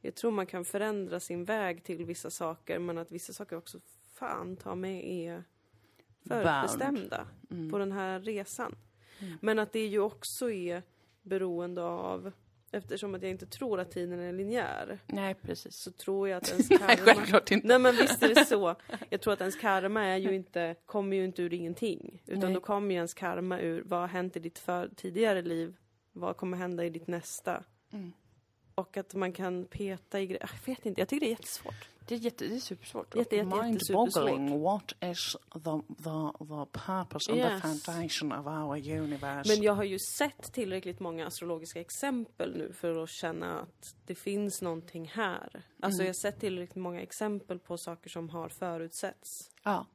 jag 0.00 0.14
tror 0.14 0.30
man 0.30 0.46
kan 0.46 0.64
förändra 0.64 1.20
sin 1.20 1.44
väg 1.44 1.84
till 1.84 2.04
vissa 2.04 2.30
saker 2.30 2.78
men 2.78 2.98
att 2.98 3.10
vissa 3.12 3.32
saker 3.32 3.56
också 3.56 3.80
fan 4.14 4.56
ta 4.56 4.74
med 4.74 5.04
är 5.04 5.44
förutbestämda 6.28 7.26
Mm. 7.50 7.70
på 7.70 7.78
den 7.78 7.92
här 7.92 8.20
resan. 8.20 8.76
Men 9.40 9.58
att 9.58 9.72
det 9.72 9.86
ju 9.86 9.98
också 10.00 10.50
är 10.50 10.82
beroende 11.22 11.82
av 11.82 12.32
Eftersom 12.72 13.14
att 13.14 13.22
jag 13.22 13.30
inte 13.30 13.46
tror 13.46 13.80
att 13.80 13.90
tiden 13.90 14.20
är 14.20 14.32
linjär 14.32 14.98
Nej, 15.06 15.34
precis. 15.34 15.76
så 15.76 15.90
tror 15.92 16.28
jag 16.28 16.36
att 16.36 16.50
ens 16.50 16.70
Nej, 16.70 16.78
karma... 16.78 16.96
självklart 16.96 17.50
inte. 17.50 17.66
Nej 17.66 17.78
men 17.78 17.96
visst 17.96 18.22
är 18.22 18.34
det 18.34 18.44
så. 18.44 18.76
Jag 19.10 19.20
tror 19.20 19.32
att 19.32 19.40
ens 19.40 19.56
karma 19.56 20.04
är 20.04 20.16
ju 20.16 20.34
inte, 20.34 20.74
kommer 20.86 21.16
ju 21.16 21.24
inte 21.24 21.42
ur 21.42 21.54
ingenting. 21.54 22.22
Utan 22.26 22.40
Nej. 22.40 22.54
då 22.54 22.60
kommer 22.60 22.90
ju 22.90 22.96
ens 22.96 23.14
karma 23.14 23.60
ur 23.60 23.82
vad 23.86 24.00
har 24.00 24.08
hänt 24.08 24.36
i 24.36 24.40
ditt 24.40 24.58
för, 24.58 24.90
tidigare 24.96 25.42
liv, 25.42 25.76
vad 26.12 26.36
kommer 26.36 26.56
hända 26.56 26.84
i 26.84 26.90
ditt 26.90 27.06
nästa. 27.06 27.64
Mm. 27.92 28.12
Och 28.80 28.96
att 28.96 29.14
man 29.14 29.32
kan 29.32 29.64
peta 29.64 30.20
i 30.20 30.26
grejer. 30.26 30.50
Jag 30.66 30.74
vet 30.74 30.86
inte, 30.86 31.00
jag 31.00 31.08
tycker 31.08 31.20
det 31.20 31.26
är 31.26 31.30
jättesvårt. 31.30 31.88
Det 32.06 32.14
är, 32.14 32.18
jätte, 32.18 32.48
det 32.48 32.54
är 32.54 32.58
supersvårt. 32.60 33.16
Jätte, 33.16 33.36
jätte, 33.36 33.48
Mind-boggling. 33.48 34.60
What 34.62 34.92
is 35.02 35.36
the, 35.52 35.58
the, 35.96 36.44
the 36.46 36.78
purpose 36.86 37.32
and 37.32 37.38
Yes. 37.40 37.62
the 37.62 37.68
foundation 37.68 38.32
of 38.32 38.46
our 38.46 38.76
universe? 39.00 39.54
Men 39.54 39.62
jag 39.62 39.72
har 39.72 39.84
ju 39.84 39.98
sett 39.98 40.52
tillräckligt 40.52 41.00
många 41.00 41.26
astrologiska 41.26 41.80
exempel 41.80 42.56
nu 42.58 42.72
för 42.72 43.02
att 43.02 43.10
känna 43.10 43.60
att 43.60 43.94
det 44.06 44.14
finns 44.14 44.62
någonting 44.62 45.08
här. 45.08 45.62
Alltså 45.80 46.02
jag 46.02 46.08
har 46.08 46.12
sett 46.14 46.40
tillräckligt 46.40 46.76
många 46.82 47.00
exempel 47.00 47.58
på 47.58 47.78
saker 47.78 48.10
som 48.10 48.28
har 48.28 48.48
förutsetts 48.48 49.50
Ja. 49.62 49.86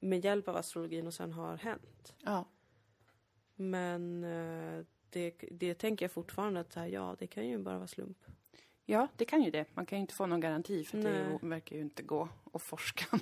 med 0.00 0.24
hjälp 0.24 0.48
av 0.48 0.56
astrologin 0.56 1.06
och 1.06 1.14
sen 1.14 1.32
har 1.32 1.56
hänt. 1.56 2.14
Ja. 2.24 2.44
Men 3.56 4.24
eh, 4.24 4.84
det, 5.10 5.34
det 5.50 5.74
tänker 5.74 6.04
jag 6.04 6.12
fortfarande 6.12 6.60
att 6.60 6.72
så 6.72 6.80
här, 6.80 6.86
ja, 6.86 7.16
det 7.18 7.26
kan 7.26 7.48
ju 7.48 7.58
bara 7.58 7.76
vara 7.76 7.86
slump. 7.88 8.18
Ja, 8.92 9.08
det 9.16 9.24
kan 9.24 9.42
ju 9.42 9.50
det. 9.50 9.64
Man 9.74 9.86
kan 9.86 9.98
ju 9.98 10.00
inte 10.00 10.14
få 10.14 10.26
någon 10.26 10.40
garanti 10.40 10.84
för 10.84 10.98
det 10.98 11.38
verkar 11.42 11.76
ju 11.76 11.82
inte 11.82 12.02
gå 12.02 12.28
att 12.52 12.62
forska 12.62 13.18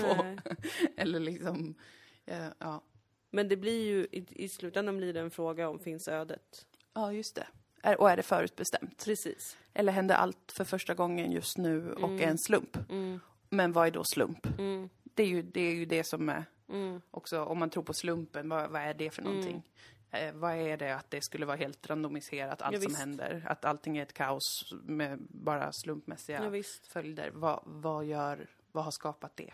på. 0.00 0.36
Eller 0.96 1.20
liksom, 1.20 1.74
eh, 2.26 2.46
ja. 2.58 2.82
Men 3.30 3.48
det 3.48 3.56
blir 3.56 3.84
ju, 3.84 4.06
i, 4.12 4.26
i 4.30 4.48
slutändan 4.48 4.96
blir 4.96 5.12
det 5.12 5.20
en 5.20 5.30
fråga 5.30 5.68
om 5.68 5.78
finns 5.78 6.08
ödet. 6.08 6.66
Ja, 6.94 7.12
just 7.12 7.34
det. 7.34 7.46
Är, 7.82 8.00
och 8.00 8.10
är 8.10 8.16
det 8.16 8.22
förutbestämt? 8.22 9.04
Precis. 9.04 9.56
Eller 9.74 9.92
händer 9.92 10.14
allt 10.14 10.52
för 10.52 10.64
första 10.64 10.94
gången 10.94 11.32
just 11.32 11.58
nu 11.58 11.92
och 11.92 12.10
är 12.20 12.28
en 12.28 12.38
slump? 12.38 12.76
Mm, 12.90 13.20
Men 13.48 13.72
vad 13.72 13.86
är 13.86 13.90
då 13.90 14.04
slump? 14.04 14.46
mm, 14.58 14.88
Det 15.04 15.22
är 15.22 15.26
ju 15.26 15.42
det, 15.42 15.60
är 15.60 15.74
ju 15.74 15.86
det 15.86 16.04
som 16.04 16.28
är 16.28 16.44
mm, 16.68 17.00
också, 17.10 17.44
om 17.44 17.58
man 17.58 17.70
tror 17.70 17.82
på 17.82 17.94
slumpen, 17.94 18.48
vad, 18.48 18.70
vad 18.70 18.82
är 18.82 18.94
det 18.94 19.10
för 19.10 19.22
någonting? 19.22 19.62
Eh, 20.12 20.32
vad 20.34 20.54
är 20.54 20.76
det 20.76 20.94
att 20.94 21.10
det 21.10 21.22
skulle 21.24 21.46
vara 21.46 21.56
helt 21.56 21.86
randomiserat, 21.90 22.62
allt 22.62 22.74
Ja, 22.74 22.80
som 22.80 22.94
händer? 22.94 23.44
Att 23.48 23.64
allting 23.64 23.98
är 23.98 24.02
ett 24.02 24.12
kaos 24.12 24.72
med 24.82 25.18
bara 25.30 25.70
slumpmässiga 25.72 26.44
ja, 26.54 26.62
följder. 26.92 27.30
Vad, 27.30 27.62
vad 27.66 28.04
gör, 28.04 28.50
vad 28.72 28.84
har 28.84 28.90
skapat 28.90 29.36
det? 29.36 29.52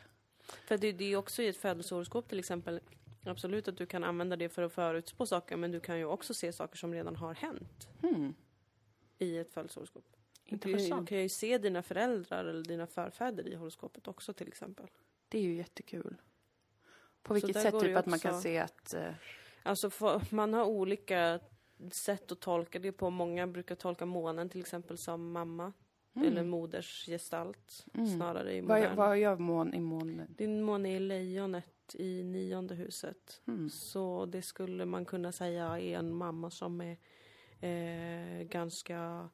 För 0.67 0.79
det, 0.79 0.93
det 0.93 1.13
är 1.13 1.17
också 1.17 1.43
i 1.43 1.49
ett 1.49 1.57
födelsehoroskop 1.57 2.29
till 2.29 2.39
exempel. 2.39 2.81
Absolut 3.25 3.69
att 3.69 3.77
du 3.77 3.87
kan 3.87 4.05
använda 4.05 4.37
det 4.37 4.49
för 4.49 4.63
att 4.63 4.73
förutspå 4.73 5.27
saker 5.27 5.57
men 5.57 5.71
du 5.71 5.81
kan 5.81 5.99
ju 5.99 6.05
också 6.05 6.35
se 6.35 6.53
saker 6.53 6.77
som 6.77 6.95
redan 6.95 7.17
har 7.17 7.35
hänt 7.35 7.89
Hmm. 8.01 8.35
i 9.19 9.39
ett 9.39 9.53
födelsehoroskop. 9.55 10.05
Du, 10.45 10.57
du 10.57 10.71
Intressant. 10.71 11.09
kan 11.09 11.19
ju 11.19 11.29
se 11.29 11.59
dina 11.59 11.83
föräldrar 11.83 12.45
eller 12.45 12.65
dina 12.65 12.87
förfäder 12.87 13.49
i 13.49 13.55
horoskopet 13.55 14.09
också 14.09 14.33
till 14.33 14.49
exempel. 14.49 14.87
Det 15.29 15.39
är 15.39 15.43
ju 15.43 15.55
jättekul. 15.55 16.17
På 17.23 17.35
vilket 17.35 17.63
sätt 17.63 17.81
typ 17.81 17.97
att 17.97 18.07
man 18.07 18.19
kan 18.19 18.41
se 18.41 18.59
att... 18.59 18.95
eh, 18.95 19.13
Alltså 19.69 19.91
för, 19.91 20.23
man 20.35 20.55
har 20.55 20.65
olika 20.65 21.41
sätt 21.93 22.33
att 22.33 22.41
tolka 22.41 22.79
det 22.79 22.93
på. 22.93 23.11
Många 23.11 23.47
brukar 23.47 23.75
tolka 23.75 24.07
månen 24.07 24.49
till 24.49 24.61
exempel 24.61 24.99
som 24.99 25.33
mamma. 25.33 25.73
eller 26.27 26.45
modersgestalt 26.45 27.85
snarare 28.17 28.53
i 28.55 28.59
Mm. 28.59 28.69
Vad, 28.69 28.79
modern. 28.81 28.97
vad 28.97 29.19
gör 29.19 29.37
mån 29.37 29.75
i 29.75 29.81
månen? 29.81 30.35
Din 30.39 30.63
måne 30.63 30.97
är 30.97 31.01
lejonet 31.01 31.95
i 31.95 32.23
nionde 32.23 32.75
huset. 32.75 33.41
Mm. 33.47 33.71
Så 33.71 34.27
det 34.27 34.43
skulle 34.43 34.85
man 34.85 35.05
kunna 35.05 35.33
säga 35.33 35.79
är 35.81 35.99
en 35.99 36.15
mamma 36.15 36.51
som 36.51 36.81
är 36.81 36.97
eh, 37.61 38.43
ganska 38.43 39.29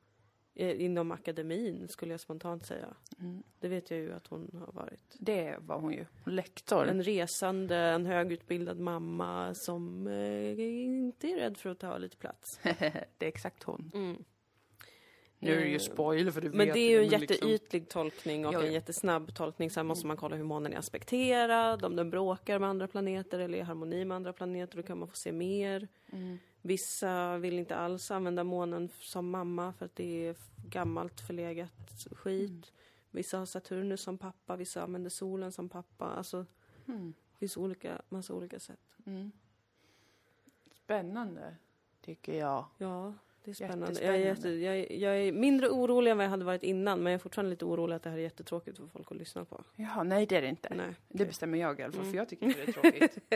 inom 0.55 1.13
akademin 1.13 1.89
skulle 1.89 2.13
jag 2.13 2.21
spontant 2.21 2.67
säga. 2.67 2.95
Mm. 3.19 3.43
Det 3.61 3.69
vet 3.69 3.91
jag 3.91 4.01
ju 4.01 4.13
att 4.13 4.27
hon 4.27 4.51
har 4.67 4.73
varit. 4.73 5.17
Det 5.19 5.57
var 5.61 5.81
hon 5.81 5.93
ju. 5.93 6.07
Lektor. 6.27 6.87
En 6.87 7.03
resande, 7.03 7.77
en 7.77 8.07
högutbildad 8.07 8.79
mamma 8.79 9.55
som 9.55 10.07
eh, 10.07 10.61
inte 10.61 11.29
är 11.29 11.37
rädd 11.37 11.57
för 11.57 11.71
att 11.71 11.79
ta 11.79 11.99
lite 11.99 12.17
plats. 12.17 12.61
det 13.19 13.25
är 13.25 13.29
exakt 13.29 13.63
hon. 13.63 13.91
Mm. 13.95 14.25
Nu 15.45 15.53
är 15.53 15.61
det 15.61 15.69
ju 15.69 15.75
Eh, 15.75 15.79
spoiler 15.81 16.31
för 16.33 16.41
du 16.41 16.49
Men 16.51 16.59
vet 16.67 16.75
det 16.75 16.81
är 16.81 16.91
ju 16.91 17.05
en 17.05 17.11
men 17.11 17.21
liksom- 17.21 17.49
jätteytlig 17.49 17.89
tolkning 17.89 18.47
och 18.47 18.53
Jo, 18.55 18.61
en 18.61 18.67
jo. 18.67 18.73
jättesnabb 18.73 19.35
tolkning. 19.35 19.71
Sen 19.71 19.87
måste 19.87 20.07
man 20.07 20.17
kolla 20.17 20.37
hur 20.37 20.45
månen 20.45 20.73
är 20.73 20.77
aspekterad, 20.79 21.85
om 21.85 21.97
den 21.97 22.11
bråkar 22.11 22.59
med 22.59 22.69
andra 22.69 22.89
planeter 22.89 23.39
eller 23.39 23.59
är 23.59 23.63
i 23.63 23.65
harmoni 23.65 24.05
med 24.05 24.15
andra 24.17 24.33
planeter. 24.33 24.77
Då 24.77 24.83
kan 24.83 24.99
man 24.99 25.09
få 25.09 25.17
se 25.17 25.33
mer. 25.33 25.89
Mm. 26.13 26.39
Vissa 26.63 27.39
vill 27.39 27.59
inte 27.59 27.77
alls 27.77 28.11
använda 28.11 28.45
månen 28.45 28.89
som 29.01 29.31
mamma 29.31 29.73
för 29.73 29.85
att 29.87 29.97
det 29.97 30.27
är 30.29 30.37
gammalt 30.69 31.21
förlegat 31.21 32.07
skit. 32.13 32.51
Mm. 32.51 32.63
Vissa 33.11 33.39
har 33.39 33.47
Saturnus 33.47 34.01
som 34.01 34.19
pappa, 34.19 34.57
vissa 34.57 34.83
använder 34.83 35.11
solen 35.11 35.53
som 35.53 35.69
pappa. 35.69 36.05
Alltså, 36.07 36.47
Mm. 36.89 37.15
det 37.33 37.39
finns 37.39 37.57
olika, 37.57 38.03
massa 38.09 38.35
olika 38.35 38.61
sätt. 38.61 38.97
Mm. 39.07 39.33
Spännande, 40.85 41.57
tycker 42.01 42.39
jag. 42.39 42.65
Ja, 42.79 43.15
det 43.45 43.51
är 43.51 43.55
spännande. 43.55 44.01
Jag 44.05 44.15
är, 44.15 44.19
jätte, 44.19 44.49
jag, 44.49 44.91
jag 44.93 45.19
är 45.19 45.33
mindre 45.33 45.69
orolig 45.69 46.11
än 46.11 46.17
vad 46.17 46.25
jag 46.27 46.31
hade 46.31 46.45
varit 46.45 46.63
innan, 46.63 47.03
men 47.03 47.13
jag 47.13 47.19
är 47.19 47.23
fortfarande 47.23 47.51
lite 47.51 47.65
orolig 47.65 47.95
att 47.97 48.03
det 48.03 48.11
här 48.11 48.17
är 48.19 48.23
jättetråkigt 48.23 48.77
för 48.79 48.87
folk 48.87 49.13
att 49.13 49.17
lyssna 49.19 49.45
på. 49.45 49.65
Jaha, 49.77 50.03
nej 50.03 50.27
det 50.27 50.37
är 50.37 50.43
det 50.43 50.49
inte. 50.49 50.69
Nej. 50.75 50.95
Det 51.09 51.25
bestämmer 51.27 51.59
jag 51.59 51.81
i 51.81 51.83
alla 51.83 51.93
fall, 51.93 52.01
Mm. 52.01 52.13
för 52.13 52.19
jag 52.19 52.29
tycker 52.29 52.47
inte 52.47 52.61
det 52.65 52.69
är 52.69 52.73
tråkigt. 52.73 53.19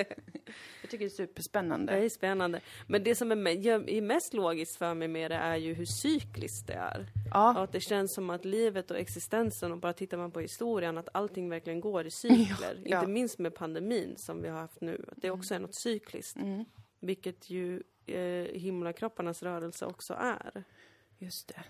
jag 0.82 0.90
tycker 0.90 0.98
det 0.98 1.04
är 1.04 1.08
superspännande. 1.08 1.92
Det 1.92 2.04
är 2.04 2.08
spännande. 2.08 2.60
Men 2.86 3.04
det 3.04 3.14
som 3.14 3.32
är, 3.32 4.00
mest 4.00 4.34
logiskt 4.34 4.76
för 4.76 4.94
mig 4.94 5.08
med 5.08 5.30
det 5.30 5.36
är 5.36 5.56
ju 5.56 5.74
hur 5.74 5.84
cykliskt 5.84 6.66
det 6.66 6.72
är. 6.74 7.00
Och 7.00 7.30
Ja, 7.34 7.58
att 7.62 7.72
det 7.72 7.80
känns 7.80 8.14
som 8.14 8.30
att 8.30 8.44
livet 8.44 8.90
och 8.90 8.98
existensen, 8.98 9.72
och 9.72 9.78
bara 9.78 9.92
tittar 9.92 10.16
man 10.18 10.30
på 10.30 10.40
historien, 10.40 10.98
att 10.98 11.08
allting 11.12 11.48
verkligen 11.50 11.80
går 11.80 12.06
i 12.06 12.10
cykler. 12.10 12.82
Ja. 12.84 12.96
Inte 13.00 13.10
minst 13.10 13.38
med 13.38 13.54
pandemin 13.54 14.14
som 14.16 14.42
vi 14.42 14.48
har 14.48 14.60
haft 14.60 14.80
nu. 14.80 15.04
Att 15.12 15.22
det 15.22 15.30
också 15.30 15.54
är 15.54 15.58
något 15.58 15.74
cykliskt. 15.74 16.36
mm. 16.36 16.64
Vilket 17.00 17.50
ju 17.50 17.82
eh, 18.10 18.60
himlakropparnas 18.60 19.42
rörelse 19.42 19.86
också 19.86 20.14
är. 20.14 20.64
just 21.18 21.48
det. 21.48 21.64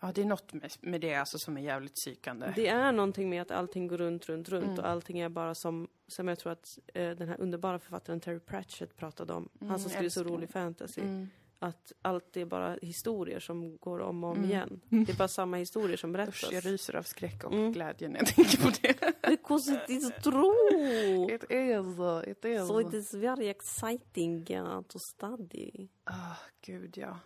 Ja, 0.00 0.12
det 0.14 0.20
är 0.20 0.24
något 0.26 0.52
med, 0.52 0.72
med 0.80 1.00
det 1.00 1.14
alltså 1.14 1.38
som 1.38 1.56
är 1.56 1.60
jävligt 1.60 1.94
psykande. 1.94 2.52
Det 2.56 2.68
är 2.68 2.92
någonting 2.92 3.30
med 3.30 3.42
att 3.42 3.50
allting 3.50 3.88
går 3.88 3.98
runt, 3.98 4.26
runt, 4.28 4.48
runt 4.48 4.64
Mm. 4.64 4.78
och 4.78 4.86
allting 4.88 5.18
är 5.20 5.28
bara 5.28 5.54
som, 5.54 5.88
som 6.06 6.28
jag 6.28 6.38
tror 6.38 6.52
att 6.52 6.78
eh, 6.94 7.10
den 7.10 7.28
här 7.28 7.40
underbara 7.40 7.78
författaren 7.78 8.20
Terry 8.20 8.40
Pratchett 8.40 8.96
pratade 8.96 9.32
om. 9.32 9.48
Mm, 9.60 9.70
han 9.70 9.78
som 9.80 9.90
skriver 9.90 10.08
så 10.08 10.22
rolig 10.24 10.50
fantasy. 10.50 11.00
Mm. 11.00 11.28
Att 11.58 11.92
allt 12.02 12.36
är 12.36 12.44
bara 12.44 12.78
historier 12.82 13.40
som 13.40 13.76
går 13.76 13.98
om 14.00 14.24
och 14.24 14.30
om 14.30 14.36
Mm. 14.38 14.50
igen. 14.50 14.80
Det 14.88 15.12
är 15.12 15.16
bara 15.16 15.28
samma 15.28 15.56
historier 15.56 15.96
som 15.96 16.12
berättas. 16.12 16.42
Usch, 16.44 16.52
jag 16.52 16.66
ryser 16.66 16.96
av 16.96 17.02
skräck 17.02 17.44
och 17.44 17.52
Mm. 17.52 17.72
glädje 17.72 18.08
när 18.08 18.18
jag 18.18 18.26
tänker 18.26 18.62
på 18.62 18.70
det. 18.82 19.14
Because 19.28 19.74
it 19.74 19.90
is 19.90 20.12
true! 20.22 21.34
It 21.34 21.44
is, 21.50 22.28
it 22.28 22.44
is. 22.44 22.68
So 22.68 22.80
it 22.80 22.94
is 22.94 23.14
very 23.14 23.48
exciting 23.48 24.46
uh, 24.56 24.82
to 24.82 24.98
study. 24.98 25.88
Ah, 26.04 26.36
gud 26.60 26.96
ja. 26.98 27.18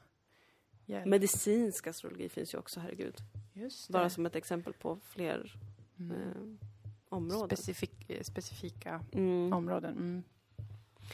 Hjälp. 0.87 1.07
Medicinsk 1.07 1.87
astrologi 1.87 2.29
finns 2.29 2.55
ju 2.55 2.59
också, 2.59 2.81
herregud. 2.81 3.14
Just 3.53 3.87
det. 3.89 3.93
Bara 3.93 4.11
som 4.11 4.26
ett 4.26 4.37
exempel 4.37 4.72
på 4.72 4.99
fler 5.03 5.55
Mm. 5.99 6.12
eh, 6.12 6.66
områden. 7.09 7.57
Specifik, 7.57 8.11
eh, 8.11 8.22
specifika 8.22 9.05
Mm. 9.12 9.53
områden. 9.53 10.24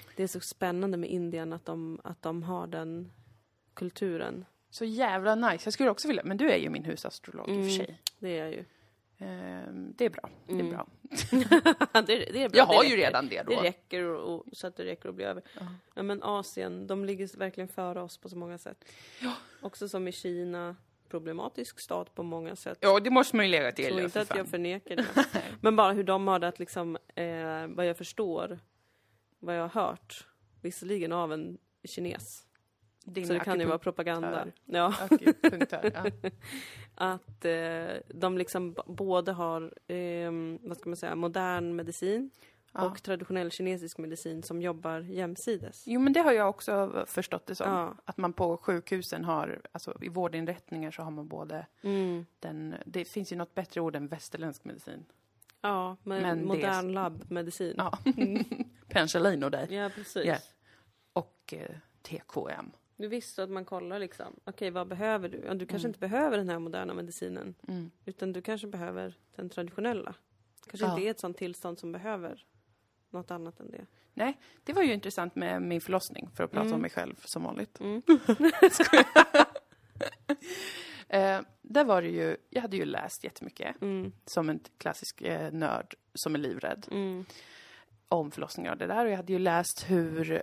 Mm. 0.03 0.12
Det 0.16 0.22
är 0.22 0.26
så 0.26 0.40
spännande 0.40 0.97
med 0.97 1.11
Indien 1.11 1.53
att 1.53 1.64
de, 1.64 2.01
att 2.05 2.22
de 2.22 2.42
har 2.42 2.66
den 2.66 3.12
kulturen. 3.74 4.45
Så 4.70 4.84
jävla 4.84 5.34
nice. 5.34 5.66
Jag 5.66 5.72
skulle 5.72 5.90
också 5.90 6.09
vilja, 6.09 6.22
men 6.24 6.36
du 6.36 6.51
är 6.51 6.57
ju 6.57 6.70
min 6.70 6.84
husastrolog 6.84 7.49
i 7.49 7.53
och 7.53 7.55
Mm. 7.57 7.68
för 7.68 7.76
sig. 7.84 8.01
Det 8.18 8.38
är 8.38 8.47
ju. 8.49 8.64
Ehm, 9.18 9.92
det 9.97 10.05
är 10.05 10.11
bra. 10.11 10.28
Det 10.47 10.53
är 10.55 10.61
Mm. 10.61 10.70
bra. 10.70 10.86
det, 12.03 12.07
det 12.16 12.42
är 12.42 12.49
bra. 12.49 12.59
Jag 12.59 12.66
har 12.66 12.82
det 12.82 12.88
ju 12.88 12.97
räcker. 12.97 13.07
redan 13.07 13.28
det 13.28 13.42
då. 13.42 13.51
Det 13.51 13.62
räcker 13.62 14.05
och, 14.05 14.34
och, 14.34 14.45
så 14.53 14.66
att 14.66 14.76
det 14.76 14.84
räcker 14.84 15.09
att 15.09 15.14
bli 15.14 15.24
över. 15.24 15.42
Ja. 15.61 15.66
Ja, 15.95 16.03
men 16.03 16.22
Asien, 16.22 16.86
de 16.86 17.05
ligger 17.05 17.38
verkligen 17.38 17.68
före 17.68 18.03
oss 18.03 18.18
på 18.18 18.28
så 18.28 18.36
många 18.36 18.59
sätt. 18.59 18.84
Ja. 19.20 19.32
Också 19.62 19.88
som 19.88 20.09
i 20.09 20.12
Kina, 20.12 20.76
problematisk 21.09 21.80
stat 21.80 22.14
på 22.14 22.22
många 22.22 22.57
sätt. 22.57 22.78
Ja, 22.80 23.01
det 23.01 23.11
måste 23.11 23.36
man 23.36 23.45
ju 23.45 23.51
lägga 23.51 23.72
till. 23.72 23.97
ja, 23.99 24.05
inte 24.05 24.20
att 24.20 24.28
jag 24.28 24.36
fan. 24.38 24.47
förnekar 24.47 24.97
det. 24.97 25.07
Men 25.61 25.76
bara 25.76 25.92
hur 25.92 26.05
de 26.05 26.26
har 26.28 26.38
det 26.38 26.49
att 26.49 26.59
liksom, 26.59 26.97
eh, 27.14 27.66
vad 27.68 27.86
jag 27.86 27.97
förstår, 27.97 28.59
vad 29.45 29.57
jag 29.59 29.68
har 29.68 29.82
hört, 29.86 30.26
visserligen 30.62 31.12
av 31.12 31.32
en 31.32 31.59
kines. 31.84 32.47
Din 33.05 33.26
så 33.26 33.32
det 33.32 33.40
kan 33.40 33.61
ju 33.61 33.66
vara 33.66 33.78
propaganda. 33.78 34.47
Ja. 34.64 34.95
Ja. 35.03 35.11
att 36.95 37.45
eh, 37.45 37.86
de 38.09 38.38
liksom 38.38 38.74
både 38.86 39.32
har, 39.32 39.62
eh, 39.92 40.30
vad 40.61 40.76
ska 40.76 40.88
man 40.90 40.97
säga, 40.97 41.14
modern 41.14 41.76
medicin 41.76 42.30
Ja. 42.76 42.86
och 42.90 43.03
traditionell 43.03 43.51
kinesisk 43.51 43.99
medicin 43.99 44.42
som 44.42 44.62
jobbar 44.62 45.01
jämsides. 45.01 45.84
Jo, 45.86 46.01
men 46.01 46.12
det 46.12 46.20
har 46.20 46.32
jag 46.32 46.49
också 46.49 47.05
förstått 47.07 47.47
det 47.47 47.55
som. 47.55 47.70
Ja. 47.70 47.95
Att 48.05 48.16
man 48.16 48.32
på 48.32 48.57
sjukhusen 48.57 49.24
har, 49.24 49.61
alltså 49.72 49.95
i 50.01 50.09
vårdinrättningar 50.09 50.90
så 50.90 51.03
har 51.03 51.11
man 51.11 51.28
både 51.28 51.66
Mm. 51.82 52.26
den, 52.38 52.74
det 52.86 53.05
finns 53.05 53.32
ju 53.32 53.36
något 53.36 53.55
bättre 53.55 53.80
ord 53.80 53.97
än 53.97 54.09
västerländsk 54.09 54.64
medicin. 54.64 55.05
Ja, 55.61 55.97
men, 56.03 56.22
Men 56.22 56.47
modern 56.47 56.92
labbmedicin. 56.92 57.74
Ja. 57.78 57.99
Penicillin 58.05 58.64
och 59.45 59.51
dig. 59.51 59.66
Ja, 59.74 59.90
precis. 59.95 60.24
Ja. 60.24 60.36
Och 61.12 61.55
eh, 61.57 61.76
TKM. 62.03 62.70
Du 62.97 63.09
visste 63.09 63.42
att 63.42 63.51
man 63.51 63.64
kollar 63.64 63.99
liksom, 63.99 64.40
okej 64.45 64.70
vad 64.70 64.88
behöver 64.88 65.28
du? 65.28 65.42
Ja, 65.47 65.55
du 65.55 65.66
kanske 65.66 65.86
Mm. 65.86 65.90
inte 65.90 65.99
behöver 66.01 66.36
den 66.38 66.49
här 66.49 66.59
moderna 66.59 66.95
medicinen, 66.95 67.55
Mm. 67.68 67.90
utan 68.05 68.32
du 68.32 68.42
kanske 68.42 68.66
behöver 68.66 69.14
den 69.36 69.49
traditionella. 69.51 70.14
Kanske 70.70 70.86
Ja. 70.86 70.92
inte 70.95 71.07
är 71.07 71.11
ett 71.11 71.20
sånt 71.20 71.36
tillstånd 71.38 71.78
som 71.78 71.92
behöver 71.92 72.45
något 73.11 73.30
annat 73.30 73.61
än 73.61 73.70
det. 73.70 73.86
Nej, 74.14 74.38
det 74.64 74.72
var 74.72 74.82
ju 74.82 74.92
intressant 74.92 75.34
med 75.34 75.62
min 75.62 75.80
förlossning, 75.80 76.30
för 76.34 76.45
att 76.45 76.51
prata 76.51 76.62
Mm. 76.66 76.74
om 76.74 76.80
mig 76.80 76.90
själv 76.90 77.14
som 77.24 77.42
vanligt. 77.42 77.80
Mm. 77.80 78.03
Eh, 81.09 81.40
där 81.62 81.84
var 81.84 82.03
det 82.03 82.09
ju, 82.09 82.36
jag 82.51 82.62
hade 82.62 82.76
ju 82.76 82.84
läst 82.84 83.24
jättemycket, 83.24 83.82
Mm. 83.82 84.12
som 84.26 84.49
en 84.51 84.61
klassisk 84.78 85.22
eh, 85.22 85.53
nörd 85.53 85.95
som 86.14 86.34
är 86.34 86.38
livrädd, 86.38 86.86
Mm. 86.90 87.24
Om 88.15 88.31
förlossningar 88.31 88.73
och 88.73 88.79
det 88.79 88.87
där. 88.87 89.05
Och 89.05 89.11
jag 89.11 89.17
hade 89.17 89.33
ju 89.33 89.39
läst 89.39 89.85
hur, 89.91 90.43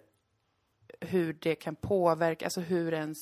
hur 0.99 1.33
det 1.33 1.55
kan 1.55 1.75
påverka, 1.75 2.45
alltså 2.45 2.61
hur 2.61 2.93
ens 2.93 3.17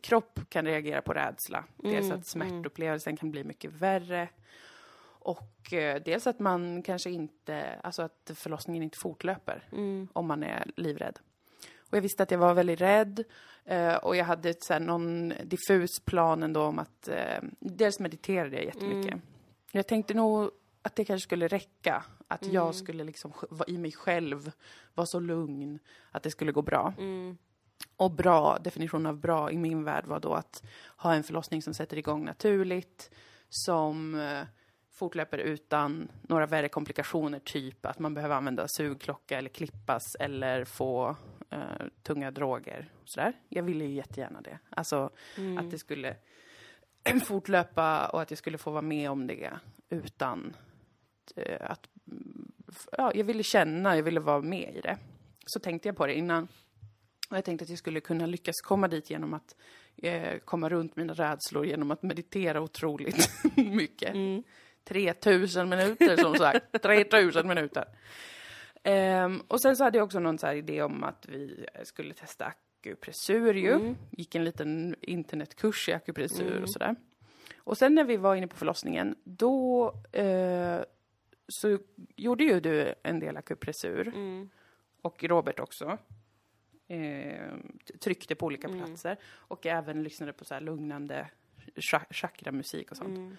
kropp 0.00 0.40
kan 0.48 0.66
reagera 0.66 1.02
på 1.02 1.12
rädsla. 1.12 1.64
Dels 1.76 2.06
Mm, 2.06 2.18
att 2.18 2.26
smärtupplevelsen 2.26 3.16
kan 3.16 3.30
bli 3.30 3.44
mycket 3.44 3.72
värre. 3.72 4.28
Och 5.24 5.72
eh, 5.72 6.02
dels 6.04 6.26
att 6.26 6.38
man 6.38 6.82
kanske 6.82 7.10
inte, 7.10 7.80
alltså 7.82 8.02
att 8.02 8.30
förlossningen 8.34 8.82
inte 8.82 8.98
fortlöper 8.98 9.68
Mm. 9.72 10.08
om 10.12 10.26
man 10.26 10.42
är 10.42 10.70
livrädd. 10.76 11.18
Och 11.78 11.96
jag 11.96 12.02
visste 12.02 12.22
att 12.22 12.30
jag 12.30 12.38
var 12.38 12.54
väldigt 12.54 12.80
rädd 12.80 13.24
eh, 13.64 13.94
och 13.94 14.16
jag 14.16 14.24
hade 14.24 14.50
ett, 14.50 14.64
så 14.64 14.72
här, 14.72 14.80
någon 14.80 15.32
diffus 15.44 16.00
plan 16.04 16.42
ändå 16.42 16.62
om 16.62 16.78
att 16.78 17.08
eh, 17.08 17.42
dels 17.60 18.00
mediterade 18.00 18.56
jag 18.56 18.64
jättemycket. 18.64 19.12
Mm. 19.12 19.22
Jag 19.72 19.86
tänkte 19.86 20.14
nog 20.14 20.50
att 20.82 20.96
det 20.96 21.04
kanske 21.04 21.26
skulle 21.26 21.48
räcka. 21.48 22.04
Att 22.32 22.42
Mm. 22.42 22.54
jag 22.54 22.74
skulle 22.74 23.04
liksom 23.04 23.32
i 23.66 23.78
mig 23.78 23.92
själv, 23.92 24.52
vara 24.94 25.06
så 25.06 25.20
lugn 25.20 25.78
att 26.10 26.22
det 26.22 26.30
skulle 26.30 26.52
gå 26.52 26.62
bra. 26.62 26.94
Mm. 26.98 27.36
Och 27.96 28.10
bra, 28.10 28.58
definitionen 28.58 29.06
av 29.06 29.16
bra 29.16 29.50
i 29.50 29.58
min 29.58 29.84
värld 29.84 30.06
var 30.06 30.20
då 30.20 30.34
att 30.34 30.62
ha 30.96 31.14
en 31.14 31.22
förlossning 31.22 31.62
som 31.62 31.74
sätter 31.74 31.96
igång 31.98 32.24
naturligt, 32.24 33.10
som 33.48 34.14
eh, 34.14 34.42
fortlöper 34.90 35.38
utan 35.38 36.08
några 36.22 36.46
värre 36.46 36.68
komplikationer, 36.68 37.38
typ 37.38 37.86
att 37.86 37.98
man 37.98 38.14
behöver 38.14 38.34
använda 38.36 38.68
sugklocka 38.68 39.38
eller 39.38 39.48
klippas 39.50 40.14
eller 40.20 40.64
få 40.64 41.16
eh, 41.50 41.60
tunga 42.02 42.30
droger. 42.30 42.92
Sådär. 43.04 43.32
Jag 43.48 43.62
ville 43.62 43.84
ju 43.84 43.94
jättegärna 43.94 44.40
det. 44.40 44.58
Alltså 44.70 45.10
Mm. 45.38 45.58
att 45.58 45.70
det 45.70 45.78
skulle 45.78 46.16
fortlöpa 47.24 48.08
och 48.08 48.22
att 48.22 48.30
jag 48.30 48.38
skulle 48.38 48.58
få 48.58 48.70
vara 48.70 48.82
med 48.82 49.10
om 49.10 49.26
det 49.26 49.50
utan 49.88 50.56
eh, 51.36 51.70
att... 51.70 51.88
Ja, 52.98 53.12
jag 53.14 53.24
ville 53.24 53.42
känna, 53.42 53.96
jag 53.96 54.02
ville 54.02 54.20
vara 54.20 54.40
med 54.42 54.76
i 54.76 54.80
det. 54.80 54.98
Så 55.46 55.60
tänkte 55.60 55.88
jag 55.88 55.96
på 55.96 56.06
det 56.06 56.14
innan. 56.14 56.48
Och 57.30 57.36
jag 57.36 57.44
tänkte 57.44 57.62
att 57.62 57.68
jag 57.68 57.78
skulle 57.78 58.00
kunna 58.00 58.26
lyckas 58.26 58.60
komma 58.60 58.88
dit 58.88 59.10
genom 59.10 59.34
att 59.34 59.56
eh, 60.02 60.38
komma 60.44 60.68
runt 60.68 60.96
mina 60.96 61.12
rädslor 61.12 61.66
genom 61.66 61.90
att 61.90 62.02
meditera 62.02 62.60
otroligt 62.60 63.30
mycket. 63.56 64.14
Mm. 64.14 64.42
3000 64.84 65.68
minuter 65.68 66.16
som 66.16 66.34
sagt. 66.34 66.64
3000 66.82 67.48
minuter. 67.48 67.84
Ehm, 68.82 69.40
och 69.48 69.60
sen 69.62 69.76
så 69.76 69.84
hade 69.84 69.98
jag 69.98 70.04
också 70.04 70.18
någon 70.20 70.38
så 70.38 70.46
här 70.46 70.54
idé 70.54 70.82
om 70.82 71.04
att 71.04 71.26
vi 71.28 71.66
skulle 71.84 72.14
testa 72.14 72.52
akupressur 72.80 73.54
ju. 73.54 73.72
Mm. 73.72 73.96
Gick 74.10 74.34
en 74.34 74.44
liten 74.44 74.96
internetkurs 75.00 75.88
i 75.88 75.92
akupressur 75.92 76.50
Mm. 76.50 76.62
och 76.62 76.70
sådär. 76.72 76.96
Och 77.56 77.78
sen 77.78 77.94
när 77.94 78.04
vi 78.04 78.16
var 78.16 78.34
inne 78.36 78.46
på 78.46 78.56
förlossningen, 78.56 79.14
då 79.24 79.88
eh, 80.12 80.78
så 81.48 81.78
gjorde 82.16 82.44
ju 82.44 82.60
du 82.60 82.94
en 83.02 83.20
del 83.20 83.36
akupressur. 83.36 84.08
Mm. 84.08 84.50
Och 85.02 85.24
Robert 85.24 85.60
också. 85.60 85.98
Eh, 86.88 87.54
tryckte 88.00 88.34
på 88.34 88.46
olika 88.46 88.68
Mm. 88.68 88.78
platser. 88.84 89.16
Och 89.32 89.66
även 89.66 90.02
lyssnade 90.02 90.32
på 90.32 90.44
så 90.44 90.60
lugnande 90.60 91.28
cha- 91.76 92.06
chakramusik 92.12 92.90
och 92.90 92.96
sånt. 92.96 93.08
Mm. 93.18 93.36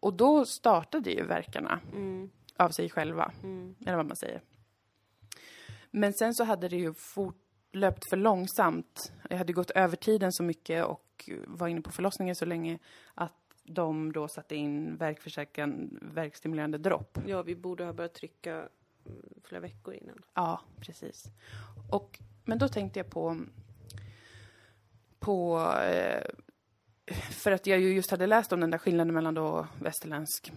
Och 0.00 0.14
då 0.14 0.44
startade 0.44 1.10
ju 1.10 1.24
verkarna 1.24 1.80
Mm. 1.92 2.30
av 2.56 2.70
sig 2.70 2.90
själva. 2.90 3.32
Mm. 3.42 3.74
Eller 3.86 3.96
vad 3.96 4.06
man 4.06 4.16
säger. 4.16 4.42
Men 5.90 6.12
sen 6.12 6.34
så 6.34 6.44
hade 6.44 6.68
det 6.68 6.76
ju 6.76 6.94
fortlöpt 6.94 8.10
för 8.10 8.16
långsamt. 8.16 9.12
Jag 9.30 9.38
hade 9.38 9.52
gått 9.52 9.70
över 9.70 9.96
tiden 9.96 10.32
så 10.32 10.42
mycket 10.42 10.84
och 10.84 11.30
var 11.46 11.68
inne 11.68 11.80
på 11.80 11.90
förlossningen 11.90 12.34
så 12.34 12.44
länge 12.44 12.78
att 13.14 13.32
de 13.70 14.12
då 14.12 14.28
satte 14.28 14.56
in 14.56 14.96
värkförsäkran, 14.96 15.98
värkstimulerande 16.02 16.78
dropp. 16.78 17.18
Ja, 17.26 17.42
vi 17.42 17.56
borde 17.56 17.84
ha 17.84 17.92
börjat 17.92 18.14
trycka 18.14 18.52
mm, 18.54 18.68
flera 19.44 19.60
veckor 19.60 19.94
innan. 19.94 20.22
Ja, 20.34 20.60
precis. 20.80 21.24
Och, 21.90 22.18
men 22.44 22.58
då 22.58 22.68
tänkte 22.68 22.98
jag 22.98 23.10
på, 23.10 23.40
på 25.18 25.58
eh, 25.82 26.22
för 27.30 27.52
att 27.52 27.66
jag 27.66 27.80
ju 27.80 27.94
just 27.94 28.10
hade 28.10 28.26
läst 28.26 28.52
om 28.52 28.60
den 28.60 28.70
där 28.70 28.78
skillnaden 28.78 29.14
mellan 29.14 29.34
då 29.34 29.66
västerländsk 29.82 30.52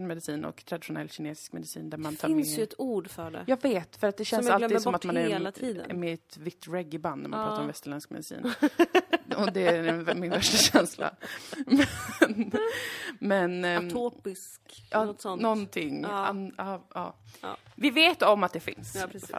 medicin 0.00 0.44
och 0.44 0.64
traditionell 0.64 1.08
kinesisk 1.08 1.52
medicin 1.52 1.90
där 1.90 1.98
man 1.98 2.12
Det 2.14 2.20
tar 2.20 2.28
finns 2.28 2.48
med... 2.50 2.58
ju 2.58 2.62
ett 2.64 2.74
ord 2.80 3.10
för 3.10 3.30
det. 3.30 3.44
Jag 3.46 3.62
vet, 3.62 3.96
för 3.96 4.06
att 4.06 4.16
det 4.16 4.24
känns 4.24 4.50
alltid 4.50 4.82
som 4.82 4.94
att 4.94 5.04
man 5.04 5.16
är, 5.16 5.30
är 5.90 5.94
med 5.94 6.10
i 6.10 6.12
ett 6.12 6.36
vitt 6.36 6.68
reggaeband 6.68 7.22
när 7.22 7.28
man 7.28 7.40
Ja. 7.40 7.46
pratar 7.46 7.60
om 7.60 7.66
västerländsk 7.66 8.10
medicin. 8.10 8.52
och 9.36 9.52
det 9.52 9.66
är 9.66 10.14
min 10.14 10.30
värsta 10.30 10.56
känsla. 10.56 11.14
men, 12.20 12.52
men 13.18 13.64
ehm, 13.64 13.88
Atopisk, 13.88 14.86
ja, 14.90 15.04
något 15.04 15.20
sånt. 15.20 15.42
någonting. 15.42 16.02
Ja. 16.02 16.26
An, 16.26 16.54
ja, 16.58 16.86
ja. 16.94 17.16
Ja. 17.40 17.56
Vi 17.74 17.90
vet 17.90 18.22
om 18.22 18.42
att 18.42 18.52
det 18.52 18.60
finns 18.60 18.94
Ja, 18.94 19.06
precis. 19.06 19.30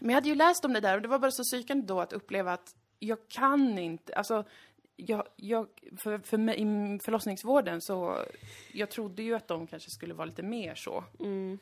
Men 0.00 0.10
jag 0.10 0.14
hade 0.14 0.28
ju 0.28 0.34
läst 0.34 0.64
om 0.64 0.72
det 0.72 0.80
där 0.80 0.96
och 0.96 1.02
det 1.02 1.08
var 1.08 1.18
bara 1.18 1.30
så 1.30 1.42
psykande 1.42 1.86
då 1.86 2.00
att 2.00 2.12
uppleva 2.12 2.52
att 2.52 2.74
jag 2.98 3.18
kan 3.28 3.78
inte, 3.78 4.14
alltså 4.14 4.44
jag, 4.96 5.26
jag, 5.36 5.66
för, 5.96 6.18
för 6.18 6.38
mig, 6.38 6.62
i 6.62 6.98
förlossningsvården 7.02 7.80
så, 7.80 8.24
jag 8.72 8.90
trodde 8.90 9.22
ju 9.22 9.34
att 9.34 9.48
de 9.48 9.66
kanske 9.66 9.90
skulle 9.90 10.14
vara 10.14 10.26
lite 10.26 10.42
mer 10.42 10.74
så. 10.74 11.04
Mm. 11.20 11.58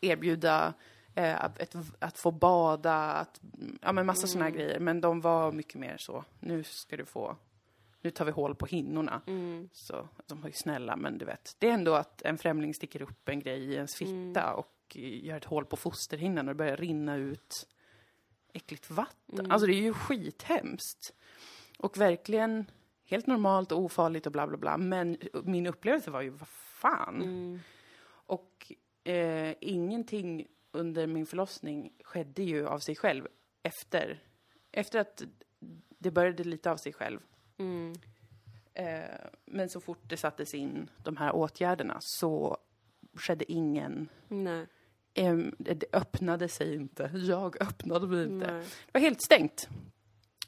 Erbjuda 0.00 0.74
eh, 1.16 1.44
att, 1.44 1.58
ett, 1.58 1.76
att 1.98 2.18
få 2.18 2.30
bada, 2.30 2.94
att, 2.94 3.40
ja 3.82 3.92
men 3.92 4.06
massa 4.06 4.38
Mm. 4.38 4.52
grejer. 4.52 4.80
Men 4.80 5.00
de 5.00 5.20
var 5.20 5.52
mycket 5.52 5.74
mer 5.74 5.96
så, 5.98 6.24
nu 6.40 6.64
ska 6.64 6.96
du 6.96 7.04
få, 7.04 7.36
nu 8.02 8.10
tar 8.10 8.24
vi 8.24 8.30
hål 8.30 8.54
på 8.54 8.66
hinnorna. 8.66 9.20
Mm. 9.26 9.68
Så 9.72 10.08
de 10.26 10.40
var 10.40 10.48
ju 10.48 10.52
snälla, 10.52 10.96
men 10.96 11.18
du 11.18 11.24
vet. 11.24 11.56
Det 11.58 11.68
är 11.68 11.72
ändå 11.74 11.94
att 11.94 12.22
en 12.22 12.38
främling 12.38 12.74
sticker 12.74 13.02
upp 13.02 13.28
en 13.28 13.40
grej 13.40 13.60
i 13.64 13.74
ens 13.74 13.94
fitta 13.96 14.42
Mm. 14.42 14.54
och 14.54 14.72
eh, 14.94 15.24
gör 15.24 15.36
ett 15.36 15.44
hål 15.44 15.64
på 15.64 15.76
fosterhinnan 15.76 16.48
och 16.48 16.54
det 16.54 16.58
börjar 16.58 16.76
rinna 16.76 17.16
ut 17.16 17.66
äckligt 18.52 18.90
vatten. 18.90 19.38
Mm. 19.40 19.50
Alltså 19.50 19.66
det 19.66 19.72
är 19.74 19.82
ju 19.82 19.94
skithemskt. 19.94 21.14
Och 21.78 21.98
verkligen 21.98 22.70
helt 23.04 23.26
normalt 23.26 23.72
och 23.72 23.80
ofarligt 23.80 24.26
och 24.26 24.32
bla 24.32 24.46
bla 24.46 24.56
bla. 24.56 24.76
Men 24.76 25.16
min 25.44 25.66
upplevelse 25.66 26.10
var 26.10 26.20
ju, 26.22 26.30
vad 26.30 26.48
fan? 26.48 27.22
Mm. 27.22 27.60
Och 28.08 28.72
eh, 29.04 29.54
ingenting 29.60 30.46
under 30.76 31.06
min 31.06 31.26
förlossning 31.26 31.92
skedde 32.04 32.42
ju 32.42 32.66
av 32.66 32.78
sig 32.78 32.96
själv 32.96 33.28
efter. 33.62 34.22
Efter 34.72 34.98
att 34.98 35.22
det 35.98 36.10
började 36.10 36.44
lite 36.44 36.70
av 36.70 36.76
sig 36.76 36.92
själv. 36.92 37.20
Mm. 37.58 37.94
Eh, 38.74 39.26
men 39.44 39.68
så 39.68 39.80
fort 39.80 40.00
det 40.02 40.16
sattes 40.16 40.54
in 40.54 40.90
de 41.04 41.16
här 41.16 41.34
åtgärderna 41.34 41.98
så 42.00 42.56
skedde 43.14 43.52
ingen... 43.52 44.08
Nej. 44.28 44.66
det, 45.58 45.74
det 45.74 45.86
öppnade 45.92 46.48
sig 46.48 46.74
inte. 46.74 47.10
Jag 47.14 47.62
öppnade 47.62 48.06
mig 48.06 48.22
inte. 48.22 48.52
Nej. 48.52 48.64
Det 48.86 48.90
var 48.92 49.00
helt 49.00 49.22
stängt. 49.22 49.68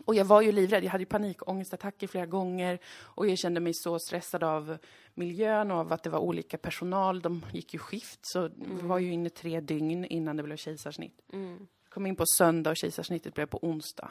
Och 0.09 0.15
jag 0.15 0.25
var 0.25 0.43
ju 0.43 0.53
livrädd. 0.53 0.85
Jag 0.85 0.91
hade 0.91 1.03
ju 1.03 1.07
panikångestattacker 1.07 2.07
flera 2.07 2.27
gånger. 2.27 2.79
Och 3.01 3.27
jag 3.27 3.39
kände 3.39 3.61
mig 3.61 3.73
så 3.75 3.99
stressad 3.99 4.45
av 4.45 4.79
miljön 5.15 5.71
och 5.71 5.77
av 5.77 5.93
att 5.93 6.03
det 6.03 6.11
var 6.11 6.19
olika 6.19 6.59
personal. 6.59 7.21
De 7.21 7.45
gick 7.53 7.73
ju 7.75 7.79
skift, 7.79 8.21
så 8.23 8.49
vi 8.49 8.87
var 8.87 8.99
ju 8.99 9.13
inne 9.13 9.31
tre 9.31 9.61
dygn 9.61 10.05
innan 10.05 10.37
det 10.37 10.43
blev 10.43 10.57
kejsarsnitt. 10.57 11.21
Mm. 11.33 11.67
kom 11.89 12.07
in 12.07 12.17
på 12.17 12.25
söndag 12.39 12.71
och 12.71 12.77
kejsarsnittet 12.77 13.35
blev 13.35 13.47
på 13.47 13.59
onsdag. 13.63 14.11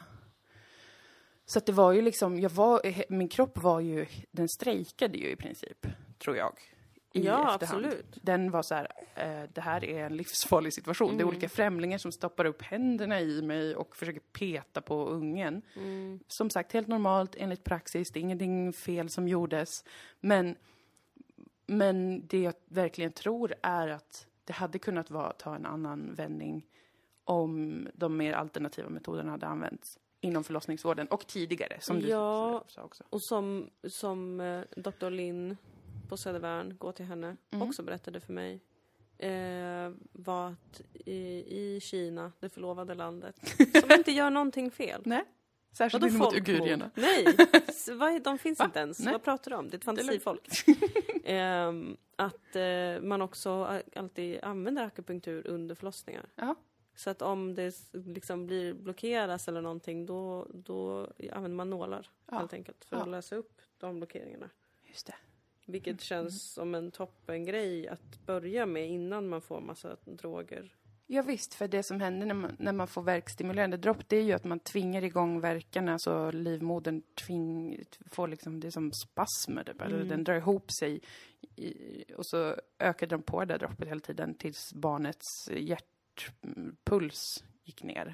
Så 1.46 1.60
det 1.60 1.72
var 1.72 1.92
ju 1.92 2.02
liksom, 2.02 2.40
jag 2.40 2.50
var, 2.50 2.80
min 3.12 3.28
kropp 3.28 3.62
var 3.62 3.80
ju, 3.80 4.06
den 4.30 4.48
strejkade 4.48 5.18
ju 5.18 5.30
i 5.30 5.36
princip, 5.36 5.86
tror 6.18 6.36
jag. 6.36 6.52
I 7.12 7.20
Ja, 7.26 7.54
efterhand. 7.54 7.86
absolut. 7.86 8.18
Den 8.22 8.50
var 8.50 8.62
så 8.62 8.74
här, 8.74 8.88
eh, 9.14 9.50
det 9.52 9.60
här 9.60 9.84
är 9.84 10.04
en 10.04 10.16
livsfarlig 10.16 10.72
situation. 10.72 11.08
Det 11.08 11.14
är 11.14 11.24
Mm. 11.24 11.28
olika 11.28 11.48
främlingar 11.48 11.98
som 11.98 12.12
stoppar 12.12 12.44
upp 12.44 12.62
händerna 12.62 13.20
i 13.20 13.42
mig 13.42 13.76
och 13.76 13.96
försöker 13.96 14.20
peta 14.20 14.80
på 14.80 15.06
ungen. 15.06 15.62
Mm. 15.76 16.20
Som 16.28 16.50
sagt, 16.50 16.72
helt 16.72 16.88
normalt 16.88 17.34
enligt 17.38 17.64
praxis, 17.64 18.10
det 18.10 18.18
är 18.18 18.20
ingenting 18.20 18.72
fel 18.72 19.08
som 19.08 19.28
gjordes. 19.28 19.84
Men, 20.20 20.56
men 21.66 22.26
det 22.26 22.42
jag 22.42 22.54
verkligen 22.68 23.12
tror 23.12 23.54
är 23.62 23.88
att 23.88 24.26
det 24.44 24.52
hade 24.52 24.78
kunnat 24.78 25.10
vara, 25.10 25.32
ta 25.32 25.54
en 25.54 25.66
annan 25.66 26.14
vändning 26.14 26.66
om 27.24 27.88
de 27.94 28.16
mer 28.16 28.32
alternativa 28.32 28.88
metoderna 28.88 29.30
hade 29.30 29.46
använts 29.46 29.98
inom 30.20 30.44
förlossningsvården 30.44 31.06
och 31.08 31.26
tidigare, 31.26 31.76
som 31.80 32.00
du 32.00 32.08
Ja. 32.08 32.64
sa 32.68 32.82
också. 32.82 33.04
Och 33.10 33.22
som, 33.22 33.70
som 33.88 34.40
eh, 34.40 34.60
Dr. 34.76 35.10
Linn 35.10 35.56
på 36.08 36.16
Södervärn, 36.16 36.76
gå 36.78 36.92
till 36.92 37.04
henne, 37.06 37.36
Mm. 37.50 37.68
också 37.68 37.82
berättade 37.82 38.20
för 38.20 38.32
mig 38.32 38.60
eh, 39.18 39.92
var 40.12 40.46
att 40.50 40.80
i, 40.94 41.44
i 41.58 41.80
Kina, 41.80 42.32
det 42.40 42.48
förlovade 42.48 42.94
landet, 42.94 43.36
som 43.80 43.90
inte 43.98 44.12
gör 44.12 44.30
någonting 44.30 44.70
fel. 44.70 45.02
Nej, 45.04 45.24
särskilt 45.72 46.02
Vadå 46.04 46.14
mot 46.18 46.34
uigurierna. 46.34 46.90
Nej, 46.94 47.26
S- 47.68 47.88
vad 47.92 48.14
är- 48.14 48.20
de 48.20 48.38
finns 48.38 48.58
Va? 48.58 48.64
inte 48.64 48.78
ens. 48.78 49.00
Nej. 49.00 49.12
Vad 49.12 49.22
pratar 49.22 49.50
du 49.50 49.56
om? 49.56 49.68
Det 49.68 49.74
är 49.74 49.78
ett 49.78 49.84
fantasifolk. 49.84 50.48
Ehm, 51.24 51.96
att 52.16 52.56
eh, 52.56 53.00
man 53.02 53.22
också 53.22 53.80
alltid 53.96 54.38
använder 54.44 54.84
akupunktur 54.84 55.46
under 55.46 55.74
förlossningar. 55.74 56.26
Ja, 56.34 56.54
Så 56.96 57.10
att 57.10 57.22
om 57.22 57.54
det 57.54 57.74
liksom 57.92 58.46
blir 58.46 58.74
blockeras 58.74 59.48
eller 59.48 59.60
någonting 59.62 60.06
då, 60.06 60.46
då 60.54 61.08
använder 61.32 61.56
man 61.56 61.70
nålar 61.70 62.10
Ja. 62.30 62.38
helt 62.38 62.52
enkelt 62.52 62.84
för 62.84 62.96
Ja. 62.96 63.02
att 63.02 63.08
lösa 63.08 63.36
upp 63.36 63.60
de 63.78 63.96
blockeringarna. 63.96 64.50
just 64.84 65.06
det. 65.06 65.14
Vilket 65.68 66.00
känns 66.00 66.52
som 66.54 66.74
en 66.74 66.90
toppengrej 66.90 67.88
att 67.88 68.26
börja 68.26 68.66
med 68.66 68.88
innan 68.88 69.28
man 69.28 69.40
får 69.40 69.60
massa 69.60 69.96
droger. 70.04 70.74
Ja, 71.06 71.22
visst, 71.22 71.54
för 71.54 71.68
det 71.68 71.82
som 71.82 72.00
händer 72.00 72.26
när 72.26 72.34
man, 72.34 72.56
när 72.58 72.72
man 72.72 72.88
får 72.88 73.02
verkstimulerande 73.02 73.76
dropp, 73.76 74.08
det 74.08 74.16
är 74.16 74.22
ju 74.22 74.32
att 74.32 74.44
man 74.44 74.60
tvingar 74.60 75.04
igång 75.04 75.40
verkarna 75.40 75.98
så 75.98 76.30
livmodern 76.30 77.02
tving, 77.26 77.82
får 78.10 78.28
liksom, 78.28 78.60
det 78.60 78.66
är 78.66 78.70
som 78.70 78.92
spasmer, 78.92 79.64
typ. 79.64 79.80
Eller 79.80 79.96
Mm. 79.96 80.08
den 80.08 80.24
drar 80.24 80.34
ihop 80.34 80.72
sig. 80.80 81.00
I, 81.56 82.04
och 82.16 82.26
så 82.26 82.56
ökar 82.78 83.06
de 83.06 83.22
på 83.22 83.40
det 83.40 83.46
där 83.46 83.58
droppet 83.58 83.88
hela 83.88 84.00
tiden 84.00 84.34
tills 84.34 84.74
barnets 84.74 85.50
hjärtpuls 85.50 87.44
gick 87.68 87.82
ner. 87.82 88.12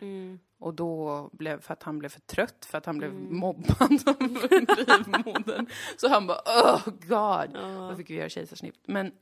Och 0.59 0.75
då 0.75 1.29
blev, 1.33 1.61
för 1.61 1.73
att 1.73 1.83
han 1.83 1.99
blev 1.99 2.09
för 2.09 2.21
trött, 2.21 2.65
för 2.71 2.79
att 2.79 2.87
han 2.87 2.99
blev 2.99 3.11
Mm. 3.11 3.37
mobbad 3.37 4.09
av 4.09 4.17
livmodern. 4.51 5.67
Så 5.97 6.09
han 6.09 6.27
bara, 6.27 6.39
oh 6.47 6.85
god! 6.87 7.51
Ja. 7.61 7.89
Då 7.91 7.97
fick 7.97 8.11
vi 8.11 8.15
göra 8.15 8.29
kejsarsnitt. 8.29 8.81
Men, 8.87 9.13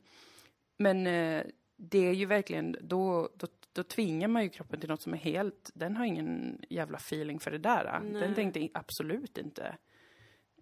men 0.77 1.07
eh, 1.07 1.43
det 1.77 2.07
är 2.07 2.13
ju 2.13 2.25
verkligen, 2.25 2.75
då, 2.81 3.29
då, 3.35 3.47
då 3.73 3.83
tvingar 3.83 4.27
man 4.27 4.43
ju 4.43 4.49
kroppen 4.49 4.79
till 4.79 4.89
något 4.89 5.01
som 5.01 5.13
är 5.13 5.17
helt, 5.17 5.71
den 5.73 5.95
har 5.97 6.05
ingen 6.05 6.61
jävla 6.69 6.97
feeling 6.97 7.39
för 7.39 7.51
det 7.51 7.57
där. 7.57 7.99
Nej. 8.03 8.21
Den 8.21 8.35
tänkte 8.35 8.67
absolut 8.73 9.37
inte 9.37 9.75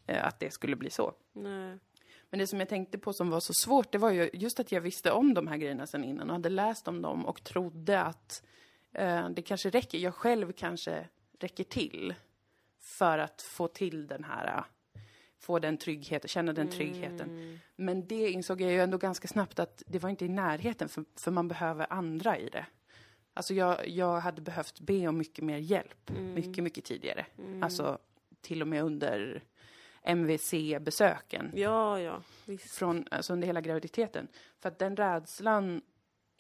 eh, 0.07 0.25
att 0.27 0.39
det 0.39 0.53
skulle 0.53 0.75
bli 0.75 0.89
så. 0.89 1.13
Nej. 1.33 1.77
Men 2.29 2.39
det 2.39 2.47
som 2.47 2.59
jag 2.59 2.69
tänkte 2.69 2.97
på 2.97 3.13
som 3.13 3.29
var 3.29 3.39
så 3.39 3.53
svårt, 3.53 3.91
det 3.91 3.97
var 3.97 4.11
ju 4.11 4.29
just 4.33 4.59
att 4.59 4.71
jag 4.71 4.81
visste 4.81 5.11
om 5.11 5.33
de 5.33 5.47
här 5.47 5.57
grejerna 5.57 5.87
sedan 5.87 6.03
innan 6.03 6.29
och 6.29 6.35
hade 6.35 6.49
läst 6.49 6.87
om 6.87 7.01
dem 7.01 7.25
och 7.25 7.43
trodde 7.43 8.01
att 8.01 8.43
det 9.35 9.41
kanske 9.45 9.69
räcker, 9.69 9.97
jag 9.97 10.15
själv 10.15 10.51
kanske 10.51 11.07
räcker 11.39 11.63
till 11.63 12.13
för 12.79 13.17
att 13.17 13.41
få 13.41 13.67
till 13.67 14.07
den 14.07 14.23
här, 14.23 14.47
eh, 14.57 14.63
få 15.39 15.59
den 15.59 15.77
tryggheten, 15.77 16.27
känna 16.27 16.53
den 16.53 16.69
tryggheten. 16.69 17.29
Mm. 17.29 17.59
Men 17.75 18.07
det 18.07 18.29
insåg 18.31 18.61
jag 18.61 18.71
ju 18.71 18.79
ändå 18.81 18.97
ganska 18.97 19.27
snabbt 19.27 19.59
att 19.59 19.83
det 19.87 19.99
var 19.99 20.09
inte 20.09 20.25
i 20.25 20.29
närheten, 20.29 20.89
för, 20.89 21.05
för 21.15 21.31
man 21.31 21.47
behöver 21.47 21.93
andra 21.93 22.37
i 22.37 22.49
det. 22.49 22.65
Alltså 23.33 23.53
jag, 23.53 23.87
jag 23.87 24.19
hade 24.19 24.41
behövt 24.41 24.79
be 24.79 25.07
om 25.07 25.17
mycket 25.17 25.45
mer 25.45 25.57
hjälp, 25.57 26.09
Mm. 26.09 26.33
mycket, 26.33 26.63
mycket 26.63 26.85
tidigare. 26.85 27.25
Alltså 27.61 27.97
till 28.41 28.61
och 28.61 28.67
med 28.67 28.83
under 28.83 29.43
MVC-besöken 30.03 31.51
Ja, 31.55 31.99
ja. 31.99 32.21
Visst. 32.45 32.75
från, 32.75 33.07
alltså 33.11 33.33
under 33.33 33.47
hela 33.47 33.61
graviditeten. 33.61 34.27
För 34.59 34.69
att 34.69 34.79
den 34.79 34.95
rädslan 34.97 35.81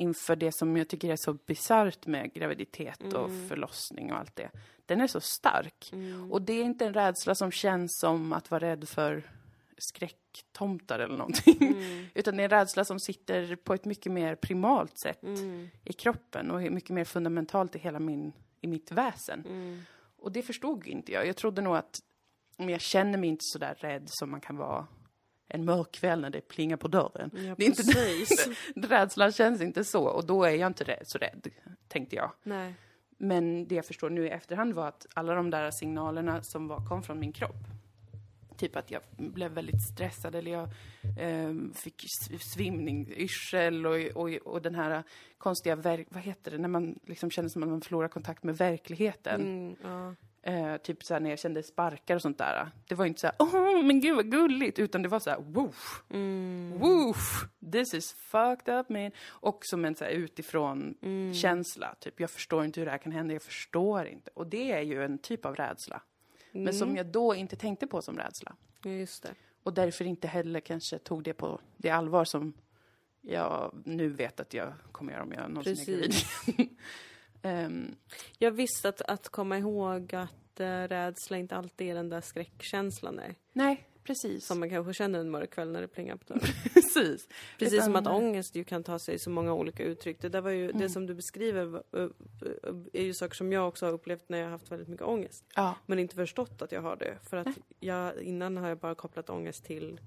inför 0.01 0.35
det 0.35 0.51
som 0.51 0.77
jag 0.77 0.87
tycker 0.87 1.09
är 1.09 1.15
så 1.15 1.33
bisarrt 1.33 2.05
med 2.05 2.33
graviditet 2.33 3.13
och 3.13 3.29
förlossning 3.49 4.11
och 4.11 4.19
allt 4.19 4.35
det, 4.35 4.49
den 4.85 5.01
är 5.01 5.07
så 5.07 5.21
stark. 5.21 5.89
Mm. 5.93 6.31
Och 6.31 6.41
det 6.41 6.53
är 6.53 6.63
inte 6.63 6.85
en 6.85 6.93
rädsla 6.93 7.35
som 7.35 7.51
känns 7.51 7.99
som 7.99 8.33
att 8.33 8.51
vara 8.51 8.61
rädd 8.61 8.89
för 8.89 9.31
skräcktomtar 9.77 10.99
eller 10.99 11.17
någonting. 11.17 11.57
Mm. 11.61 12.05
Utan 12.13 12.37
det 12.37 12.43
är 12.43 12.43
en 12.43 12.49
rädsla 12.49 12.85
som 12.85 12.99
sitter 12.99 13.55
på 13.55 13.73
ett 13.73 13.85
mycket 13.85 14.11
mer 14.11 14.35
primalt 14.35 14.99
sätt 14.99 15.23
Mm. 15.23 15.69
i 15.85 15.93
kroppen 15.93 16.51
och 16.51 16.61
mycket 16.61 16.89
mer 16.89 17.05
fundamentalt 17.05 17.75
i 17.75 17.79
hela 17.79 17.99
min, 17.99 18.33
i 18.61 18.67
mitt 18.67 18.91
väsen. 18.91 19.43
Mm. 19.47 19.81
Och 20.17 20.31
det 20.31 20.41
förstod 20.41 20.87
inte 20.87 21.11
jag. 21.11 21.27
Jag 21.27 21.35
trodde 21.35 21.61
nog 21.61 21.75
att, 21.75 21.99
men 22.57 22.69
jag 22.69 22.81
känner 22.81 23.17
mig 23.17 23.29
inte 23.29 23.45
så 23.45 23.59
där 23.59 23.75
rädd 23.75 24.03
som 24.05 24.31
man 24.31 24.41
kan 24.41 24.57
vara 24.57 24.87
en 25.53 25.65
mörk 25.65 25.91
kväll 25.91 26.21
när 26.21 26.29
det 26.29 26.41
plingar 26.41 26.77
på 26.77 26.87
dörren. 26.87 27.31
Ja, 27.33 27.55
Det 27.57 27.65
är 27.65 27.67
inte. 27.67 27.83
Rädslan 28.87 29.31
känns 29.31 29.61
inte 29.61 29.83
så 29.83 30.03
och 30.03 30.25
då 30.25 30.43
är 30.43 30.55
jag 30.55 30.67
inte 30.67 30.83
rädd, 30.83 31.03
så 31.07 31.17
rädd, 31.17 31.47
tänkte 31.87 32.15
jag. 32.15 32.31
Nej. 32.43 32.73
Men 33.17 33.67
det 33.67 33.75
jag 33.75 33.85
förstår 33.85 34.09
nu 34.09 34.25
i 34.25 34.29
efterhand 34.29 34.73
var 34.73 34.87
att 34.87 35.07
alla 35.13 35.35
de 35.35 35.49
där 35.49 35.71
signalerna 35.71 36.43
som 36.43 36.67
var, 36.67 36.85
kom 36.85 37.03
från 37.03 37.19
min 37.19 37.31
kropp, 37.31 37.67
typ 38.57 38.75
att 38.75 38.91
jag 38.91 39.01
blev 39.17 39.51
väldigt 39.51 39.81
stressad 39.81 40.35
eller 40.35 40.51
jag 40.51 40.69
ehm, 41.19 41.73
fick 41.73 42.05
svimning, 42.39 43.13
yrsel 43.17 43.85
och, 43.85 43.95
och, 43.95 44.29
och 44.29 44.61
den 44.61 44.75
här 44.75 45.03
konstiga, 45.37 45.75
vad 45.75 46.23
heter 46.23 46.51
det, 46.51 46.57
när 46.57 46.69
man 46.69 46.99
liksom 47.05 47.31
känner 47.31 47.49
som 47.49 47.63
att 47.63 47.69
man 47.69 47.81
förlorar 47.81 48.07
kontakt 48.07 48.43
med 48.43 48.57
verkligheten. 48.57 49.41
Mm, 49.41 49.75
ja. 49.83 50.15
Eh, 50.43 50.77
typ 50.77 51.03
såhär 51.03 51.19
när 51.21 51.29
jag 51.29 51.39
kände 51.39 51.63
sparkar 51.63 52.15
och 52.15 52.21
sånt 52.21 52.37
där. 52.37 52.71
Det 52.87 52.95
var 52.95 53.05
inte 53.05 53.19
såhär, 53.19 53.35
åh 53.39 53.83
men 53.83 53.99
gud 54.01 54.15
vad 54.15 54.31
gulligt, 54.31 54.79
utan 54.79 55.01
det 55.01 55.09
var 55.09 55.19
såhär, 55.19 55.39
woof, 55.41 56.03
Mm. 56.09 56.79
woof, 56.79 57.45
this 57.71 57.93
is 57.93 58.13
fucked 58.13 58.73
up 58.79 58.89
man. 58.89 59.11
Och 59.27 59.65
som 59.65 59.85
en 59.85 59.95
såhär 59.95 60.11
utifrån 60.11 60.95
Mm. 61.01 61.33
känsla, 61.33 61.95
typ 61.99 62.19
jag 62.19 62.29
förstår 62.31 62.65
inte 62.65 62.79
hur 62.79 62.85
det 62.85 62.91
här 62.91 62.97
kan 62.97 63.11
hända, 63.11 63.33
jag 63.33 63.41
förstår 63.41 64.05
inte. 64.07 64.31
Och 64.33 64.47
det 64.47 64.71
är 64.71 64.81
ju 64.81 65.03
en 65.05 65.17
typ 65.17 65.45
av 65.45 65.55
rädsla. 65.55 66.01
Men 66.51 66.61
Mm. 66.61 66.73
som 66.73 66.95
jag 66.95 67.05
då 67.05 67.35
inte 67.35 67.55
tänkte 67.55 67.87
på 67.87 68.01
som 68.01 68.17
rädsla. 68.17 68.55
Just 68.83 69.23
det. 69.23 69.33
Och 69.63 69.73
därför 69.73 70.05
inte 70.05 70.27
heller 70.27 70.59
kanske 70.59 70.97
tog 70.99 71.23
det 71.23 71.33
på 71.33 71.59
det 71.77 71.89
allvar 71.89 72.25
som 72.25 72.53
jag 73.21 73.81
nu 73.85 74.09
vet 74.09 74.39
att 74.39 74.53
jag 74.53 74.73
kommer 74.91 75.13
göra 75.13 75.23
om 75.23 75.31
jag 75.31 75.49
någonsin 75.51 75.79
är 75.79 75.85
gravid. 75.85 76.13
Ehm, 77.41 77.95
Jag 78.37 78.51
visste 78.51 78.89
att, 78.89 79.01
att 79.01 79.29
komma 79.29 79.57
ihåg 79.57 80.15
att 80.15 80.59
uh, 80.59 80.65
rädsla 80.65 81.37
inte 81.37 81.55
alltid 81.55 81.89
är 81.89 81.95
den 81.95 82.09
där 82.09 82.21
skräckkänslan 82.21 83.19
är. 83.19 83.35
nej, 83.53 83.87
precis. 84.03 84.45
Som 84.47 84.59
man 84.59 84.69
kanske 84.69 84.93
känner 84.93 85.19
en 85.19 85.29
mörk 85.31 85.49
kväll 85.53 85.71
när 85.71 85.81
det 85.81 85.87
plingar 85.87 86.15
på 86.15 86.23
dörren. 86.33 86.41
precis. 86.73 87.27
Precis 87.59 87.73
Utan- 87.73 87.85
som 87.85 87.95
att 87.95 88.07
ångest 88.07 88.55
ju 88.55 88.63
kan 88.63 88.83
ta 88.83 88.99
sig 88.99 89.19
så 89.19 89.29
många 89.29 89.53
olika 89.53 89.83
uttryck. 89.83 90.21
Det, 90.21 90.29
där 90.29 90.41
var 90.41 90.51
ju, 90.51 90.65
Mm. 90.69 90.79
det 90.81 90.89
som 90.89 91.05
du 91.07 91.13
beskriver 91.13 91.83
är 92.93 93.03
ju 93.03 93.13
saker 93.13 93.35
som 93.35 93.51
jag 93.51 93.67
också 93.67 93.85
har 93.85 93.93
upplevt 93.93 94.29
när 94.29 94.37
jag 94.37 94.45
har 94.45 94.51
haft 94.51 94.71
väldigt 94.71 94.87
mycket 94.87 95.05
ångest. 95.07 95.45
Ja, 95.55 95.75
Men 95.85 95.99
inte 95.99 96.15
förstått 96.15 96.61
att 96.61 96.71
jag 96.71 96.81
har 96.81 96.95
det. 96.95 97.17
För 97.29 97.37
att 97.37 97.47
jag, 97.79 98.21
innan 98.21 98.57
har 98.57 98.69
jag 98.69 98.77
bara 98.77 98.95
kopplat 98.95 99.29
ångest 99.29 99.65
till 99.65 99.99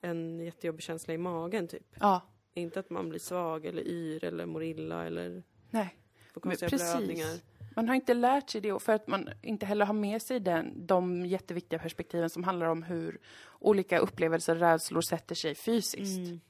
en 0.00 0.40
jättejobbig 0.40 0.82
känsla 0.82 1.14
i 1.14 1.18
magen 1.18 1.68
typ. 1.68 1.86
ja, 2.00 2.20
Inte 2.54 2.80
att 2.80 2.90
man 2.90 3.08
blir 3.08 3.20
svag 3.20 3.66
eller 3.66 3.82
yr 3.88 4.24
eller 4.24 4.46
mår 4.46 4.62
illa 4.62 5.06
eller 5.06 5.42
nej. 5.70 5.97
Men 6.44 6.56
konstiga 6.56 6.96
blödningar. 6.96 7.38
Man 7.76 7.88
har 7.88 7.94
inte 7.94 8.14
lärt 8.14 8.50
sig 8.50 8.60
det 8.60 8.82
för 8.82 8.92
att 8.92 9.06
man 9.06 9.28
inte 9.42 9.66
heller 9.66 9.86
har 9.86 9.94
med 9.94 10.22
sig 10.22 10.40
den, 10.40 10.86
de 10.86 11.26
jätteviktiga 11.26 11.78
perspektiven 11.78 12.30
som 12.30 12.44
handlar 12.44 12.66
om 12.66 12.82
hur 12.82 13.20
olika 13.58 13.98
upplevelser 13.98 14.54
och 14.54 14.60
rädslor 14.60 15.00
sätter 15.00 15.34
sig 15.34 15.54
fysiskt. 15.54 16.18
Mm. 16.18 16.40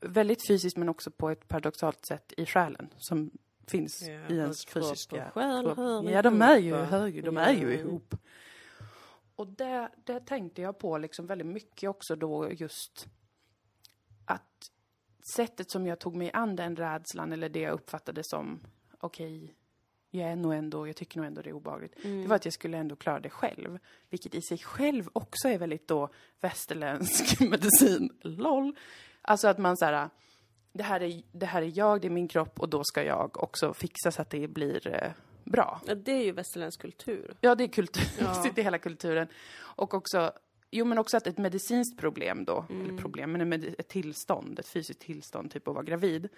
Väldigt 0.00 0.46
fysiskt 0.46 0.76
men 0.76 0.88
också 0.88 1.10
på 1.10 1.30
ett 1.30 1.48
paradoxalt 1.48 2.06
sätt 2.06 2.32
i 2.36 2.46
själen 2.46 2.88
som 2.98 3.30
finns 3.66 4.02
Ja, 4.02 4.34
i 4.34 4.38
ens 4.38 4.64
och 4.64 4.70
fysiska 4.70 5.30
själ 5.30 5.66
hör 5.76 6.10
Ja, 6.10 6.22
de 6.22 6.42
är 6.42 6.58
ju, 6.58 6.74
hör 6.74 7.06
ju, 7.06 7.22
de 7.22 7.36
är 7.36 7.52
ju 7.52 7.72
Ja. 7.72 7.78
ihop. 7.78 8.14
Och 9.36 9.46
det, 9.46 9.88
det 10.04 10.20
tänkte 10.20 10.62
jag 10.62 10.78
på 10.78 10.98
liksom 10.98 11.26
väldigt 11.26 11.46
mycket 11.46 11.90
också 11.90 12.16
då 12.16 12.52
just 12.52 13.06
att 14.24 14.70
sättet 15.36 15.70
som 15.70 15.86
jag 15.86 15.98
tog 15.98 16.16
mig 16.16 16.30
an 16.32 16.56
den 16.56 16.76
rädslan 16.76 17.32
eller 17.32 17.48
det 17.48 17.60
jag 17.60 17.72
uppfattade 17.72 18.24
som 18.24 18.60
okej, 19.04 19.54
jag 20.10 20.30
är 20.30 20.36
nog 20.36 20.54
ändå, 20.54 20.86
jag 20.88 20.96
tycker 20.96 21.16
nog 21.16 21.26
ändå 21.26 21.42
det 21.42 21.50
är 21.50 21.54
obehagligt. 21.54 22.04
Mm. 22.04 22.22
Det 22.22 22.28
var 22.28 22.36
att 22.36 22.44
jag 22.44 22.54
skulle 22.54 22.76
ändå 22.78 22.96
klara 22.96 23.20
det 23.20 23.30
själv. 23.30 23.78
Vilket 24.10 24.34
i 24.34 24.42
sig 24.42 24.58
själv 24.58 25.08
också 25.12 25.48
är 25.48 25.58
väldigt 25.58 25.88
då 25.88 26.08
västerländsk 26.40 27.40
medicin. 27.50 28.10
LOL. 28.20 28.76
Alltså 29.22 29.48
att 29.48 29.58
man 29.58 29.76
så 29.76 29.84
här, 29.84 30.10
det 30.72 30.82
här, 30.82 31.02
är, 31.02 31.22
det 31.32 31.46
här 31.46 31.62
är 31.62 31.72
jag, 31.78 32.00
det 32.00 32.08
är 32.08 32.10
min 32.10 32.28
kropp 32.28 32.60
och 32.60 32.68
då 32.68 32.84
ska 32.84 33.04
jag 33.04 33.42
också 33.42 33.74
fixa 33.74 34.10
så 34.10 34.22
att 34.22 34.30
det 34.30 34.48
blir 34.48 34.88
eh, 34.88 35.10
bra. 35.44 35.80
Ja, 35.86 35.94
det 35.94 36.12
är 36.12 36.24
ju 36.24 36.32
västerländsk 36.32 36.80
kultur. 36.80 37.36
Ja, 37.40 37.54
det 37.54 37.64
är 37.64 37.68
kultur, 37.68 38.04
Ja. 38.20 38.34
sitter 38.42 38.62
hela 38.62 38.78
kulturen. 38.78 39.28
Och 39.56 39.94
också, 39.94 40.32
jo 40.70 40.84
men 40.84 40.98
också 40.98 41.16
att 41.16 41.26
ett 41.26 41.38
medicinskt 41.38 42.00
problem 42.00 42.44
då, 42.44 42.64
Mm. 42.70 42.84
eller 42.88 42.98
problem, 42.98 43.32
men 43.32 43.52
ett 43.52 43.88
tillstånd, 43.88 44.58
ett 44.58 44.68
fysiskt 44.68 45.00
tillstånd, 45.00 45.50
typ 45.50 45.68
att 45.68 45.74
vara 45.74 45.84
gravid. 45.84 46.28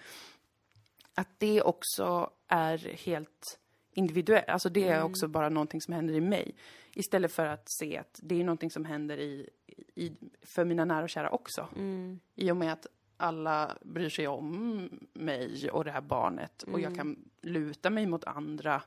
Att 1.19 1.29
det 1.41 1.63
också 1.63 2.31
är 2.49 2.79
helt 2.79 3.59
individuellt, 3.93 4.49
alltså 4.49 4.69
det 4.69 4.89
är 4.89 4.95
Mm. 4.97 5.07
också 5.07 5.29
bara 5.29 5.49
någonting 5.49 5.81
som 5.81 5.95
händer 5.95 6.15
i 6.15 6.21
mig. 6.21 6.55
Istället 6.95 7.33
för 7.33 7.47
att 7.47 7.65
se 7.81 7.99
att 7.99 8.21
det 8.23 8.41
är 8.41 8.45
någonting 8.45 8.71
som 8.71 8.85
händer 8.85 9.19
i, 9.19 9.51
i, 9.95 10.13
för 10.43 10.65
mina 10.65 10.85
nära 10.85 11.03
och 11.03 11.09
kära 11.11 11.31
också. 11.31 11.69
Mm. 11.77 12.21
I 12.35 12.51
och 12.51 12.57
med 12.57 12.73
att 12.73 12.87
alla 13.17 13.79
bryr 13.83 14.09
sig 14.09 14.29
om 14.29 14.89
mig 15.13 15.71
och 15.71 15.85
det 15.85 15.91
här 15.91 16.01
barnet 16.01 16.63
och 16.63 16.69
Mm. 16.69 16.81
jag 16.83 16.95
kan 16.97 17.29
luta 17.43 17.91
mig 17.91 18.07
mot 18.07 18.25
andra 18.25 18.83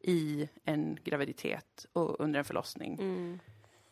i 0.00 0.48
en 0.64 0.98
graviditet 1.04 1.86
och 1.92 2.20
under 2.20 2.38
en 2.38 2.44
förlossning. 2.44 2.94
Mm. 3.00 3.38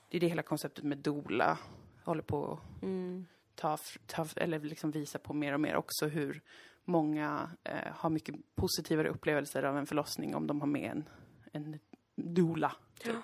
Det 0.09 0.17
är 0.17 0.21
det 0.21 0.29
hela 0.29 0.43
konceptet 0.43 0.85
med 0.85 0.99
doula 0.99 1.59
håller 2.05 2.23
på 2.23 2.53
att 2.77 2.83
Mm. 2.83 3.27
ta, 3.55 3.79
ta 4.07 4.27
eller 4.37 4.61
liksom 4.61 4.91
visa 4.91 5.19
på 5.19 5.33
mer 5.35 5.53
och 5.55 5.61
mer 5.61 5.77
också 5.77 6.07
hur 6.07 6.41
många 6.85 7.51
eh, 7.65 7.93
har 7.95 8.11
mycket 8.11 8.35
positivare 8.55 9.09
upplevelser 9.09 9.63
av 9.63 9.79
en 9.79 9.87
förlossning 9.87 10.35
om 10.35 10.47
de 10.47 10.61
har 10.61 10.69
med 10.69 10.91
en, 10.91 11.05
en 11.53 11.79
doula. 12.17 12.73
Typ. 12.99 13.17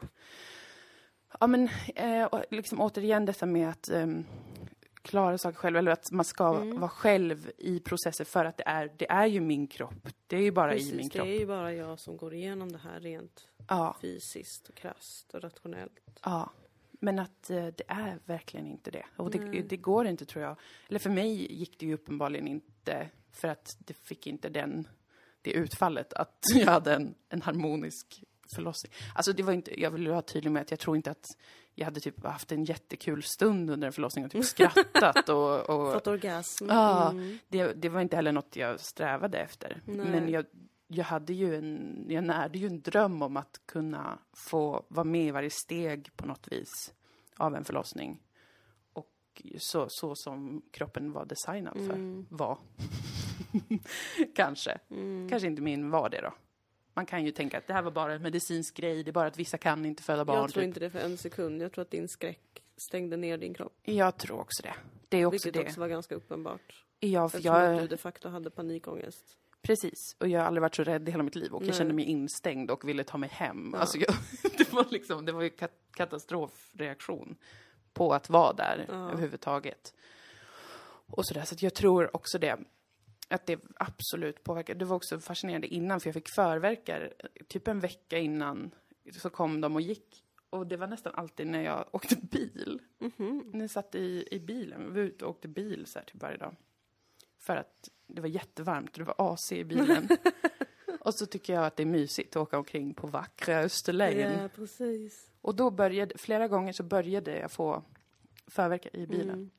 Ja 1.40 1.46
men 1.46 1.68
eh, 1.94 2.28
liksom 2.50 2.80
återigen 2.80 3.24
detta 3.24 3.46
med 3.46 3.68
att 3.68 3.88
ehm, 3.88 4.24
klara 5.02 5.38
saker 5.38 5.58
själv 5.58 5.76
eller 5.76 5.90
att 5.90 6.12
man 6.12 6.24
ska 6.24 6.54
Mm. 6.56 6.80
vara 6.80 6.90
själv 6.90 7.50
i 7.58 7.80
processer 7.80 8.24
för 8.24 8.44
att 8.44 8.56
det 8.56 8.64
är, 8.68 8.92
det 8.96 9.10
är 9.10 9.26
ju 9.26 9.40
min 9.40 9.66
kropp. 9.66 10.08
Det 10.26 10.36
är 10.36 10.40
ju 10.40 10.50
bara 10.52 10.72
Precis, 10.72 10.92
i 10.92 10.96
min 10.96 11.08
det 11.08 11.12
kropp. 11.14 11.26
är 11.28 11.38
ju 11.40 11.46
bara 11.46 11.72
jag 11.72 11.98
som 12.00 12.16
går 12.16 12.34
igenom 12.34 12.72
det 12.72 12.78
här 12.78 13.00
rent 13.00 13.48
Ja, 13.68 13.96
fysiskt 14.00 14.68
och 14.68 14.74
krasst 14.74 15.34
och 15.34 15.42
rationellt. 15.42 16.20
ja. 16.24 16.50
Men 17.00 17.18
att 17.18 17.50
eh, 17.50 17.66
det 17.66 17.82
är 17.88 18.18
verkligen 18.24 18.66
inte 18.66 18.90
det. 18.90 19.04
Och 19.16 19.30
det, 19.30 19.62
det 19.62 19.76
går 19.76 20.06
inte 20.06 20.24
tror 20.26 20.44
jag. 20.44 20.56
Eller 20.88 20.98
för 20.98 21.10
mig 21.10 21.52
gick 21.54 21.78
det 21.80 21.86
ju 21.86 21.94
uppenbarligen 21.94 22.48
inte 22.48 23.08
för 23.38 23.48
att 23.48 23.76
det 23.78 23.94
fick 23.94 24.26
inte 24.26 24.48
den, 24.48 24.88
det 25.42 25.50
utfallet 25.50 26.12
att 26.12 26.38
jag 26.54 26.66
hade 26.66 26.94
en, 26.94 27.14
en 27.28 27.42
harmonisk 27.42 28.24
förlossning. 28.54 28.92
Alltså 29.14 29.32
det 29.32 29.42
var 29.42 29.52
inte, 29.52 29.80
jag 29.80 29.90
vill 29.90 30.08
vara 30.08 30.22
tydlig 30.22 30.50
med 30.50 30.62
att 30.62 30.70
jag 30.70 30.80
tror 30.80 30.96
inte 30.96 31.10
att 31.10 31.26
jag 31.74 31.84
hade 31.84 32.00
typ 32.00 32.24
haft 32.24 32.52
en 32.52 32.64
jättekul 32.64 33.22
stund 33.22 33.70
under 33.70 33.86
en 33.86 33.92
förlossning 33.92 34.24
och 34.24 34.30
typ 34.30 34.44
skrattat 34.54 35.28
och, 35.28 35.70
och 35.70 35.92
Fått 35.92 36.06
orgasm. 36.06 36.66
Ja. 36.68 37.10
Mm. 37.10 37.38
det, 37.48 37.72
det 37.72 37.88
var 37.88 38.00
inte 38.00 38.16
heller 38.16 38.32
något 38.32 38.56
jag 38.56 38.80
strävade 38.80 39.38
efter. 39.38 39.80
Nej. 39.84 40.06
Men 40.06 40.28
jag, 40.28 40.44
jag 40.86 41.04
hade 41.04 41.32
ju 41.32 41.56
en, 41.56 42.04
jag 42.08 42.24
närde 42.24 42.58
ju 42.58 42.66
en 42.66 42.80
dröm 42.80 43.22
om 43.22 43.36
att 43.36 43.60
kunna 43.66 44.18
få 44.32 44.84
vara 44.88 45.04
med 45.04 45.26
i 45.26 45.30
varje 45.30 45.50
steg 45.50 46.16
på 46.16 46.26
något 46.26 46.52
vis 46.52 46.92
av 47.36 47.54
en 47.54 47.64
förlossning. 47.64 48.20
Så, 49.58 49.88
så 49.88 50.14
som 50.14 50.62
kroppen 50.72 51.12
var 51.12 51.24
designad 51.24 51.74
för, 51.74 51.94
Mm. 51.94 52.26
var. 52.30 52.58
Kanske. 54.34 54.78
Mm. 54.90 55.28
Kanske 55.28 55.48
inte 55.48 55.62
min 55.62 55.90
var 55.90 56.08
det 56.08 56.20
då. 56.20 56.34
Man 56.94 57.06
kan 57.06 57.24
ju 57.24 57.30
tänka 57.30 57.58
att 57.58 57.66
det 57.66 57.72
här 57.72 57.82
var 57.82 57.90
bara 57.90 58.14
en 58.14 58.22
medicinsk 58.22 58.76
grej, 58.76 59.02
det 59.02 59.10
är 59.10 59.12
bara 59.12 59.26
att 59.26 59.38
vissa 59.38 59.58
kan 59.58 59.84
inte 59.84 60.02
föda 60.02 60.24
barn. 60.24 60.36
Jag 60.36 60.50
tror 60.50 60.62
typ. 60.62 60.68
inte 60.68 60.80
det 60.80 60.90
för 60.90 60.98
en 60.98 61.16
sekund. 61.16 61.62
Jag 61.62 61.72
tror 61.72 61.82
att 61.82 61.90
din 61.90 62.08
skräck 62.08 62.62
stängde 62.76 63.16
ner 63.16 63.38
din 63.38 63.54
kropp. 63.54 63.78
Jag 63.82 64.16
tror 64.16 64.40
också 64.40 64.62
det. 64.62 64.74
Det 65.08 65.16
är 65.18 65.26
också 65.26 65.32
Vilket 65.46 65.62
det. 65.62 65.68
också 65.68 65.80
var 65.80 65.88
ganska 65.88 66.14
uppenbart. 66.14 66.84
Ja, 67.00 67.28
för 67.28 67.38
Eftersom 67.38 67.56
att 67.56 67.62
jag, 67.70 67.80
du 67.82 67.86
de 67.88 67.96
facto 67.96 68.28
hade 68.28 68.50
panikångest. 68.50 69.24
Precis, 69.62 70.16
och 70.20 70.28
jag 70.28 70.40
har 70.40 70.46
aldrig 70.46 70.62
varit 70.62 70.74
så 70.74 70.84
rädd 70.84 71.08
i 71.08 71.10
hela 71.12 71.22
mitt 71.22 71.34
liv 71.34 71.52
och 71.52 71.60
Nej. 71.60 71.68
jag 71.68 71.76
kände 71.76 71.94
mig 71.94 72.04
instängd 72.04 72.70
och 72.70 72.88
ville 72.88 73.04
ta 73.04 73.18
mig 73.18 73.28
hem. 73.28 73.70
Ja. 73.74 73.78
Alltså 73.80 73.98
jag, 73.98 74.14
det 74.58 74.72
var 74.72 74.86
liksom, 74.90 75.24
det 75.24 75.32
var 75.32 75.42
ju 75.42 75.48
kat- 75.50 75.80
katastrofreaktion 75.96 77.36
på 77.92 78.14
att 78.14 78.30
vara 78.30 78.52
där 78.52 78.84
Ja. 78.88 79.10
överhuvudtaget. 79.10 79.94
Och 81.06 81.26
sådär, 81.26 81.44
så 81.44 81.54
jag 81.58 81.74
tror 81.74 82.16
också 82.16 82.38
det. 82.38 82.56
Att 83.28 83.46
det 83.46 83.60
absolut 83.76 84.44
påverkar. 84.44 84.74
Det 84.74 84.84
var 84.84 84.96
också 84.96 85.20
fascinerande 85.20 85.66
innan, 85.66 86.00
för 86.00 86.08
jag 86.08 86.14
fick 86.14 86.28
förverkar 86.28 87.12
typ 87.48 87.68
en 87.68 87.80
vecka 87.80 88.18
innan 88.18 88.70
så 89.12 89.30
kom 89.30 89.60
de 89.60 89.74
och 89.74 89.80
gick. 89.80 90.24
Och 90.50 90.66
det 90.66 90.76
var 90.76 90.86
nästan 90.86 91.14
alltid 91.14 91.46
när 91.46 91.62
jag 91.62 91.84
åkte 91.92 92.16
bil. 92.16 92.80
Mhm. 92.98 93.50
När 93.52 93.60
jag 93.60 93.70
satt 93.70 93.94
i, 93.94 94.28
i 94.30 94.40
bilen, 94.40 94.84
vi 94.94 95.00
var 95.00 95.06
ute 95.08 95.24
och 95.24 95.30
åkte 95.30 95.48
bil 95.48 95.86
så 95.86 95.98
här 95.98 96.06
typ 96.06 96.22
varje 96.22 96.36
dag. 96.36 96.56
För 97.38 97.56
att 97.56 97.88
det 98.06 98.20
var 98.20 98.28
jättevarmt 98.28 98.90
och 98.92 98.98
det 98.98 99.04
var 99.04 99.32
AC 99.32 99.52
i 99.52 99.64
bilen. 99.64 100.08
och 100.98 101.14
så 101.14 101.26
tycker 101.26 101.52
jag 101.52 101.64
att 101.64 101.76
det 101.76 101.82
är 101.82 101.86
mysigt 101.86 102.36
att 102.36 102.42
åka 102.42 102.58
omkring 102.58 102.94
på 102.94 103.06
vackra 103.06 103.58
Österlen. 103.58 104.32
Ja, 104.42 104.48
precis. 104.48 105.30
Och 105.40 105.54
då 105.54 105.70
började, 105.70 106.18
flera 106.18 106.48
gånger 106.48 106.72
så 106.72 106.82
började 106.82 107.38
jag 107.38 107.50
få 107.50 107.82
förverkar 108.46 108.96
i 108.96 109.06
bilen. 109.06 109.30
Mm. 109.34 109.50